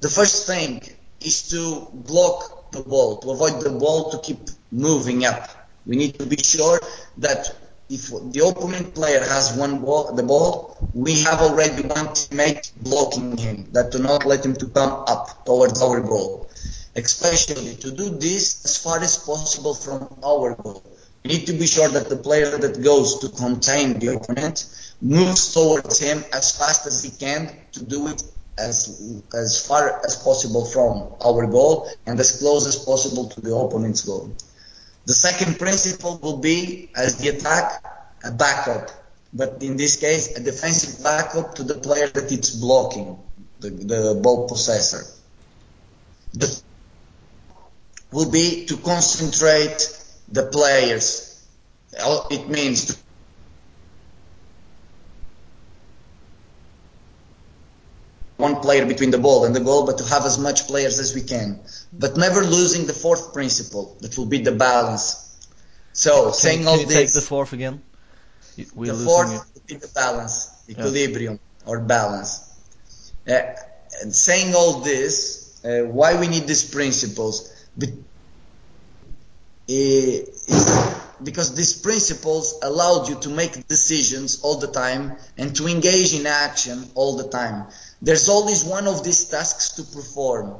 The 0.00 0.08
first 0.08 0.46
thing 0.46 0.82
is 1.20 1.48
to 1.50 1.88
block 1.92 2.72
the 2.72 2.80
ball, 2.80 3.18
to 3.18 3.30
avoid 3.30 3.62
the 3.62 3.70
ball 3.70 4.10
to 4.10 4.18
keep 4.18 4.38
moving 4.72 5.24
up. 5.24 5.48
We 5.86 5.96
need 5.96 6.18
to 6.18 6.26
be 6.26 6.36
sure 6.36 6.80
that 7.18 7.54
if 7.90 8.08
the 8.08 8.46
opponent 8.48 8.94
player 8.94 9.20
has 9.20 9.52
one 9.56 9.80
ball, 9.80 10.12
the 10.12 10.22
ball, 10.22 10.76
we 10.94 11.20
have 11.22 11.40
already 11.40 11.82
one 11.82 12.08
teammate 12.08 12.72
blocking 12.82 13.36
him 13.36 13.68
that 13.72 13.92
do 13.92 13.98
not 13.98 14.24
let 14.24 14.44
him 14.44 14.54
to 14.56 14.66
come 14.66 15.04
up 15.06 15.44
towards 15.44 15.82
our 15.82 16.00
goal. 16.00 16.48
Especially 16.96 17.74
to 17.76 17.90
do 17.90 18.08
this 18.10 18.64
as 18.64 18.76
far 18.78 19.00
as 19.00 19.18
possible 19.18 19.74
from 19.74 20.08
our 20.24 20.54
goal. 20.54 20.82
We 21.22 21.28
need 21.30 21.46
to 21.46 21.52
be 21.52 21.66
sure 21.66 21.88
that 21.88 22.08
the 22.08 22.16
player 22.16 22.56
that 22.56 22.82
goes 22.82 23.18
to 23.18 23.28
contain 23.28 23.98
the 23.98 24.14
opponent 24.14 24.66
moves 25.02 25.52
towards 25.52 25.98
him 25.98 26.24
as 26.32 26.56
fast 26.56 26.86
as 26.86 27.02
he 27.02 27.10
can 27.10 27.54
to 27.72 27.84
do 27.84 28.08
it 28.08 28.22
as 28.56 29.22
as 29.34 29.66
far 29.66 30.00
as 30.06 30.16
possible 30.16 30.64
from 30.64 31.12
our 31.24 31.46
goal 31.46 31.90
and 32.06 32.18
as 32.20 32.38
close 32.38 32.66
as 32.66 32.76
possible 32.76 33.28
to 33.28 33.40
the 33.40 33.54
opponent's 33.54 34.02
goal. 34.02 34.34
The 35.06 35.12
second 35.12 35.58
principle 35.58 36.18
will 36.22 36.38
be, 36.38 36.90
as 36.96 37.16
the 37.16 37.28
attack, 37.28 37.84
a 38.24 38.30
backup. 38.30 38.90
But 39.32 39.62
in 39.62 39.76
this 39.76 39.96
case, 39.96 40.36
a 40.36 40.42
defensive 40.42 41.02
backup 41.02 41.56
to 41.56 41.62
the 41.62 41.74
player 41.74 42.08
that 42.08 42.32
it's 42.32 42.50
blocking, 42.50 43.18
the, 43.60 43.70
the 43.70 44.20
ball 44.22 44.48
possessor. 44.48 45.04
The 46.32 46.62
will 48.14 48.30
be 48.30 48.64
to 48.66 48.76
concentrate 48.76 49.88
the 50.30 50.46
players. 50.46 51.44
It 52.30 52.48
means 52.48 52.86
to 52.86 53.03
one 58.46 58.56
player 58.66 58.84
between 58.92 59.10
the 59.16 59.22
ball 59.26 59.40
and 59.46 59.54
the 59.58 59.64
goal, 59.70 59.82
but 59.86 59.96
to 59.98 60.04
have 60.14 60.24
as 60.30 60.36
much 60.38 60.66
players 60.66 60.98
as 61.04 61.14
we 61.18 61.22
can. 61.22 61.48
But 61.92 62.16
never 62.16 62.40
losing 62.56 62.86
the 62.86 62.96
fourth 63.04 63.32
principle, 63.32 63.96
that 64.02 64.16
will 64.18 64.30
be 64.36 64.40
the 64.50 64.56
balance. 64.68 65.04
So, 65.92 66.12
can, 66.24 66.32
saying 66.44 66.58
can 66.60 66.68
all 66.68 66.78
you 66.78 66.86
this. 66.86 66.96
take 67.00 67.12
the 67.12 67.26
fourth 67.32 67.52
again? 67.52 67.82
We're 68.74 68.92
the 68.92 69.04
fourth 69.04 69.32
you. 69.32 69.40
would 69.54 69.66
be 69.66 69.76
the 69.86 69.92
balance, 69.94 70.34
equilibrium 70.68 71.40
or 71.66 71.80
balance. 71.80 72.30
Uh, 73.26 73.40
and 74.02 74.14
saying 74.14 74.54
all 74.54 74.80
this, 74.80 75.08
uh, 75.64 75.82
why 75.98 76.10
we 76.20 76.26
need 76.28 76.46
these 76.46 76.64
principles? 76.76 77.34
Is 77.78 77.90
Eh, 79.68 80.24
because 81.22 81.54
these 81.54 81.72
principles 81.72 82.58
allowed 82.62 83.08
you 83.08 83.14
to 83.20 83.30
make 83.30 83.66
decisions 83.66 84.40
all 84.42 84.58
the 84.58 84.66
time 84.66 85.16
and 85.38 85.56
to 85.56 85.66
engage 85.66 86.14
in 86.14 86.26
action 86.26 86.84
all 86.94 87.16
the 87.16 87.28
time. 87.28 87.66
There's 88.02 88.28
always 88.28 88.64
one 88.64 88.86
of 88.86 89.04
these 89.04 89.24
tasks 89.24 89.70
to 89.76 89.82
perform. 89.84 90.56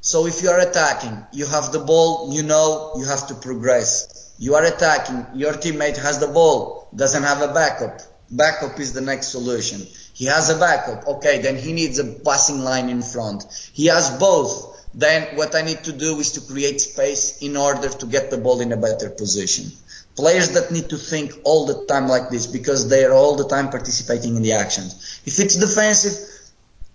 So 0.00 0.26
if 0.26 0.42
you 0.42 0.50
are 0.50 0.60
attacking, 0.60 1.16
you 1.32 1.46
have 1.46 1.72
the 1.72 1.80
ball, 1.80 2.32
you 2.32 2.42
know 2.42 2.92
you 2.96 3.06
have 3.06 3.26
to 3.28 3.34
progress. 3.34 4.34
You 4.38 4.54
are 4.54 4.64
attacking, 4.64 5.26
your 5.34 5.54
teammate 5.54 5.96
has 5.96 6.20
the 6.20 6.28
ball, 6.28 6.88
doesn't 6.94 7.22
have 7.22 7.42
a 7.42 7.52
backup. 7.52 8.00
Backup 8.30 8.78
is 8.78 8.92
the 8.92 9.00
next 9.00 9.28
solution. 9.28 9.80
He 10.12 10.26
has 10.26 10.50
a 10.50 10.58
backup, 10.58 11.06
okay, 11.08 11.40
then 11.40 11.56
he 11.56 11.72
needs 11.72 11.98
a 11.98 12.04
passing 12.04 12.60
line 12.60 12.88
in 12.88 13.02
front. 13.02 13.44
He 13.72 13.86
has 13.86 14.10
both. 14.18 14.73
Then 14.94 15.36
what 15.36 15.54
I 15.54 15.62
need 15.62 15.82
to 15.84 15.92
do 15.92 16.18
is 16.20 16.32
to 16.32 16.40
create 16.40 16.80
space 16.80 17.42
in 17.42 17.56
order 17.56 17.88
to 17.88 18.06
get 18.06 18.30
the 18.30 18.38
ball 18.38 18.60
in 18.60 18.72
a 18.72 18.76
better 18.76 19.10
position. 19.10 19.72
Players 20.16 20.50
that 20.50 20.70
need 20.70 20.88
to 20.90 20.96
think 20.96 21.32
all 21.42 21.66
the 21.66 21.86
time 21.86 22.06
like 22.08 22.30
this 22.30 22.46
because 22.46 22.88
they 22.88 23.04
are 23.04 23.12
all 23.12 23.34
the 23.34 23.48
time 23.48 23.70
participating 23.70 24.36
in 24.36 24.42
the 24.42 24.52
actions. 24.52 25.20
If 25.26 25.40
it's 25.40 25.56
defensive, 25.56 26.16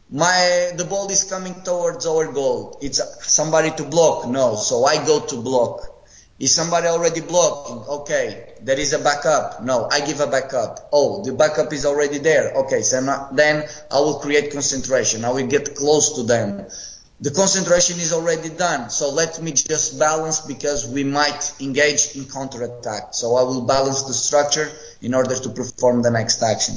my 0.10 0.72
the 0.78 0.86
ball 0.86 1.10
is 1.10 1.26
coming 1.26 1.56
towards 1.64 2.06
our 2.06 2.32
goal. 2.32 2.80
It's 2.82 3.02
somebody 3.28 3.72
to 3.72 3.84
block. 3.84 4.28
No, 4.28 4.56
so 4.56 4.86
I 4.86 5.06
go 5.06 5.20
to 5.20 5.42
block. 5.42 5.82
Is 6.40 6.56
somebody 6.56 6.88
already 6.88 7.20
blocking? 7.20 7.84
Okay, 8.00 8.54
there 8.62 8.80
is 8.80 8.94
a 8.94 9.00
backup. 9.00 9.62
No, 9.62 9.90
I 9.92 10.00
give 10.00 10.22
a 10.22 10.28
backup. 10.28 10.88
Oh, 10.94 11.22
the 11.26 11.34
backup 11.34 11.74
is 11.74 11.86
already 11.86 12.20
there. 12.20 12.54
Okay, 12.64 12.82
so 12.82 13.28
then 13.34 13.68
I 13.92 14.00
will 14.00 14.20
create 14.20 14.54
concentration. 14.54 15.26
I 15.26 15.32
will 15.32 15.48
get 15.48 15.76
close 15.76 16.16
to 16.16 16.24
them. 16.24 16.66
The 17.22 17.32
concentration 17.32 18.00
is 18.00 18.14
already 18.14 18.50
done. 18.50 18.90
So 18.90 19.12
let 19.12 19.42
me 19.42 19.52
just 19.52 20.00
balance 20.00 20.40
because 20.40 20.88
we 20.88 21.04
might 21.04 21.54
engage 21.60 22.16
in 22.16 22.26
counterattack. 22.26 23.14
So 23.14 23.36
I 23.36 23.44
will 23.44 23.64
balance 23.64 24.04
the 24.04 24.14
structure 24.14 24.72
in 25.02 25.14
order 25.14 25.36
to 25.36 25.50
perform 25.50 26.02
the 26.02 26.12
next 26.12 26.42
action. 26.42 26.76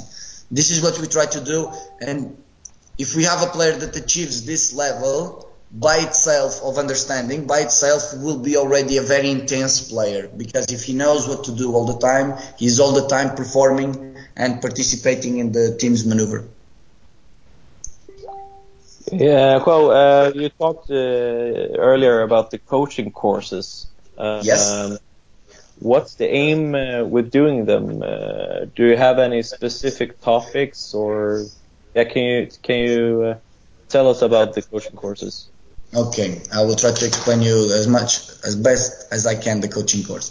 This 0.51 0.70
is 0.70 0.82
what 0.82 0.99
we 0.99 1.07
try 1.07 1.26
to 1.26 1.40
do. 1.40 1.70
And 2.01 2.36
if 2.99 3.14
we 3.14 3.22
have 3.24 3.43
a 3.43 3.47
player 3.47 3.72
that 3.72 3.95
achieves 3.97 4.45
this 4.45 4.74
level 4.74 5.49
by 5.70 5.99
itself 5.99 6.61
of 6.62 6.76
understanding, 6.76 7.47
by 7.47 7.61
itself 7.61 8.12
will 8.18 8.38
be 8.38 8.57
already 8.57 8.99
a 8.99 9.03
very 9.03 9.30
intense 9.30 9.88
player 9.88 10.28
because 10.28 10.66
if 10.72 10.82
he 10.82 10.93
knows 10.93 11.26
what 11.26 11.45
to 11.45 11.53
do 11.53 11.72
all 11.72 11.86
the 11.86 11.99
time, 11.99 12.36
he's 12.59 12.80
all 12.80 12.93
the 12.93 13.07
time 13.07 13.34
performing 13.36 14.16
and 14.36 14.61
participating 14.61 15.38
in 15.38 15.53
the 15.53 15.76
team's 15.78 16.05
maneuver. 16.05 16.45
Yeah, 19.13 19.63
well, 19.67 19.91
uh, 19.91 20.31
you 20.35 20.49
talked 20.49 20.91
uh, 20.91 20.95
earlier 20.95 22.23
about 22.23 22.51
the 22.51 22.59
coaching 22.59 23.13
courses. 23.13 23.87
Uh, 24.17 24.43
Yes. 24.43 24.71
Um, 24.71 24.99
what's 25.79 26.15
the 26.17 26.29
aim 26.29 26.75
uh, 26.75 27.05
with 27.05 27.31
doing 27.31 27.67
them? 27.67 28.03
Uh, 28.03 28.67
do 28.75 28.87
you 28.87 28.97
have 28.97 29.19
any 29.19 29.43
specific 29.43 30.21
topics, 30.21 30.95
or 30.95 31.45
yeah, 31.95 32.05
can 32.05 32.23
you 32.23 32.49
can 32.63 32.79
you 32.89 33.23
uh, 33.23 33.35
tell 33.89 34.09
us 34.09 34.23
about 34.23 34.55
the 34.55 34.63
coaching 34.63 34.97
courses? 34.97 35.51
Okay, 35.95 36.41
I 36.55 36.63
will 36.65 36.77
try 36.77 36.93
to 36.93 37.07
explain 37.07 37.43
you 37.43 37.73
as 37.75 37.87
much 37.87 38.21
as 38.47 38.57
best 38.57 39.13
as 39.13 39.27
I 39.27 39.35
can 39.35 39.61
the 39.61 39.69
coaching 39.69 40.05
course. 40.05 40.29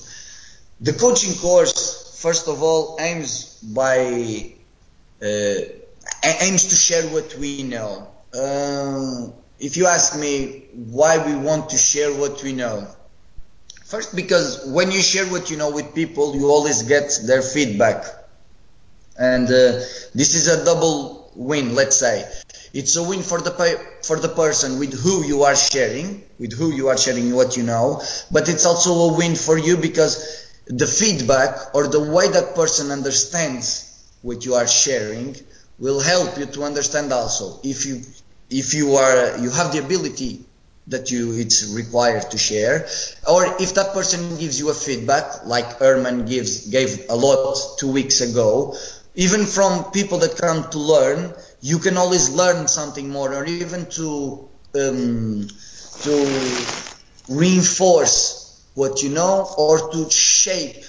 The 0.80 0.94
coaching 0.94 1.36
course, 1.36 2.20
first 2.20 2.48
of 2.48 2.64
all, 2.64 2.98
aims 3.00 3.60
by 3.62 4.54
uh, 5.22 5.62
aims 6.24 6.64
to 6.70 6.76
share 6.76 7.04
what 7.14 7.36
we 7.38 7.64
know. 7.64 8.08
Um, 8.34 9.34
if 9.60 9.76
you 9.76 9.88
ask 9.88 10.18
me 10.18 10.66
why 10.74 11.18
we 11.26 11.36
want 11.36 11.70
to 11.72 11.78
share 11.78 12.12
what 12.14 12.42
we 12.44 12.54
know, 12.54 12.88
first 13.86 14.16
because 14.16 14.66
when 14.68 14.90
you 14.92 15.02
share 15.02 15.26
what 15.26 15.52
you 15.52 15.58
know 15.58 15.72
with 15.72 15.94
people, 15.94 16.36
you 16.36 16.48
always 16.48 16.84
get 16.84 17.20
their 17.26 17.42
feedback, 17.42 18.06
and 19.20 19.46
uh, 19.48 19.84
this 20.16 20.34
is 20.34 20.48
a 20.48 20.64
double 20.64 21.30
win. 21.36 21.76
Let's 21.76 21.98
say 21.98 22.26
it's 22.74 22.96
a 22.96 23.04
win 23.04 23.22
for 23.22 23.42
the 23.42 23.52
for 24.04 24.18
the 24.18 24.30
person 24.30 24.80
with 24.80 24.94
who 24.94 25.26
you 25.26 25.44
are 25.44 25.56
sharing, 25.56 26.24
with 26.40 26.58
who 26.58 26.72
you 26.72 26.88
are 26.88 26.98
sharing 26.98 27.36
what 27.36 27.58
you 27.58 27.64
know, 27.64 28.02
but 28.32 28.48
it's 28.48 28.66
also 28.66 28.94
a 29.14 29.18
win 29.18 29.36
for 29.36 29.58
you 29.58 29.76
because 29.76 30.48
the 30.68 30.88
feedback 30.88 31.76
or 31.76 31.88
the 31.88 32.00
way 32.00 32.30
that 32.30 32.56
person 32.56 32.92
understands 32.92 34.16
what 34.22 34.46
you 34.46 34.56
are 34.56 34.68
sharing 34.68 35.36
will 35.80 36.00
help 36.00 36.38
you 36.38 36.46
to 36.46 36.64
understand 36.64 37.12
also 37.12 37.60
if 37.64 37.86
you 37.86 38.02
if 38.52 38.74
you 38.74 38.96
are 38.96 39.38
you 39.38 39.50
have 39.50 39.72
the 39.72 39.80
ability 39.80 40.42
that 40.88 41.10
you 41.10 41.34
it's 41.34 41.74
required 41.74 42.30
to 42.30 42.38
share 42.38 42.86
or 43.28 43.46
if 43.62 43.74
that 43.76 43.94
person 43.94 44.38
gives 44.38 44.60
you 44.60 44.70
a 44.70 44.74
feedback 44.74 45.46
like 45.46 45.78
Herman 45.80 46.26
gives 46.26 46.68
gave 46.68 47.06
a 47.10 47.16
lot 47.16 47.58
two 47.80 47.92
weeks 47.92 48.20
ago 48.22 48.76
even 49.16 49.46
from 49.46 49.92
people 49.92 50.20
that 50.20 50.38
come 50.38 50.70
to 50.72 50.80
learn 50.80 51.34
you 51.62 51.80
can 51.80 51.98
always 51.98 52.30
learn 52.30 52.68
something 52.68 53.10
more 53.10 53.34
or 53.34 53.46
even 53.46 53.86
to 53.92 54.48
um, 54.76 55.48
to 56.02 56.16
reinforce 57.30 58.64
what 58.74 59.04
you 59.04 59.10
know 59.10 59.48
or 59.58 59.92
to 59.92 60.10
shape 60.10 60.84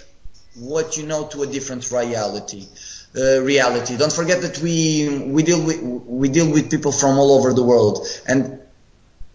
what 0.56 0.96
you 0.96 1.06
know 1.06 1.26
to 1.26 1.42
a 1.42 1.46
different 1.46 1.90
reality 1.90 2.66
uh, 3.16 3.40
reality 3.42 3.96
don't 3.96 4.12
forget 4.12 4.40
that 4.40 4.58
we 4.58 5.08
we 5.26 5.42
deal 5.42 5.62
with 5.64 5.80
we 6.06 6.28
deal 6.28 6.50
with 6.50 6.70
people 6.70 6.92
from 6.92 7.18
all 7.18 7.32
over 7.32 7.52
the 7.52 7.62
world 7.62 8.06
and 8.26 8.62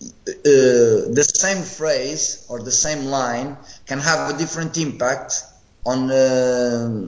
uh, 0.01 1.09
the 1.19 1.23
same 1.23 1.63
phrase 1.63 2.45
or 2.49 2.61
the 2.61 2.71
same 2.71 3.05
line 3.05 3.57
can 3.85 3.99
have 3.99 4.33
a 4.33 4.37
different 4.37 4.77
impact 4.77 5.43
on 5.85 6.11
uh, 6.11 7.07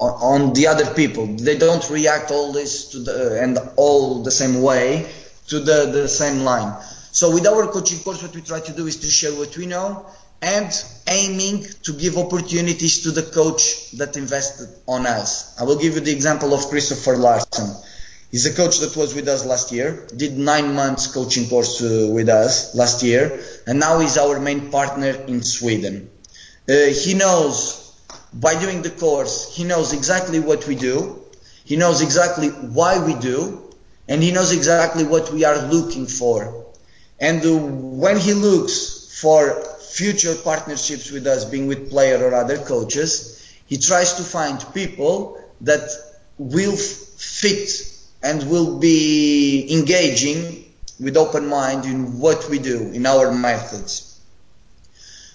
on 0.00 0.52
the 0.52 0.66
other 0.66 0.92
people. 0.94 1.26
They 1.26 1.56
don't 1.56 1.88
react 1.88 2.30
always 2.30 2.86
to 2.86 2.98
the 2.98 3.40
and 3.42 3.58
all 3.76 4.22
the 4.22 4.30
same 4.30 4.60
way 4.60 5.10
to 5.48 5.60
the 5.60 5.86
the 5.86 6.08
same 6.08 6.40
line. 6.40 6.76
So 7.12 7.32
with 7.32 7.46
our 7.46 7.66
coaching 7.68 8.00
course, 8.00 8.22
what 8.22 8.34
we 8.34 8.42
try 8.42 8.60
to 8.60 8.72
do 8.72 8.86
is 8.86 8.96
to 8.96 9.06
share 9.06 9.32
what 9.32 9.56
we 9.56 9.66
know 9.66 10.06
and 10.44 10.84
aiming 11.08 11.64
to 11.82 11.92
give 11.94 12.18
opportunities 12.18 13.02
to 13.02 13.10
the 13.10 13.22
coach 13.22 13.90
that 13.92 14.16
invested 14.18 14.68
on 14.86 15.06
us. 15.06 15.58
I 15.58 15.64
will 15.64 15.78
give 15.78 15.94
you 15.94 16.00
the 16.00 16.12
example 16.12 16.52
of 16.52 16.68
Christopher 16.68 17.16
Larson. 17.16 17.74
He's 18.30 18.44
a 18.44 18.52
coach 18.52 18.80
that 18.80 18.94
was 18.94 19.14
with 19.14 19.26
us 19.26 19.46
last 19.46 19.72
year, 19.72 20.06
did 20.14 20.36
nine 20.36 20.74
months 20.74 21.06
coaching 21.06 21.48
course 21.48 21.80
uh, 21.80 22.10
with 22.12 22.28
us 22.28 22.74
last 22.74 23.02
year, 23.02 23.40
and 23.66 23.80
now 23.80 24.00
he's 24.00 24.18
our 24.18 24.38
main 24.38 24.70
partner 24.70 25.12
in 25.28 25.42
Sweden. 25.42 26.10
Uh, 26.68 26.92
he 27.04 27.14
knows 27.14 27.80
by 28.34 28.60
doing 28.60 28.82
the 28.82 28.90
course, 28.90 29.54
he 29.56 29.64
knows 29.64 29.94
exactly 29.94 30.40
what 30.40 30.66
we 30.66 30.74
do, 30.74 31.20
he 31.64 31.76
knows 31.76 32.02
exactly 32.02 32.48
why 32.48 33.02
we 33.02 33.14
do, 33.14 33.72
and 34.08 34.22
he 34.22 34.30
knows 34.30 34.52
exactly 34.52 35.04
what 35.04 35.32
we 35.32 35.44
are 35.44 35.66
looking 35.68 36.06
for. 36.06 36.66
And 37.18 37.42
uh, 37.46 37.56
when 37.56 38.18
he 38.18 38.34
looks 38.34 39.18
for 39.22 39.73
future 39.94 40.34
partnerships 40.34 41.12
with 41.12 41.26
us, 41.26 41.44
being 41.44 41.68
with 41.68 41.88
player 41.88 42.18
or 42.18 42.34
other 42.34 42.58
coaches, 42.58 43.40
he 43.66 43.76
tries 43.76 44.14
to 44.14 44.24
find 44.24 44.64
people 44.74 45.40
that 45.60 45.88
will 46.36 46.76
fit 46.76 47.70
and 48.20 48.50
will 48.50 48.78
be 48.78 49.72
engaging 49.72 50.64
with 50.98 51.16
open 51.16 51.46
mind 51.46 51.84
in 51.84 52.18
what 52.18 52.48
we 52.50 52.58
do, 52.58 52.90
in 52.92 53.06
our 53.06 53.32
methods. 53.32 54.20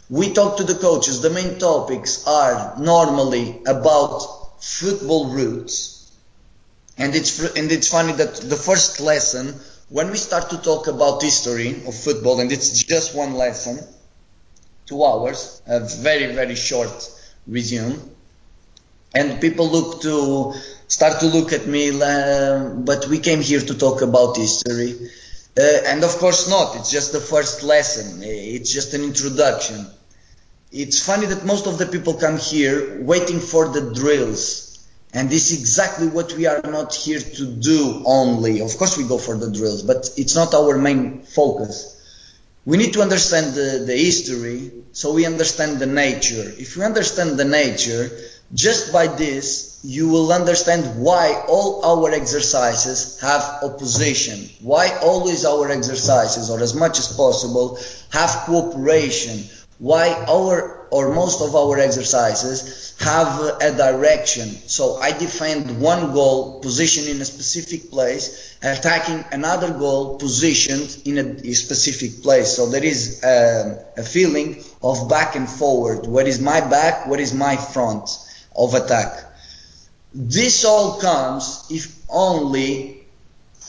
We 0.09 0.33
talk 0.33 0.57
to 0.57 0.63
the 0.63 0.75
coaches. 0.75 1.21
The 1.21 1.29
main 1.29 1.57
topics 1.59 2.27
are 2.27 2.75
normally 2.79 3.61
about 3.65 4.61
football 4.61 5.31
roots, 5.31 6.11
and 6.97 7.15
it's 7.15 7.39
and 7.55 7.71
it's 7.71 7.87
funny 7.87 8.13
that 8.13 8.35
the 8.35 8.57
first 8.57 8.99
lesson, 8.99 9.53
when 9.87 10.09
we 10.11 10.17
start 10.17 10.49
to 10.49 10.57
talk 10.57 10.87
about 10.87 11.21
history 11.21 11.69
of 11.87 11.95
football, 11.95 12.39
and 12.41 12.51
it's 12.51 12.83
just 12.83 13.15
one 13.15 13.35
lesson, 13.35 13.79
two 14.89 15.05
hours, 15.05 15.61
a 15.67 15.79
very 15.79 16.33
very 16.33 16.55
short 16.55 17.09
resume, 17.47 17.95
and 19.13 19.39
people 19.39 19.69
look 19.69 20.01
to 20.01 20.53
start 20.87 21.19
to 21.19 21.27
look 21.27 21.53
at 21.53 21.67
me, 21.67 21.91
but 21.91 23.07
we 23.07 23.19
came 23.19 23.41
here 23.41 23.61
to 23.61 23.75
talk 23.77 24.01
about 24.01 24.35
history. 24.35 24.95
Uh, 25.57 25.61
and 25.87 26.03
of 26.03 26.17
course 26.17 26.49
not, 26.49 26.75
it's 26.75 26.91
just 26.91 27.11
the 27.11 27.19
first 27.19 27.63
lesson, 27.63 28.21
it's 28.23 28.71
just 28.71 28.93
an 28.93 29.03
introduction. 29.03 29.85
It's 30.71 31.03
funny 31.05 31.25
that 31.27 31.45
most 31.45 31.67
of 31.67 31.77
the 31.77 31.85
people 31.85 32.13
come 32.13 32.37
here 32.37 33.01
waiting 33.01 33.39
for 33.39 33.67
the 33.69 33.93
drills. 33.93 34.65
And 35.11 35.27
this 35.29 35.51
is 35.51 35.59
exactly 35.59 36.07
what 36.07 36.33
we 36.33 36.45
are 36.45 36.61
not 36.61 36.93
here 36.93 37.19
to 37.19 37.45
do 37.45 38.03
only. 38.05 38.61
Of 38.61 38.77
course 38.77 38.95
we 38.95 39.07
go 39.07 39.17
for 39.17 39.35
the 39.35 39.51
drills, 39.51 39.81
but 39.81 40.09
it's 40.17 40.35
not 40.35 40.53
our 40.53 40.77
main 40.77 41.23
focus. 41.23 41.98
We 42.69 42.77
need 42.77 42.93
to 42.93 43.01
understand 43.01 43.55
the, 43.55 43.83
the 43.85 43.97
history 43.97 44.71
so 44.91 45.13
we 45.13 45.25
understand 45.25 45.79
the 45.79 45.87
nature. 45.87 46.53
If 46.57 46.75
you 46.75 46.83
understand 46.83 47.39
the 47.39 47.45
nature, 47.45 48.11
Just 48.53 48.91
by 48.91 49.05
this, 49.05 49.79
you 49.83 50.09
will 50.09 50.33
understand 50.33 50.99
why 50.99 51.43
all 51.47 51.85
our 51.85 52.11
exercises 52.11 53.19
have 53.21 53.59
opposition, 53.61 54.49
why 54.61 54.89
always 55.03 55.45
our 55.45 55.69
exercises, 55.69 56.49
or 56.49 56.59
as 56.59 56.73
much 56.73 56.97
as 56.97 57.15
possible, 57.15 57.79
have 58.09 58.31
cooperation, 58.47 59.43
why 59.79 60.11
our 60.27 60.79
or 60.91 61.13
most 61.13 61.41
of 61.41 61.55
our 61.55 61.77
exercises 61.77 62.95
have 62.99 63.39
a 63.61 63.75
direction. 63.77 64.49
So 64.49 64.97
I 64.97 65.11
defend 65.11 65.79
one 65.79 66.13
goal 66.13 66.59
positioned 66.61 67.07
in 67.07 67.21
a 67.21 67.25
specific 67.25 67.89
place, 67.91 68.57
attacking 68.61 69.23
another 69.31 69.71
goal 69.71 70.17
positioned 70.17 71.01
in 71.05 71.17
a 71.17 71.53
specific 71.53 72.23
place. 72.23 72.55
So 72.55 72.67
there 72.69 72.83
is 72.83 73.23
a, 73.23 73.85
a 73.97 74.03
feeling 74.03 74.63
of 74.81 75.09
back 75.09 75.35
and 75.35 75.47
forward. 75.47 76.07
What 76.07 76.27
is 76.27 76.41
my 76.41 76.59
back? 76.59 77.07
What 77.07 77.19
is 77.19 77.33
my 77.33 77.55
front 77.55 78.09
of 78.55 78.73
attack? 78.73 79.25
This 80.13 80.65
all 80.65 80.99
comes 80.99 81.67
if 81.69 81.95
only 82.09 83.05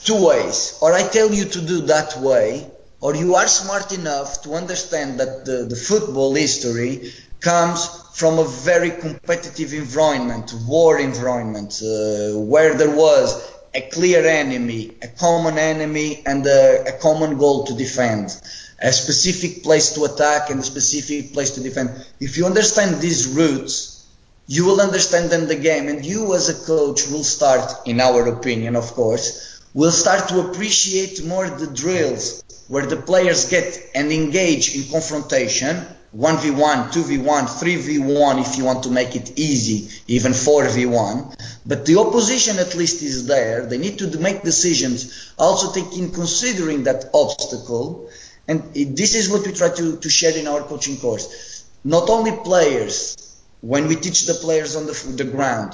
two 0.03 0.25
ways. 0.25 0.77
Or 0.81 0.91
I 0.91 1.07
tell 1.07 1.31
you 1.31 1.45
to 1.45 1.61
do 1.61 1.81
that 1.81 2.17
way, 2.17 2.67
or 3.01 3.15
you 3.15 3.35
are 3.35 3.47
smart 3.47 3.91
enough 3.91 4.43
to 4.43 4.53
understand 4.53 5.19
that 5.19 5.43
the, 5.43 5.65
the 5.65 5.75
football 5.75 6.33
history 6.35 7.11
comes 7.39 7.87
from 8.13 8.37
a 8.37 8.43
very 8.43 8.91
competitive 8.91 9.73
environment, 9.73 10.53
war 10.67 10.99
environment, 10.99 11.81
uh, 11.83 12.37
where 12.39 12.75
there 12.75 12.95
was 12.95 13.51
a 13.73 13.81
clear 13.81 14.23
enemy, 14.25 14.93
a 15.01 15.07
common 15.07 15.57
enemy, 15.57 16.21
and 16.27 16.45
a, 16.45 16.95
a, 16.95 16.99
common 16.99 17.37
goal 17.37 17.63
to 17.63 17.73
defend, 17.73 18.39
a 18.79 18.91
specific 18.91 19.63
place 19.63 19.93
to 19.93 20.03
attack 20.03 20.51
and 20.51 20.59
a 20.59 20.63
specific 20.63 21.33
place 21.33 21.51
to 21.51 21.61
defend. 21.61 21.89
If 22.19 22.37
you 22.37 22.45
understand 22.45 23.01
these 23.01 23.27
roots, 23.27 24.05
you 24.45 24.65
will 24.65 24.81
understand 24.81 25.31
then 25.31 25.47
the 25.47 25.55
game, 25.55 25.87
and 25.87 26.05
you 26.05 26.35
as 26.35 26.49
a 26.49 26.65
coach 26.67 27.07
will 27.07 27.23
start, 27.23 27.87
in 27.87 27.99
our 27.99 28.27
opinion, 28.27 28.75
of 28.75 28.91
course, 28.91 29.61
will 29.73 29.91
start 29.91 30.27
to 30.27 30.41
appreciate 30.41 31.25
more 31.25 31.49
the 31.49 31.67
drills 31.67 32.43
where 32.71 32.85
the 32.85 32.95
players 32.95 33.49
get 33.49 33.77
and 33.93 34.13
engage 34.13 34.73
in 34.73 34.89
confrontation 34.89 35.75
1v1, 36.15 36.93
2v1, 36.93 37.43
3v1 37.59 38.39
if 38.39 38.57
you 38.57 38.63
want 38.63 38.83
to 38.83 38.89
make 38.89 39.13
it 39.13 39.37
easy, 39.37 39.89
even 40.07 40.31
4v1. 40.31 41.35
But 41.65 41.85
the 41.85 41.97
opposition 41.99 42.59
at 42.59 42.73
least 42.73 43.01
is 43.01 43.27
there. 43.27 43.65
They 43.65 43.77
need 43.77 43.97
to 43.99 44.17
make 44.19 44.43
decisions, 44.43 45.33
also 45.37 45.73
taking 45.73 46.13
considering 46.13 46.83
that 46.83 47.09
obstacle. 47.13 48.09
And 48.47 48.63
this 48.73 49.15
is 49.15 49.29
what 49.29 49.45
we 49.45 49.51
try 49.51 49.69
to, 49.75 49.97
to 49.97 50.09
share 50.09 50.37
in 50.37 50.47
our 50.47 50.61
coaching 50.61 50.95
course. 50.95 51.65
Not 51.83 52.09
only 52.09 52.31
players, 52.31 53.17
when 53.59 53.89
we 53.89 53.97
teach 53.97 54.27
the 54.27 54.33
players 54.33 54.77
on 54.77 54.85
the, 54.85 54.93
the 55.17 55.29
ground, 55.29 55.73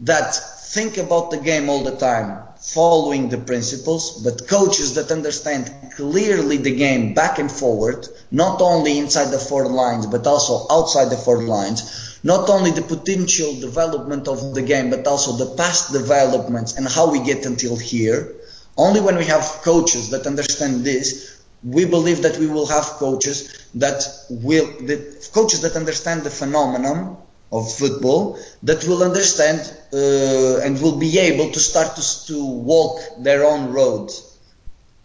that 0.00 0.40
think 0.68 0.98
about 0.98 1.30
the 1.30 1.38
game 1.38 1.70
all 1.70 1.82
the 1.82 1.96
time, 1.96 2.42
following 2.60 3.30
the 3.30 3.38
principles, 3.38 4.22
but 4.22 4.46
coaches 4.46 4.94
that 4.94 5.10
understand 5.10 5.72
clearly 5.96 6.58
the 6.58 6.76
game 6.76 7.14
back 7.14 7.38
and 7.38 7.50
forward, 7.50 8.06
not 8.30 8.60
only 8.60 8.98
inside 8.98 9.30
the 9.30 9.38
four 9.38 9.66
lines, 9.66 10.06
but 10.06 10.26
also 10.26 10.66
outside 10.70 11.08
the 11.08 11.16
four 11.16 11.42
lines, 11.42 12.20
not 12.22 12.50
only 12.50 12.70
the 12.70 12.82
potential 12.82 13.58
development 13.58 14.28
of 14.28 14.54
the 14.54 14.60
game, 14.60 14.90
but 14.90 15.06
also 15.06 15.32
the 15.32 15.56
past 15.56 15.90
developments 15.90 16.76
and 16.76 16.86
how 16.86 17.10
we 17.10 17.20
get 17.24 17.46
until 17.46 17.76
here. 17.76 18.34
Only 18.76 19.00
when 19.00 19.16
we 19.16 19.24
have 19.24 19.42
coaches 19.62 20.10
that 20.10 20.26
understand 20.26 20.84
this, 20.84 21.40
we 21.64 21.86
believe 21.86 22.22
that 22.22 22.36
we 22.36 22.46
will 22.46 22.66
have 22.66 22.84
coaches 22.84 23.66
that 23.74 24.04
will, 24.28 24.66
the 24.80 24.98
coaches 25.32 25.62
that 25.62 25.76
understand 25.76 26.24
the 26.24 26.30
phenomenon 26.30 27.16
of 27.50 27.72
football 27.72 28.38
that 28.62 28.84
will 28.84 29.02
understand 29.02 29.60
uh, 29.92 30.60
and 30.64 30.80
will 30.82 30.98
be 30.98 31.18
able 31.18 31.50
to 31.50 31.60
start 31.60 31.96
to, 31.96 32.26
to 32.26 32.44
walk 32.44 33.00
their 33.18 33.44
own 33.44 33.72
road. 33.72 34.10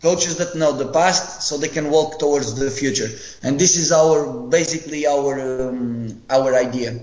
Coaches 0.01 0.37
that 0.37 0.55
know 0.55 0.73
the 0.73 0.91
past 0.91 1.43
so 1.43 1.57
they 1.57 1.69
can 1.69 1.89
walk 1.89 2.19
towards 2.19 2.55
the 2.55 2.69
future. 2.69 3.07
And 3.41 3.57
this 3.57 3.77
is 3.77 3.91
our, 3.93 4.27
basically 4.49 5.07
our, 5.07 5.69
um, 5.69 6.21
our 6.29 6.55
idea. 6.55 6.99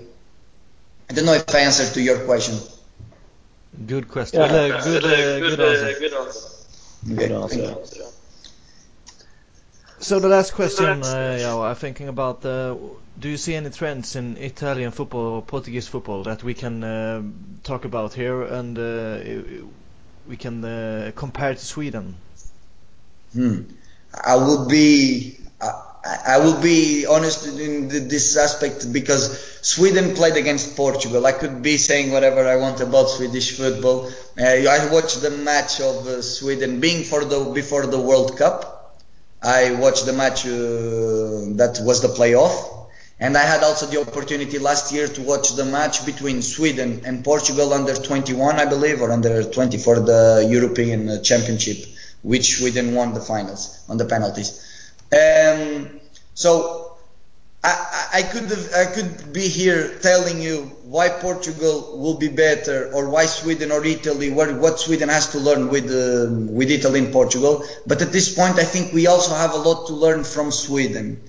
I 1.09 1.13
don't 1.13 1.25
know 1.25 1.33
if 1.33 1.53
I 1.55 1.59
answered 1.59 1.93
to 1.95 2.01
your 2.01 2.19
question. 2.25 2.59
Good 3.87 4.07
question. 4.07 4.41
Yeah, 4.41 4.45
uh, 4.45 4.83
good, 4.83 5.03
uh, 5.03 5.39
good, 5.39 5.59
uh, 5.59 5.63
answer. 5.63 5.99
Good 5.99 6.13
answer. 6.13 6.49
Good 7.15 7.31
answer. 7.31 8.05
So 10.01 10.19
the 10.19 10.27
last 10.27 10.53
question, 10.53 11.03
uh, 11.03 11.37
yeah, 11.39 11.55
I'm 11.55 11.75
thinking 11.75 12.07
about 12.07 12.43
uh, 12.43 12.75
do 13.19 13.29
you 13.29 13.37
see 13.37 13.53
any 13.53 13.69
trends 13.69 14.15
in 14.15 14.35
Italian 14.37 14.89
football 14.89 15.27
or 15.27 15.41
Portuguese 15.43 15.87
football 15.87 16.23
that 16.23 16.43
we 16.43 16.55
can 16.55 16.83
uh, 16.83 17.21
talk 17.63 17.85
about 17.85 18.13
here 18.15 18.41
and 18.41 18.79
uh, 18.79 19.19
we 20.27 20.37
can 20.37 20.65
uh, 20.65 21.11
compare 21.15 21.53
to 21.53 21.63
Sweden? 21.63 22.15
Hmm. 23.33 23.61
I 24.25 24.35
would 24.37 24.69
be 24.69 25.37
I, 25.61 26.17
I 26.25 26.37
will 26.39 26.59
be 26.59 27.05
honest 27.05 27.45
in 27.59 27.87
this 27.87 28.35
aspect 28.37 28.91
because 28.91 29.39
Sweden 29.61 30.15
played 30.15 30.35
against 30.35 30.75
Portugal. 30.75 31.27
I 31.27 31.31
could 31.31 31.61
be 31.61 31.77
saying 31.77 32.11
whatever 32.11 32.47
I 32.47 32.55
want 32.55 32.81
about 32.81 33.09
Swedish 33.09 33.55
football. 33.55 34.07
Uh, 34.35 34.45
I 34.45 34.89
watched 34.91 35.21
the 35.21 35.29
match 35.29 35.79
of 35.79 36.07
uh, 36.07 36.21
Sweden 36.23 36.79
being 36.79 37.03
for 37.03 37.23
the 37.23 37.51
before 37.53 37.85
the 37.85 38.01
World 38.01 38.35
Cup. 38.35 38.80
I 39.41 39.71
watched 39.73 40.05
the 40.05 40.13
match 40.13 40.45
uh, 40.45 41.57
that 41.57 41.79
was 41.83 42.01
the 42.01 42.09
playoff 42.09 42.81
and 43.21 43.37
I 43.37 43.41
had 43.41 43.63
also 43.63 43.85
the 43.85 44.01
opportunity 44.01 44.57
last 44.57 44.91
year 44.91 45.07
to 45.07 45.21
watch 45.21 45.55
the 45.55 45.63
match 45.63 46.05
between 46.07 46.41
Sweden 46.41 47.01
and 47.05 47.23
Portugal 47.23 47.71
under 47.71 47.93
21, 47.93 48.55
I 48.55 48.65
believe, 48.65 48.99
or 48.99 49.11
under 49.11 49.43
20 49.43 49.77
for 49.77 49.99
the 49.99 50.47
European 50.49 51.23
Championship, 51.23 51.85
which 52.23 52.57
Sweden 52.57 52.95
won 52.95 53.13
the 53.13 53.21
finals 53.21 53.85
on 53.87 53.97
the 53.97 54.05
penalties. 54.05 54.49
Um, 55.11 55.99
so 56.33 56.90
I, 57.63 58.07
I, 58.13 58.23
could 58.23 58.49
have, 58.49 58.73
I 58.73 58.85
could 58.85 59.33
be 59.33 59.47
here 59.47 59.99
telling 59.99 60.41
you 60.41 60.71
why 60.83 61.09
Portugal 61.09 61.95
will 61.99 62.17
be 62.17 62.27
better, 62.27 62.91
or 62.91 63.07
why 63.09 63.27
Sweden 63.27 63.71
or 63.71 63.85
Italy, 63.85 64.31
what, 64.31 64.53
what 64.55 64.79
Sweden 64.79 65.09
has 65.09 65.31
to 65.33 65.37
learn 65.37 65.69
with 65.69 65.85
uh, 65.85 66.33
with 66.51 66.71
Italy 66.71 66.99
and 66.99 67.13
Portugal. 67.13 67.63
But 67.85 68.01
at 68.01 68.11
this 68.11 68.33
point, 68.33 68.57
I 68.57 68.63
think 68.63 68.93
we 68.93 69.05
also 69.05 69.35
have 69.35 69.53
a 69.53 69.57
lot 69.57 69.87
to 69.87 69.93
learn 69.93 70.23
from 70.23 70.51
Sweden. 70.51 71.21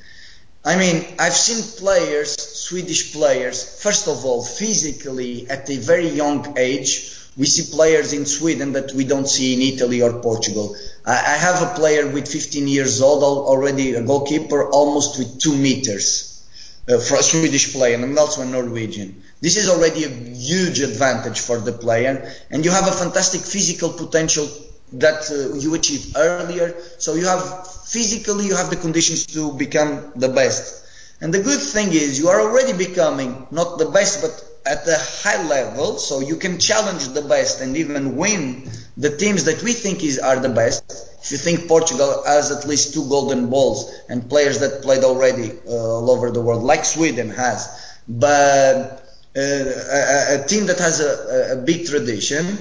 I 0.65 0.77
mean, 0.77 1.05
I've 1.19 1.35
seen 1.35 1.63
players, 1.79 2.41
Swedish 2.41 3.13
players, 3.13 3.83
first 3.83 4.09
of 4.09 4.25
all, 4.25 4.43
physically 4.43 5.51
at 5.51 5.69
a 5.69 5.77
very 5.77 6.09
young 6.09 6.57
age. 6.57 7.19
We 7.37 7.47
see 7.47 7.75
players 7.75 8.13
in 8.13 8.27
Sweden 8.27 8.73
that 8.73 8.93
we 8.93 9.05
don't 9.05 9.29
see 9.29 9.55
in 9.55 9.75
Italy 9.75 10.03
or 10.03 10.21
Portugal. 10.21 10.77
I 11.05 11.37
have 11.37 11.63
a 11.63 11.75
player 11.75 12.09
with 12.09 12.29
15 12.29 12.69
years 12.69 13.01
old, 13.01 13.23
already 13.25 13.95
a 13.95 14.03
goalkeeper, 14.03 14.71
almost 14.71 15.19
with 15.19 15.41
two 15.41 15.57
meters 15.57 16.45
uh, 16.89 16.99
for 16.99 17.17
a 17.17 17.23
Swedish 17.23 17.73
player, 17.73 17.95
and 17.95 18.05
I'm 18.05 18.19
also 18.19 18.43
a 18.43 18.45
Norwegian. 18.45 19.23
This 19.41 19.57
is 19.57 19.69
already 19.69 20.05
a 20.05 20.09
huge 20.09 20.81
advantage 20.81 21.41
for 21.41 21.59
the 21.59 21.73
player, 21.73 22.33
and 22.51 22.65
you 22.65 22.71
have 22.71 22.87
a 22.87 22.93
fantastic 22.93 23.41
physical 23.41 23.91
potential 23.91 24.49
that 24.93 25.29
uh, 25.31 25.57
you 25.59 25.75
achieved 25.75 26.17
earlier. 26.17 26.75
So 26.99 27.15
you 27.15 27.27
have 27.27 27.67
physically 27.87 28.47
you 28.47 28.55
have 28.55 28.71
the 28.71 28.77
conditions 28.77 29.27
to 29.27 29.53
become 29.53 30.13
the 30.15 30.29
best. 30.29 30.87
And 31.21 31.33
the 31.33 31.43
good 31.43 31.61
thing 31.61 31.93
is 31.93 32.19
you 32.19 32.29
are 32.29 32.41
already 32.41 32.73
becoming 32.73 33.47
not 33.51 33.79
the 33.79 33.87
best 33.91 34.23
but 34.23 34.52
at 34.67 34.87
a 34.87 34.97
high 34.99 35.43
level 35.49 35.99
so 35.99 36.21
you 36.21 36.37
can 36.37 36.59
challenge 36.59 37.09
the 37.09 37.23
best 37.23 37.61
and 37.61 37.77
even 37.77 38.17
win 38.17 38.69
the 38.97 39.17
teams 39.17 39.45
that 39.45 39.63
we 39.63 39.73
think 39.73 40.03
is 40.03 40.19
are 40.19 40.39
the 40.39 40.49
best. 40.49 41.09
If 41.23 41.33
you 41.33 41.39
think 41.39 41.69
Portugal 41.69 42.23
has 42.27 42.51
at 42.51 42.67
least 42.67 42.95
two 42.95 43.09
golden 43.09 43.49
balls 43.49 43.93
and 44.09 44.29
players 44.29 44.61
that 44.61 44.83
played 44.83 45.05
already 45.05 45.53
uh, 45.67 45.71
all 45.73 46.11
over 46.11 46.31
the 46.31 46.41
world 46.41 46.63
like 46.63 46.85
Sweden 46.85 47.31
has, 47.31 47.69
but 48.09 49.03
uh, 49.37 49.41
a, 49.41 50.43
a, 50.43 50.45
team 50.47 50.67
that 50.67 50.79
has 50.79 51.01
a, 51.01 51.53
a 51.53 51.57
big 51.57 51.87
tradition 51.87 52.59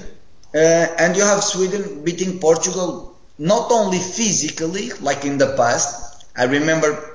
uh, 0.54 0.58
and 0.58 1.16
you 1.16 1.22
have 1.22 1.42
Sweden 1.42 2.02
beating 2.04 2.38
Portugal 2.38 3.12
not 3.38 3.70
only 3.72 3.98
physically, 3.98 4.90
like 5.00 5.24
in 5.24 5.38
the 5.38 5.54
past. 5.56 6.24
I 6.36 6.44
remember 6.44 7.11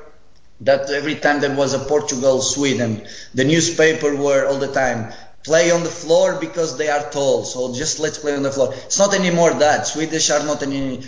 that 0.62 0.90
every 0.90 1.16
time 1.16 1.40
there 1.42 1.56
was 1.56 1.74
a 1.74 1.80
Portugal 1.80 2.42
Sweden, 2.42 3.08
the 3.34 3.44
newspaper 3.44 4.16
were 4.16 4.46
all 4.48 4.58
the 4.58 4.72
time 4.72 5.14
play 5.48 5.72
on 5.72 5.82
the 5.82 5.90
floor 5.90 6.38
because 6.42 6.78
they 6.78 6.90
are 6.90 7.10
tall. 7.10 7.46
So 7.46 7.74
just 7.74 8.00
let's 8.00 8.18
play 8.18 8.36
on 8.36 8.44
the 8.44 8.52
floor. 8.52 8.74
It's 8.74 9.00
not 9.00 9.14
anymore 9.14 9.54
that 9.54 9.88
Swedish 9.88 10.30
are 10.30 10.44
not 10.44 10.62
any 10.62 11.02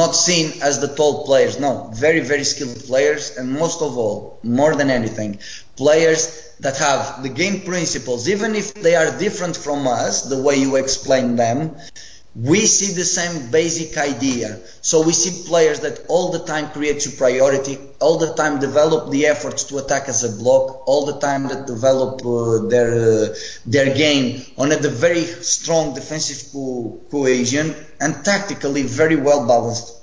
not 0.00 0.12
seen 0.14 0.62
as 0.62 0.80
the 0.80 0.88
tall 0.94 1.24
players. 1.24 1.58
No, 1.58 1.90
very 1.94 2.20
very 2.20 2.44
skilled 2.44 2.84
players, 2.84 3.36
and 3.38 3.52
most 3.52 3.80
of 3.80 3.96
all, 3.96 4.38
more 4.42 4.74
than 4.76 4.90
anything, 4.90 5.38
players 5.76 6.22
that 6.60 6.76
have 6.76 7.22
the 7.22 7.30
game 7.30 7.62
principles, 7.62 8.28
even 8.28 8.54
if 8.54 8.74
they 8.74 8.94
are 8.94 9.18
different 9.18 9.56
from 9.56 9.88
us, 9.88 10.28
the 10.28 10.40
way 10.40 10.56
you 10.56 10.76
explain 10.76 11.36
them, 11.36 11.76
we 12.34 12.66
see 12.66 12.92
the 12.92 13.04
same 13.04 13.50
basic 13.50 13.96
idea. 13.96 14.58
So 14.80 15.02
we 15.02 15.12
see 15.12 15.46
players 15.48 15.80
that 15.80 16.04
all 16.08 16.32
the 16.32 16.40
time 16.40 16.70
create 16.70 17.00
superiority, 17.00 17.78
all 18.00 18.18
the 18.18 18.34
time 18.34 18.58
develop 18.58 19.10
the 19.12 19.26
efforts 19.26 19.64
to 19.64 19.78
attack 19.78 20.08
as 20.08 20.24
a 20.24 20.36
block, 20.42 20.82
all 20.88 21.06
the 21.06 21.20
time 21.20 21.46
that 21.48 21.66
develop 21.66 22.26
uh, 22.26 22.66
their 22.68 22.90
uh, 22.92 23.34
their 23.66 23.94
game 23.94 24.42
on 24.58 24.72
a 24.72 24.76
very 24.76 25.24
strong 25.24 25.94
defensive 25.94 26.52
co- 26.52 27.00
cohesion 27.10 27.74
and 28.00 28.24
tactically 28.24 28.82
very 28.82 29.16
well 29.16 29.46
balanced. 29.46 29.94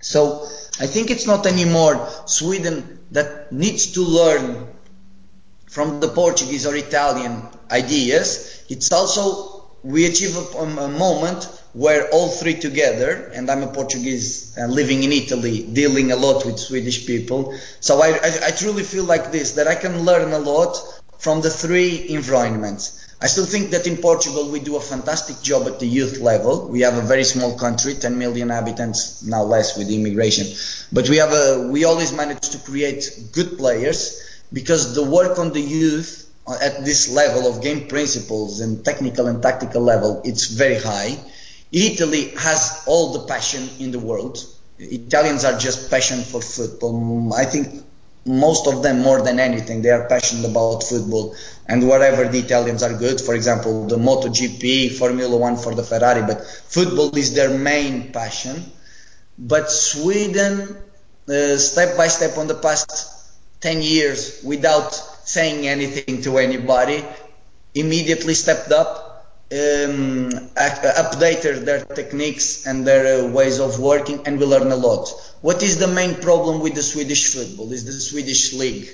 So 0.00 0.48
I 0.80 0.86
think 0.86 1.10
it's 1.12 1.26
not 1.26 1.46
anymore 1.46 2.08
Sweden 2.26 2.98
that 3.12 3.52
needs 3.52 3.92
to 3.92 4.02
learn 4.02 4.66
from 5.68 6.00
the 6.00 6.08
Portuguese 6.08 6.66
or 6.66 6.74
Italian 6.74 7.46
ideas. 7.70 8.64
It's 8.68 8.90
also 8.90 9.51
we 9.82 10.06
achieve 10.06 10.36
a, 10.36 10.58
a, 10.58 10.88
moment 10.88 11.44
where 11.72 12.08
all 12.10 12.28
three 12.28 12.54
together, 12.54 13.30
and 13.34 13.50
I'm 13.50 13.62
a 13.62 13.66
Portuguese 13.66 14.56
uh, 14.56 14.66
living 14.66 15.02
in 15.02 15.12
Italy, 15.12 15.66
dealing 15.72 16.12
a 16.12 16.16
lot 16.16 16.44
with 16.46 16.58
Swedish 16.58 17.06
people. 17.06 17.58
So 17.80 18.00
I, 18.00 18.10
I, 18.10 18.46
I, 18.46 18.50
truly 18.50 18.84
feel 18.84 19.04
like 19.04 19.32
this, 19.32 19.52
that 19.52 19.66
I 19.66 19.74
can 19.74 20.04
learn 20.04 20.32
a 20.32 20.38
lot 20.38 20.76
from 21.18 21.40
the 21.40 21.50
three 21.50 22.08
environments. 22.10 23.08
I 23.20 23.26
still 23.26 23.46
think 23.46 23.70
that 23.70 23.86
in 23.86 23.96
Portugal 23.96 24.50
we 24.50 24.58
do 24.58 24.76
a 24.76 24.80
fantastic 24.80 25.40
job 25.42 25.66
at 25.66 25.78
the 25.78 25.86
youth 25.86 26.18
level. 26.20 26.68
We 26.68 26.80
have 26.80 26.96
a 26.96 27.02
very 27.02 27.24
small 27.24 27.56
country, 27.56 27.94
10 27.94 28.18
million 28.18 28.50
inhabitants, 28.50 29.22
now 29.22 29.42
less 29.42 29.78
with 29.78 29.90
immigration. 29.90 30.46
But 30.92 31.08
we 31.08 31.18
have 31.18 31.32
a, 31.32 31.68
we 31.70 31.84
always 31.84 32.12
manage 32.12 32.50
to 32.50 32.58
create 32.58 33.28
good 33.32 33.58
players 33.58 34.42
because 34.52 34.94
the 34.94 35.04
work 35.04 35.38
on 35.38 35.52
the 35.52 35.60
youth 35.60 36.22
at 36.48 36.84
this 36.84 37.10
level 37.10 37.46
of 37.46 37.62
game 37.62 37.86
principles 37.88 38.60
and 38.60 38.84
technical 38.84 39.26
and 39.26 39.42
tactical 39.42 39.82
level, 39.82 40.20
it's 40.24 40.46
very 40.46 40.78
high. 40.78 41.16
Italy 41.70 42.28
has 42.38 42.82
all 42.86 43.12
the 43.12 43.26
passion 43.26 43.68
in 43.78 43.92
the 43.92 43.98
world. 43.98 44.44
Italians 44.78 45.44
are 45.44 45.58
just 45.58 45.90
passionate 45.90 46.26
for 46.26 46.42
football. 46.42 47.32
I 47.32 47.44
think 47.44 47.84
most 48.26 48.66
of 48.66 48.82
them, 48.82 49.02
more 49.02 49.22
than 49.22 49.38
anything, 49.38 49.82
they 49.82 49.90
are 49.90 50.06
passionate 50.08 50.48
about 50.48 50.82
football 50.82 51.34
and 51.66 51.88
whatever 51.88 52.26
the 52.28 52.38
Italians 52.38 52.82
are 52.82 52.96
good. 52.96 53.20
For 53.20 53.34
example, 53.34 53.86
the 53.86 53.96
MotoGP, 53.96 54.96
Formula 54.96 55.36
One 55.36 55.56
for 55.56 55.74
the 55.74 55.82
Ferrari, 55.82 56.22
but 56.22 56.44
football 56.44 57.16
is 57.16 57.34
their 57.34 57.56
main 57.56 58.12
passion. 58.12 58.64
But 59.38 59.70
Sweden, 59.70 60.76
uh, 61.28 61.56
step 61.56 61.96
by 61.96 62.08
step, 62.08 62.36
on 62.36 62.48
the 62.48 62.54
past 62.54 63.30
10 63.60 63.80
years, 63.82 64.42
without 64.44 65.11
saying 65.24 65.66
anything 65.66 66.22
to 66.22 66.38
anybody, 66.38 67.04
immediately 67.74 68.34
stepped 68.34 68.72
up, 68.72 69.12
um, 69.52 70.30
updated 70.56 71.64
their 71.64 71.84
techniques 71.84 72.66
and 72.66 72.86
their 72.86 73.24
uh, 73.24 73.28
ways 73.28 73.60
of 73.60 73.78
working, 73.78 74.26
and 74.26 74.38
we 74.38 74.46
learn 74.46 74.72
a 74.72 74.76
lot. 74.76 75.08
What 75.42 75.62
is 75.62 75.78
the 75.78 75.88
main 75.88 76.14
problem 76.14 76.60
with 76.60 76.74
the 76.74 76.82
Swedish 76.82 77.34
football? 77.34 77.72
Is 77.72 77.84
the 77.84 77.92
Swedish 77.92 78.52
league. 78.54 78.88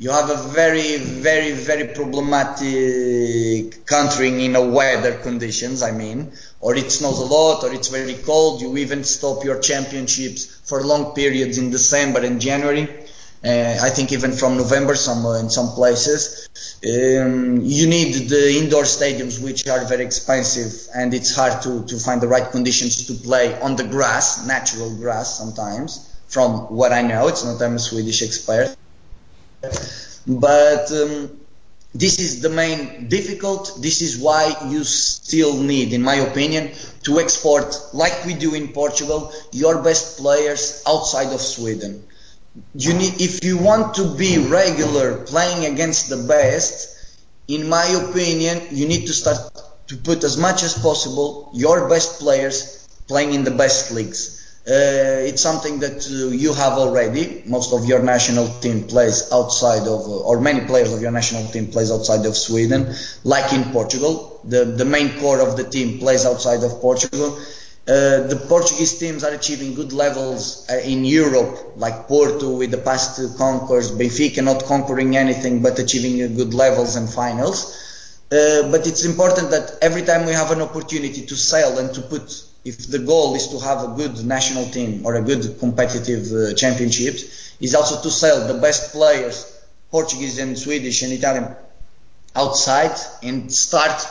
You 0.00 0.10
have 0.10 0.30
a 0.30 0.36
very, 0.36 0.96
very, 0.96 1.52
very 1.52 1.88
problematic 1.88 3.84
country 3.84 4.44
in 4.44 4.54
a 4.54 4.62
weather 4.62 5.14
conditions, 5.18 5.82
I 5.82 5.90
mean, 5.90 6.30
or 6.60 6.76
it 6.76 6.92
snows 6.92 7.18
a 7.18 7.24
lot, 7.24 7.64
or 7.64 7.74
it's 7.74 7.88
very 7.88 8.14
cold. 8.14 8.62
You 8.62 8.76
even 8.76 9.02
stop 9.02 9.44
your 9.44 9.58
championships 9.58 10.60
for 10.64 10.84
long 10.84 11.14
periods 11.16 11.58
in 11.58 11.70
December 11.70 12.20
and 12.20 12.40
January 12.40 12.88
uh, 13.44 13.78
I 13.80 13.90
think 13.90 14.10
even 14.12 14.32
from 14.32 14.56
November, 14.56 14.96
some 14.96 15.24
uh, 15.24 15.38
in 15.38 15.48
some 15.48 15.68
places, 15.68 16.48
um, 16.84 17.60
you 17.60 17.86
need 17.86 18.28
the 18.28 18.58
indoor 18.58 18.82
stadiums, 18.82 19.40
which 19.40 19.68
are 19.68 19.84
very 19.84 20.04
expensive, 20.04 20.88
and 20.94 21.14
it's 21.14 21.36
hard 21.36 21.62
to, 21.62 21.84
to 21.84 21.98
find 21.98 22.20
the 22.20 22.26
right 22.26 22.50
conditions 22.50 23.06
to 23.06 23.14
play 23.14 23.58
on 23.60 23.76
the 23.76 23.84
grass, 23.84 24.44
natural 24.44 24.92
grass 24.96 25.38
sometimes. 25.38 26.12
From 26.26 26.74
what 26.74 26.92
I 26.92 27.02
know, 27.02 27.28
it's 27.28 27.44
not 27.44 27.62
I'm 27.62 27.76
a 27.76 27.78
Swedish 27.78 28.22
expert, 28.22 28.76
but 30.26 30.90
um, 30.90 31.30
this 31.94 32.18
is 32.18 32.42
the 32.42 32.50
main 32.50 33.08
difficult. 33.08 33.78
This 33.80 34.02
is 34.02 34.18
why 34.18 34.52
you 34.66 34.82
still 34.82 35.56
need, 35.62 35.92
in 35.92 36.02
my 36.02 36.16
opinion, 36.16 36.72
to 37.04 37.20
export, 37.20 37.72
like 37.94 38.24
we 38.26 38.34
do 38.34 38.54
in 38.54 38.68
Portugal, 38.68 39.32
your 39.52 39.80
best 39.80 40.18
players 40.18 40.82
outside 40.88 41.32
of 41.32 41.40
Sweden 41.40 42.02
you 42.74 42.94
need 42.94 43.20
if 43.20 43.44
you 43.44 43.58
want 43.58 43.94
to 43.94 44.14
be 44.16 44.38
regular 44.38 45.24
playing 45.24 45.72
against 45.72 46.08
the 46.08 46.16
best 46.16 46.94
in 47.46 47.68
my 47.68 47.86
opinion 47.86 48.60
you 48.70 48.86
need 48.86 49.06
to 49.06 49.12
start 49.12 49.38
to 49.88 49.96
put 49.96 50.22
as 50.22 50.36
much 50.36 50.62
as 50.62 50.74
possible 50.74 51.50
your 51.54 51.88
best 51.88 52.20
players 52.20 52.78
playing 53.08 53.32
in 53.32 53.42
the 53.42 53.50
best 53.50 53.90
leagues. 53.90 54.34
Uh, 54.68 55.24
it's 55.24 55.40
something 55.40 55.80
that 55.80 56.06
uh, 56.06 56.28
you 56.28 56.52
have 56.52 56.74
already. 56.74 57.42
Most 57.46 57.72
of 57.72 57.86
your 57.86 58.02
national 58.02 58.48
team 58.60 58.86
plays 58.86 59.32
outside 59.32 59.88
of 59.88 60.06
or 60.06 60.40
many 60.40 60.60
players 60.66 60.92
of 60.92 61.00
your 61.00 61.10
national 61.10 61.46
team 61.48 61.68
plays 61.68 61.90
outside 61.90 62.26
of 62.26 62.36
sweden 62.36 62.94
like 63.24 63.50
in 63.54 63.64
portugal. 63.72 64.40
The, 64.44 64.66
the 64.66 64.84
main 64.84 65.18
core 65.20 65.40
of 65.40 65.56
the 65.56 65.64
team 65.64 65.98
plays 65.98 66.26
outside 66.26 66.62
of 66.64 66.82
portugal 66.82 67.38
uh, 67.88 68.26
the 68.26 68.36
Portuguese 68.48 68.98
teams 68.98 69.24
are 69.24 69.32
achieving 69.32 69.72
good 69.72 69.94
levels 69.94 70.66
uh, 70.68 70.74
in 70.84 71.06
Europe, 71.06 71.72
like 71.76 72.06
Porto 72.06 72.54
with 72.58 72.70
the 72.70 72.76
past 72.76 73.16
two 73.16 73.30
conquers, 73.38 73.90
Benfica 73.90 74.44
not 74.44 74.64
conquering 74.64 75.16
anything 75.16 75.62
but 75.62 75.78
achieving 75.78 76.18
good 76.36 76.52
levels 76.52 76.96
and 76.96 77.08
finals. 77.08 77.74
Uh, 78.30 78.70
but 78.70 78.86
it's 78.86 79.06
important 79.06 79.50
that 79.50 79.78
every 79.80 80.02
time 80.02 80.26
we 80.26 80.32
have 80.32 80.50
an 80.50 80.60
opportunity 80.60 81.24
to 81.24 81.34
sail 81.34 81.78
and 81.78 81.94
to 81.94 82.02
put, 82.02 82.44
if 82.62 82.88
the 82.88 82.98
goal 82.98 83.34
is 83.34 83.48
to 83.48 83.58
have 83.58 83.82
a 83.82 83.94
good 83.96 84.22
national 84.22 84.66
team 84.66 85.06
or 85.06 85.14
a 85.14 85.22
good 85.22 85.58
competitive 85.58 86.30
uh, 86.30 86.52
championships, 86.52 87.56
is 87.58 87.74
also 87.74 88.02
to 88.02 88.10
sell 88.10 88.46
the 88.46 88.60
best 88.60 88.92
players, 88.92 89.62
Portuguese 89.90 90.38
and 90.38 90.58
Swedish 90.58 91.00
and 91.00 91.12
Italian, 91.14 91.56
outside 92.36 92.94
and 93.22 93.50
start 93.50 94.06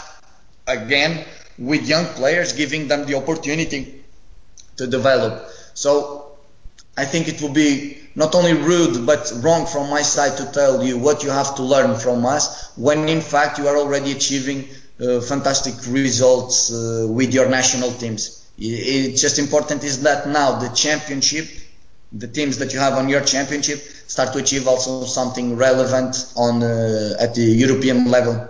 again 0.66 1.24
with 1.58 1.88
young 1.88 2.06
players, 2.06 2.54
giving 2.54 2.88
them 2.88 3.06
the 3.06 3.16
opportunity 3.16 4.04
to 4.78 4.88
develop. 4.88 5.50
So 5.74 6.38
I 6.96 7.06
think 7.06 7.28
it 7.28 7.42
will 7.42 7.54
be 7.54 7.98
not 8.16 8.34
only 8.34 8.54
rude 8.54 9.06
but 9.06 9.32
wrong 9.38 9.68
from 9.68 9.90
my 9.90 10.02
side 10.02 10.38
to 10.38 10.46
tell 10.52 10.84
you 10.84 10.98
what 10.98 11.24
you 11.24 11.30
have 11.30 11.56
to 11.56 11.64
learn 11.64 12.00
from 12.00 12.26
us 12.26 12.72
when 12.76 13.08
in 13.08 13.22
fact 13.22 13.60
you 13.60 13.68
are 13.68 13.78
already 13.78 14.12
achieving 14.12 14.68
uh, 15.00 15.22
fantastic 15.22 15.76
results 15.88 16.72
uh, 16.72 17.06
with 17.08 17.34
your 17.34 17.48
national 17.48 17.92
teams. 17.92 18.50
It's 18.58 19.22
just 19.22 19.38
important 19.38 19.84
is 19.84 20.02
that 20.02 20.28
now 20.28 20.58
the 20.58 20.70
championship, 20.70 21.48
the 22.12 22.28
teams 22.28 22.58
that 22.58 22.74
you 22.74 22.80
have 22.80 22.94
on 22.94 23.08
your 23.08 23.22
championship 23.22 23.78
start 24.08 24.34
to 24.34 24.40
achieve 24.40 24.68
also 24.68 25.06
something 25.06 25.56
relevant 25.56 26.34
on 26.36 26.64
uh, 26.64 27.18
at 27.20 27.36
the 27.36 27.44
European 27.44 28.10
level. 28.10 28.50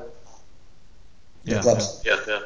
Yeah, 1.44 1.62
clubs. 1.62 2.02
yeah, 2.06 2.20
yeah. 2.26 2.40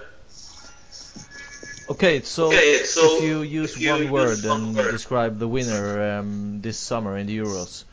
Okay, 1.89 2.21
so, 2.21 2.47
okay, 2.47 2.83
so 2.83 3.17
if 3.17 3.23
you 3.23 3.41
use 3.41 3.75
if 3.75 3.81
you 3.81 3.91
one 3.91 4.01
use 4.03 4.11
word 4.11 4.43
one 4.45 4.61
and 4.61 4.75
word. 4.75 4.91
describe 4.91 5.39
the 5.39 5.47
winner 5.47 6.19
um, 6.19 6.61
this 6.61 6.77
summer 6.77 7.17
in 7.17 7.27
the 7.27 7.37
Euros, 7.37 7.83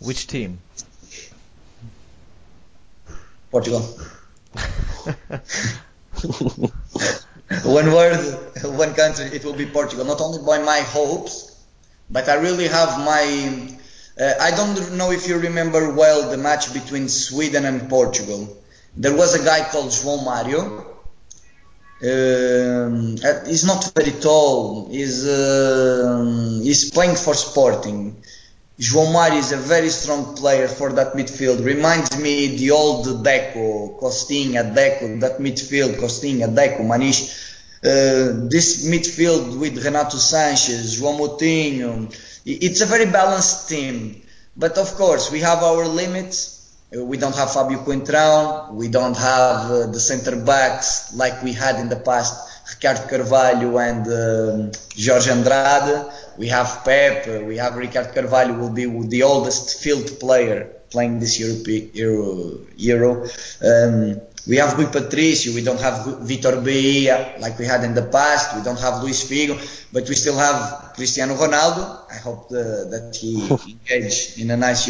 which 0.00 0.26
team? 0.26 0.58
Portugal. 3.50 3.80
one 7.62 7.92
word, 7.92 8.16
one 8.64 8.94
country, 8.94 9.26
it 9.26 9.44
will 9.44 9.52
be 9.52 9.66
Portugal. 9.66 10.04
Not 10.04 10.20
only 10.20 10.42
by 10.44 10.58
my 10.58 10.80
hopes, 10.80 11.54
but 12.10 12.28
I 12.28 12.34
really 12.34 12.66
have 12.66 12.98
my. 12.98 13.76
Uh, 14.18 14.32
I 14.40 14.50
don't 14.52 14.96
know 14.96 15.10
if 15.10 15.28
you 15.28 15.38
remember 15.38 15.92
well 15.92 16.30
the 16.30 16.38
match 16.38 16.72
between 16.72 17.08
Sweden 17.08 17.64
and 17.64 17.88
Portugal. 17.88 18.56
There 18.96 19.14
was 19.16 19.34
a 19.34 19.44
guy 19.44 19.68
called 19.70 19.90
João 19.90 20.24
Mario 20.24 20.93
uh, 22.04 23.46
he's 23.46 23.64
not 23.64 23.92
very 23.94 24.12
tall. 24.12 24.88
He's 24.90 25.26
uh, 25.26 26.60
he's 26.62 26.90
playing 26.90 27.16
for 27.16 27.34
Sporting. 27.34 28.16
João 28.78 29.12
Mário 29.12 29.38
is 29.38 29.52
a 29.52 29.56
very 29.56 29.88
strong 29.88 30.34
player 30.34 30.68
for 30.68 30.92
that 30.92 31.14
midfield. 31.14 31.64
Reminds 31.64 32.18
me 32.18 32.56
the 32.56 32.72
old 32.72 33.06
Deco, 33.24 33.98
Costinha, 34.00 34.74
Deco, 34.74 35.20
that 35.20 35.38
midfield, 35.38 35.96
Costinha, 35.96 36.48
Deco, 36.48 36.84
Maniche. 36.84 37.40
Uh, 37.84 38.48
this 38.50 38.86
midfield 38.86 39.58
with 39.58 39.84
Renato 39.84 40.16
Sanches, 40.16 40.98
João 40.98 41.18
Moutinho, 41.18 42.12
it's 42.44 42.80
a 42.80 42.86
very 42.86 43.06
balanced 43.06 43.68
team. 43.68 44.20
But 44.56 44.76
of 44.76 44.94
course, 44.94 45.30
we 45.30 45.40
have 45.40 45.62
our 45.62 45.86
limits 45.86 46.53
we 47.02 47.16
don't 47.16 47.34
have 47.34 47.52
Fabio 47.52 47.78
Coentrão. 47.84 48.72
We 48.72 48.88
don't 48.88 49.16
have 49.16 49.70
uh, 49.70 49.86
the 49.86 50.00
centre 50.00 50.36
backs 50.36 51.14
like 51.14 51.42
we 51.42 51.52
had 51.52 51.80
in 51.80 51.88
the 51.88 51.96
past, 51.96 52.34
Ricardo 52.70 53.08
Carvalho 53.08 53.78
and 53.78 54.06
um, 54.06 54.72
Jorge 54.96 55.30
Andrade. 55.30 56.12
We 56.38 56.48
have 56.48 56.84
Pep. 56.84 57.26
Uh, 57.26 57.44
we 57.44 57.56
have 57.56 57.76
Ricardo 57.76 58.12
Carvalho 58.12 58.54
will 58.54 58.70
be 58.70 58.86
the 59.08 59.22
oldest 59.22 59.82
field 59.82 60.20
player 60.20 60.70
playing 60.90 61.18
this 61.18 61.38
Europe, 61.38 61.66
Euro. 61.94 62.60
Euro. 62.76 63.26
Um, 63.62 64.20
We 64.46 64.56
have 64.58 64.76
Rui 64.76 64.86
Patricio, 64.92 65.54
we 65.54 65.62
don't 65.62 65.80
have 65.80 66.04
Vitor 66.20 66.62
Bahia 66.62 67.34
like 67.40 67.58
we 67.58 67.64
had 67.64 67.82
in 67.82 67.94
the 67.94 68.02
past, 68.02 68.54
we 68.54 68.62
don't 68.62 68.78
have 68.78 69.02
Luis 69.02 69.24
Figo, 69.24 69.56
but 69.90 70.06
we 70.06 70.14
still 70.14 70.36
have 70.36 70.92
Cristiano 70.94 71.34
Ronaldo. 71.34 72.04
I 72.10 72.16
hope 72.16 72.50
the, 72.50 72.84
that 72.92 73.16
he 73.16 73.40
engage 73.72 74.36
in 74.36 74.50
a 74.50 74.56
nice 74.56 74.86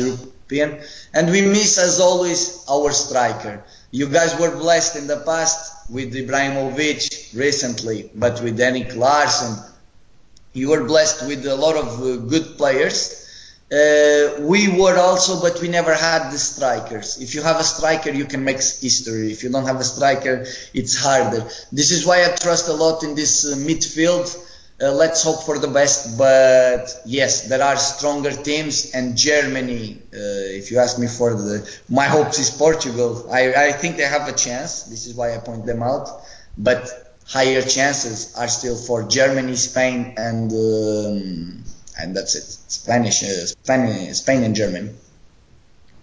European. 0.51 0.85
And 1.13 1.31
we 1.31 1.43
miss, 1.43 1.79
as 1.79 2.01
always, 2.01 2.65
our 2.69 2.93
striker. 2.93 3.65
You 3.91 4.09
guys 4.09 4.39
were 4.39 4.57
blessed 4.57 4.97
in 4.97 5.07
the 5.07 5.19
past 5.19 5.91
with 5.91 6.15
Ibrahimovic 6.15 7.35
recently, 7.35 8.11
but 8.15 8.43
with 8.43 8.59
Danny 8.59 8.85
Larsson, 8.91 9.57
you 10.53 10.71
were 10.71 10.85
blessed 10.85 11.27
with 11.27 11.47
a 11.47 11.55
lot 11.55 11.77
of 11.77 12.01
uh, 12.01 12.17
good 12.17 12.57
players 12.57 13.25
uh, 13.73 14.37
we 14.41 14.69
were 14.69 14.97
also, 14.99 15.41
but 15.41 15.61
we 15.61 15.69
never 15.69 15.95
had 15.95 16.31
the 16.31 16.39
strikers. 16.39 17.21
If 17.21 17.35
you 17.35 17.43
have 17.43 17.59
a 17.59 17.65
striker, 17.65 18.11
you 18.11 18.27
can 18.27 18.45
make 18.45 18.57
history. 18.57 19.33
If 19.33 19.43
you 19.43 19.51
don't 19.51 19.67
have 19.67 19.81
a 19.81 19.85
striker, 19.85 20.45
it's 20.75 20.97
harder. 20.97 21.49
This 21.73 21.91
is 21.91 22.07
why 22.07 22.25
I 22.25 22.37
trust 22.37 22.69
a 22.69 22.75
lot 22.75 23.03
in 23.03 23.15
this 23.15 23.47
uh, 23.47 23.57
midfield. 23.57 24.29
Uh, 24.85 24.93
let's 24.93 25.23
hope 25.23 25.43
for 25.45 25.59
the 25.59 25.69
best. 25.69 26.19
But 26.19 27.01
yes, 27.07 27.49
there 27.49 27.63
are 27.63 27.77
stronger 27.77 28.33
teams, 28.33 28.91
and 28.93 29.17
Germany. 29.17 30.03
Uh, 30.13 30.61
if 30.61 30.71
you 30.71 30.79
ask 30.79 30.99
me 30.99 31.07
for 31.07 31.33
the, 31.35 31.57
my 31.89 32.05
hopes 32.05 32.39
is 32.39 32.51
Portugal. 32.51 33.27
I, 33.33 33.69
I 33.69 33.73
think 33.73 33.97
they 33.97 34.03
have 34.03 34.29
a 34.29 34.33
chance. 34.33 34.83
This 34.83 35.07
is 35.07 35.15
why 35.15 35.35
I 35.35 35.39
point 35.39 35.65
them 35.65 35.83
out. 35.83 36.11
But 36.59 37.17
higher 37.27 37.63
chances 37.63 38.37
are 38.37 38.49
still 38.49 38.77
for 38.77 39.05
Germany, 39.05 39.57
Spain, 39.57 40.15
and. 40.17 40.53
Um, 40.53 41.65
and 41.97 42.17
that's 42.17 42.35
it. 42.35 42.43
Spanish, 42.71 43.23
uh, 43.23 43.47
Spain, 43.47 44.13
Spain 44.15 44.43
and 44.43 44.55
Germany. 44.55 44.91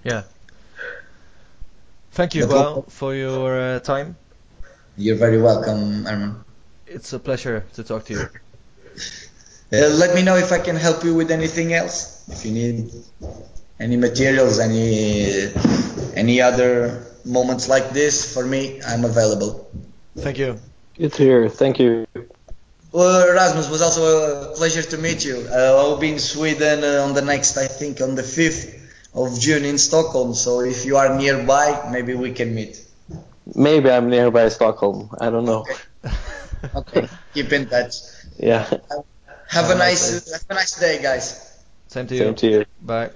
Yeah. 0.04 0.24
Thank 2.12 2.34
you, 2.34 2.48
well, 2.48 2.84
for 2.84 3.14
your 3.14 3.60
uh, 3.60 3.80
time. 3.80 4.16
You're 4.98 5.18
very 5.18 5.42
welcome, 5.42 6.06
Arman. 6.06 6.44
It's 6.88 7.14
a 7.14 7.20
pleasure 7.20 7.66
to 7.74 7.84
talk 7.84 8.06
to 8.06 8.14
you. 8.14 8.30
Uh, 9.74 9.88
let 9.88 10.16
me 10.16 10.22
know 10.22 10.36
if 10.36 10.52
I 10.52 10.60
can 10.60 10.76
help 10.76 11.04
you 11.04 11.16
with 11.16 11.32
anything 11.32 11.74
else. 11.74 12.28
If 12.30 12.46
you 12.46 12.52
need 12.52 12.92
any 13.80 13.98
materials, 13.98 14.60
any 14.60 15.52
any 16.16 16.42
other 16.42 17.08
moments 17.26 17.70
like 17.70 17.92
this 17.92 18.34
for 18.34 18.46
me, 18.46 18.82
I'm 18.86 19.06
available. 19.06 19.70
Thank 20.18 20.38
you. 20.38 20.60
Good 20.98 21.14
to 21.14 21.24
hear. 21.24 21.50
Thank 21.50 21.80
you. 21.80 22.06
Well, 22.92 23.34
Rasmus, 23.34 23.70
was 23.70 23.82
also 23.82 24.52
a 24.52 24.56
pleasure 24.56 24.82
to 24.82 24.98
meet 24.98 25.24
you. 25.24 25.48
Uh, 25.50 25.80
I'll 25.80 25.98
be 25.98 26.12
in 26.12 26.20
Sweden 26.20 26.84
uh, 26.84 27.06
on 27.08 27.14
the 27.14 27.22
next, 27.22 27.58
I 27.58 27.68
think, 27.68 28.02
on 28.02 28.16
the 28.16 28.22
5th 28.22 28.78
of 29.14 29.40
June 29.40 29.64
in 29.64 29.78
Stockholm. 29.78 30.34
So 30.34 30.60
if 30.60 30.86
you 30.86 30.98
are 30.98 31.16
nearby, 31.18 31.88
maybe 31.90 32.14
we 32.16 32.34
can 32.34 32.54
meet. 32.54 32.84
Maybe 33.56 33.90
I'm 33.90 34.10
nearby 34.10 34.50
Stockholm. 34.50 35.10
I 35.22 35.30
don't 35.30 35.46
know. 35.46 35.66
Okay. 36.04 36.68
okay. 36.76 37.08
Keep 37.34 37.54
in 37.54 37.70
touch. 37.70 37.94
Yeah. 38.38 38.64
Have, 38.64 38.82
have 39.50 39.70
a 39.72 39.76
nice, 39.76 40.32
have 40.32 40.46
a 40.50 40.54
nice 40.54 40.80
day, 40.80 41.02
guys. 41.02 41.64
Same 41.88 42.08
to 42.08 42.16
you. 42.16 42.20
Same 42.20 42.36
to 42.36 42.48
you. 42.48 42.66
Bye. 42.82 43.12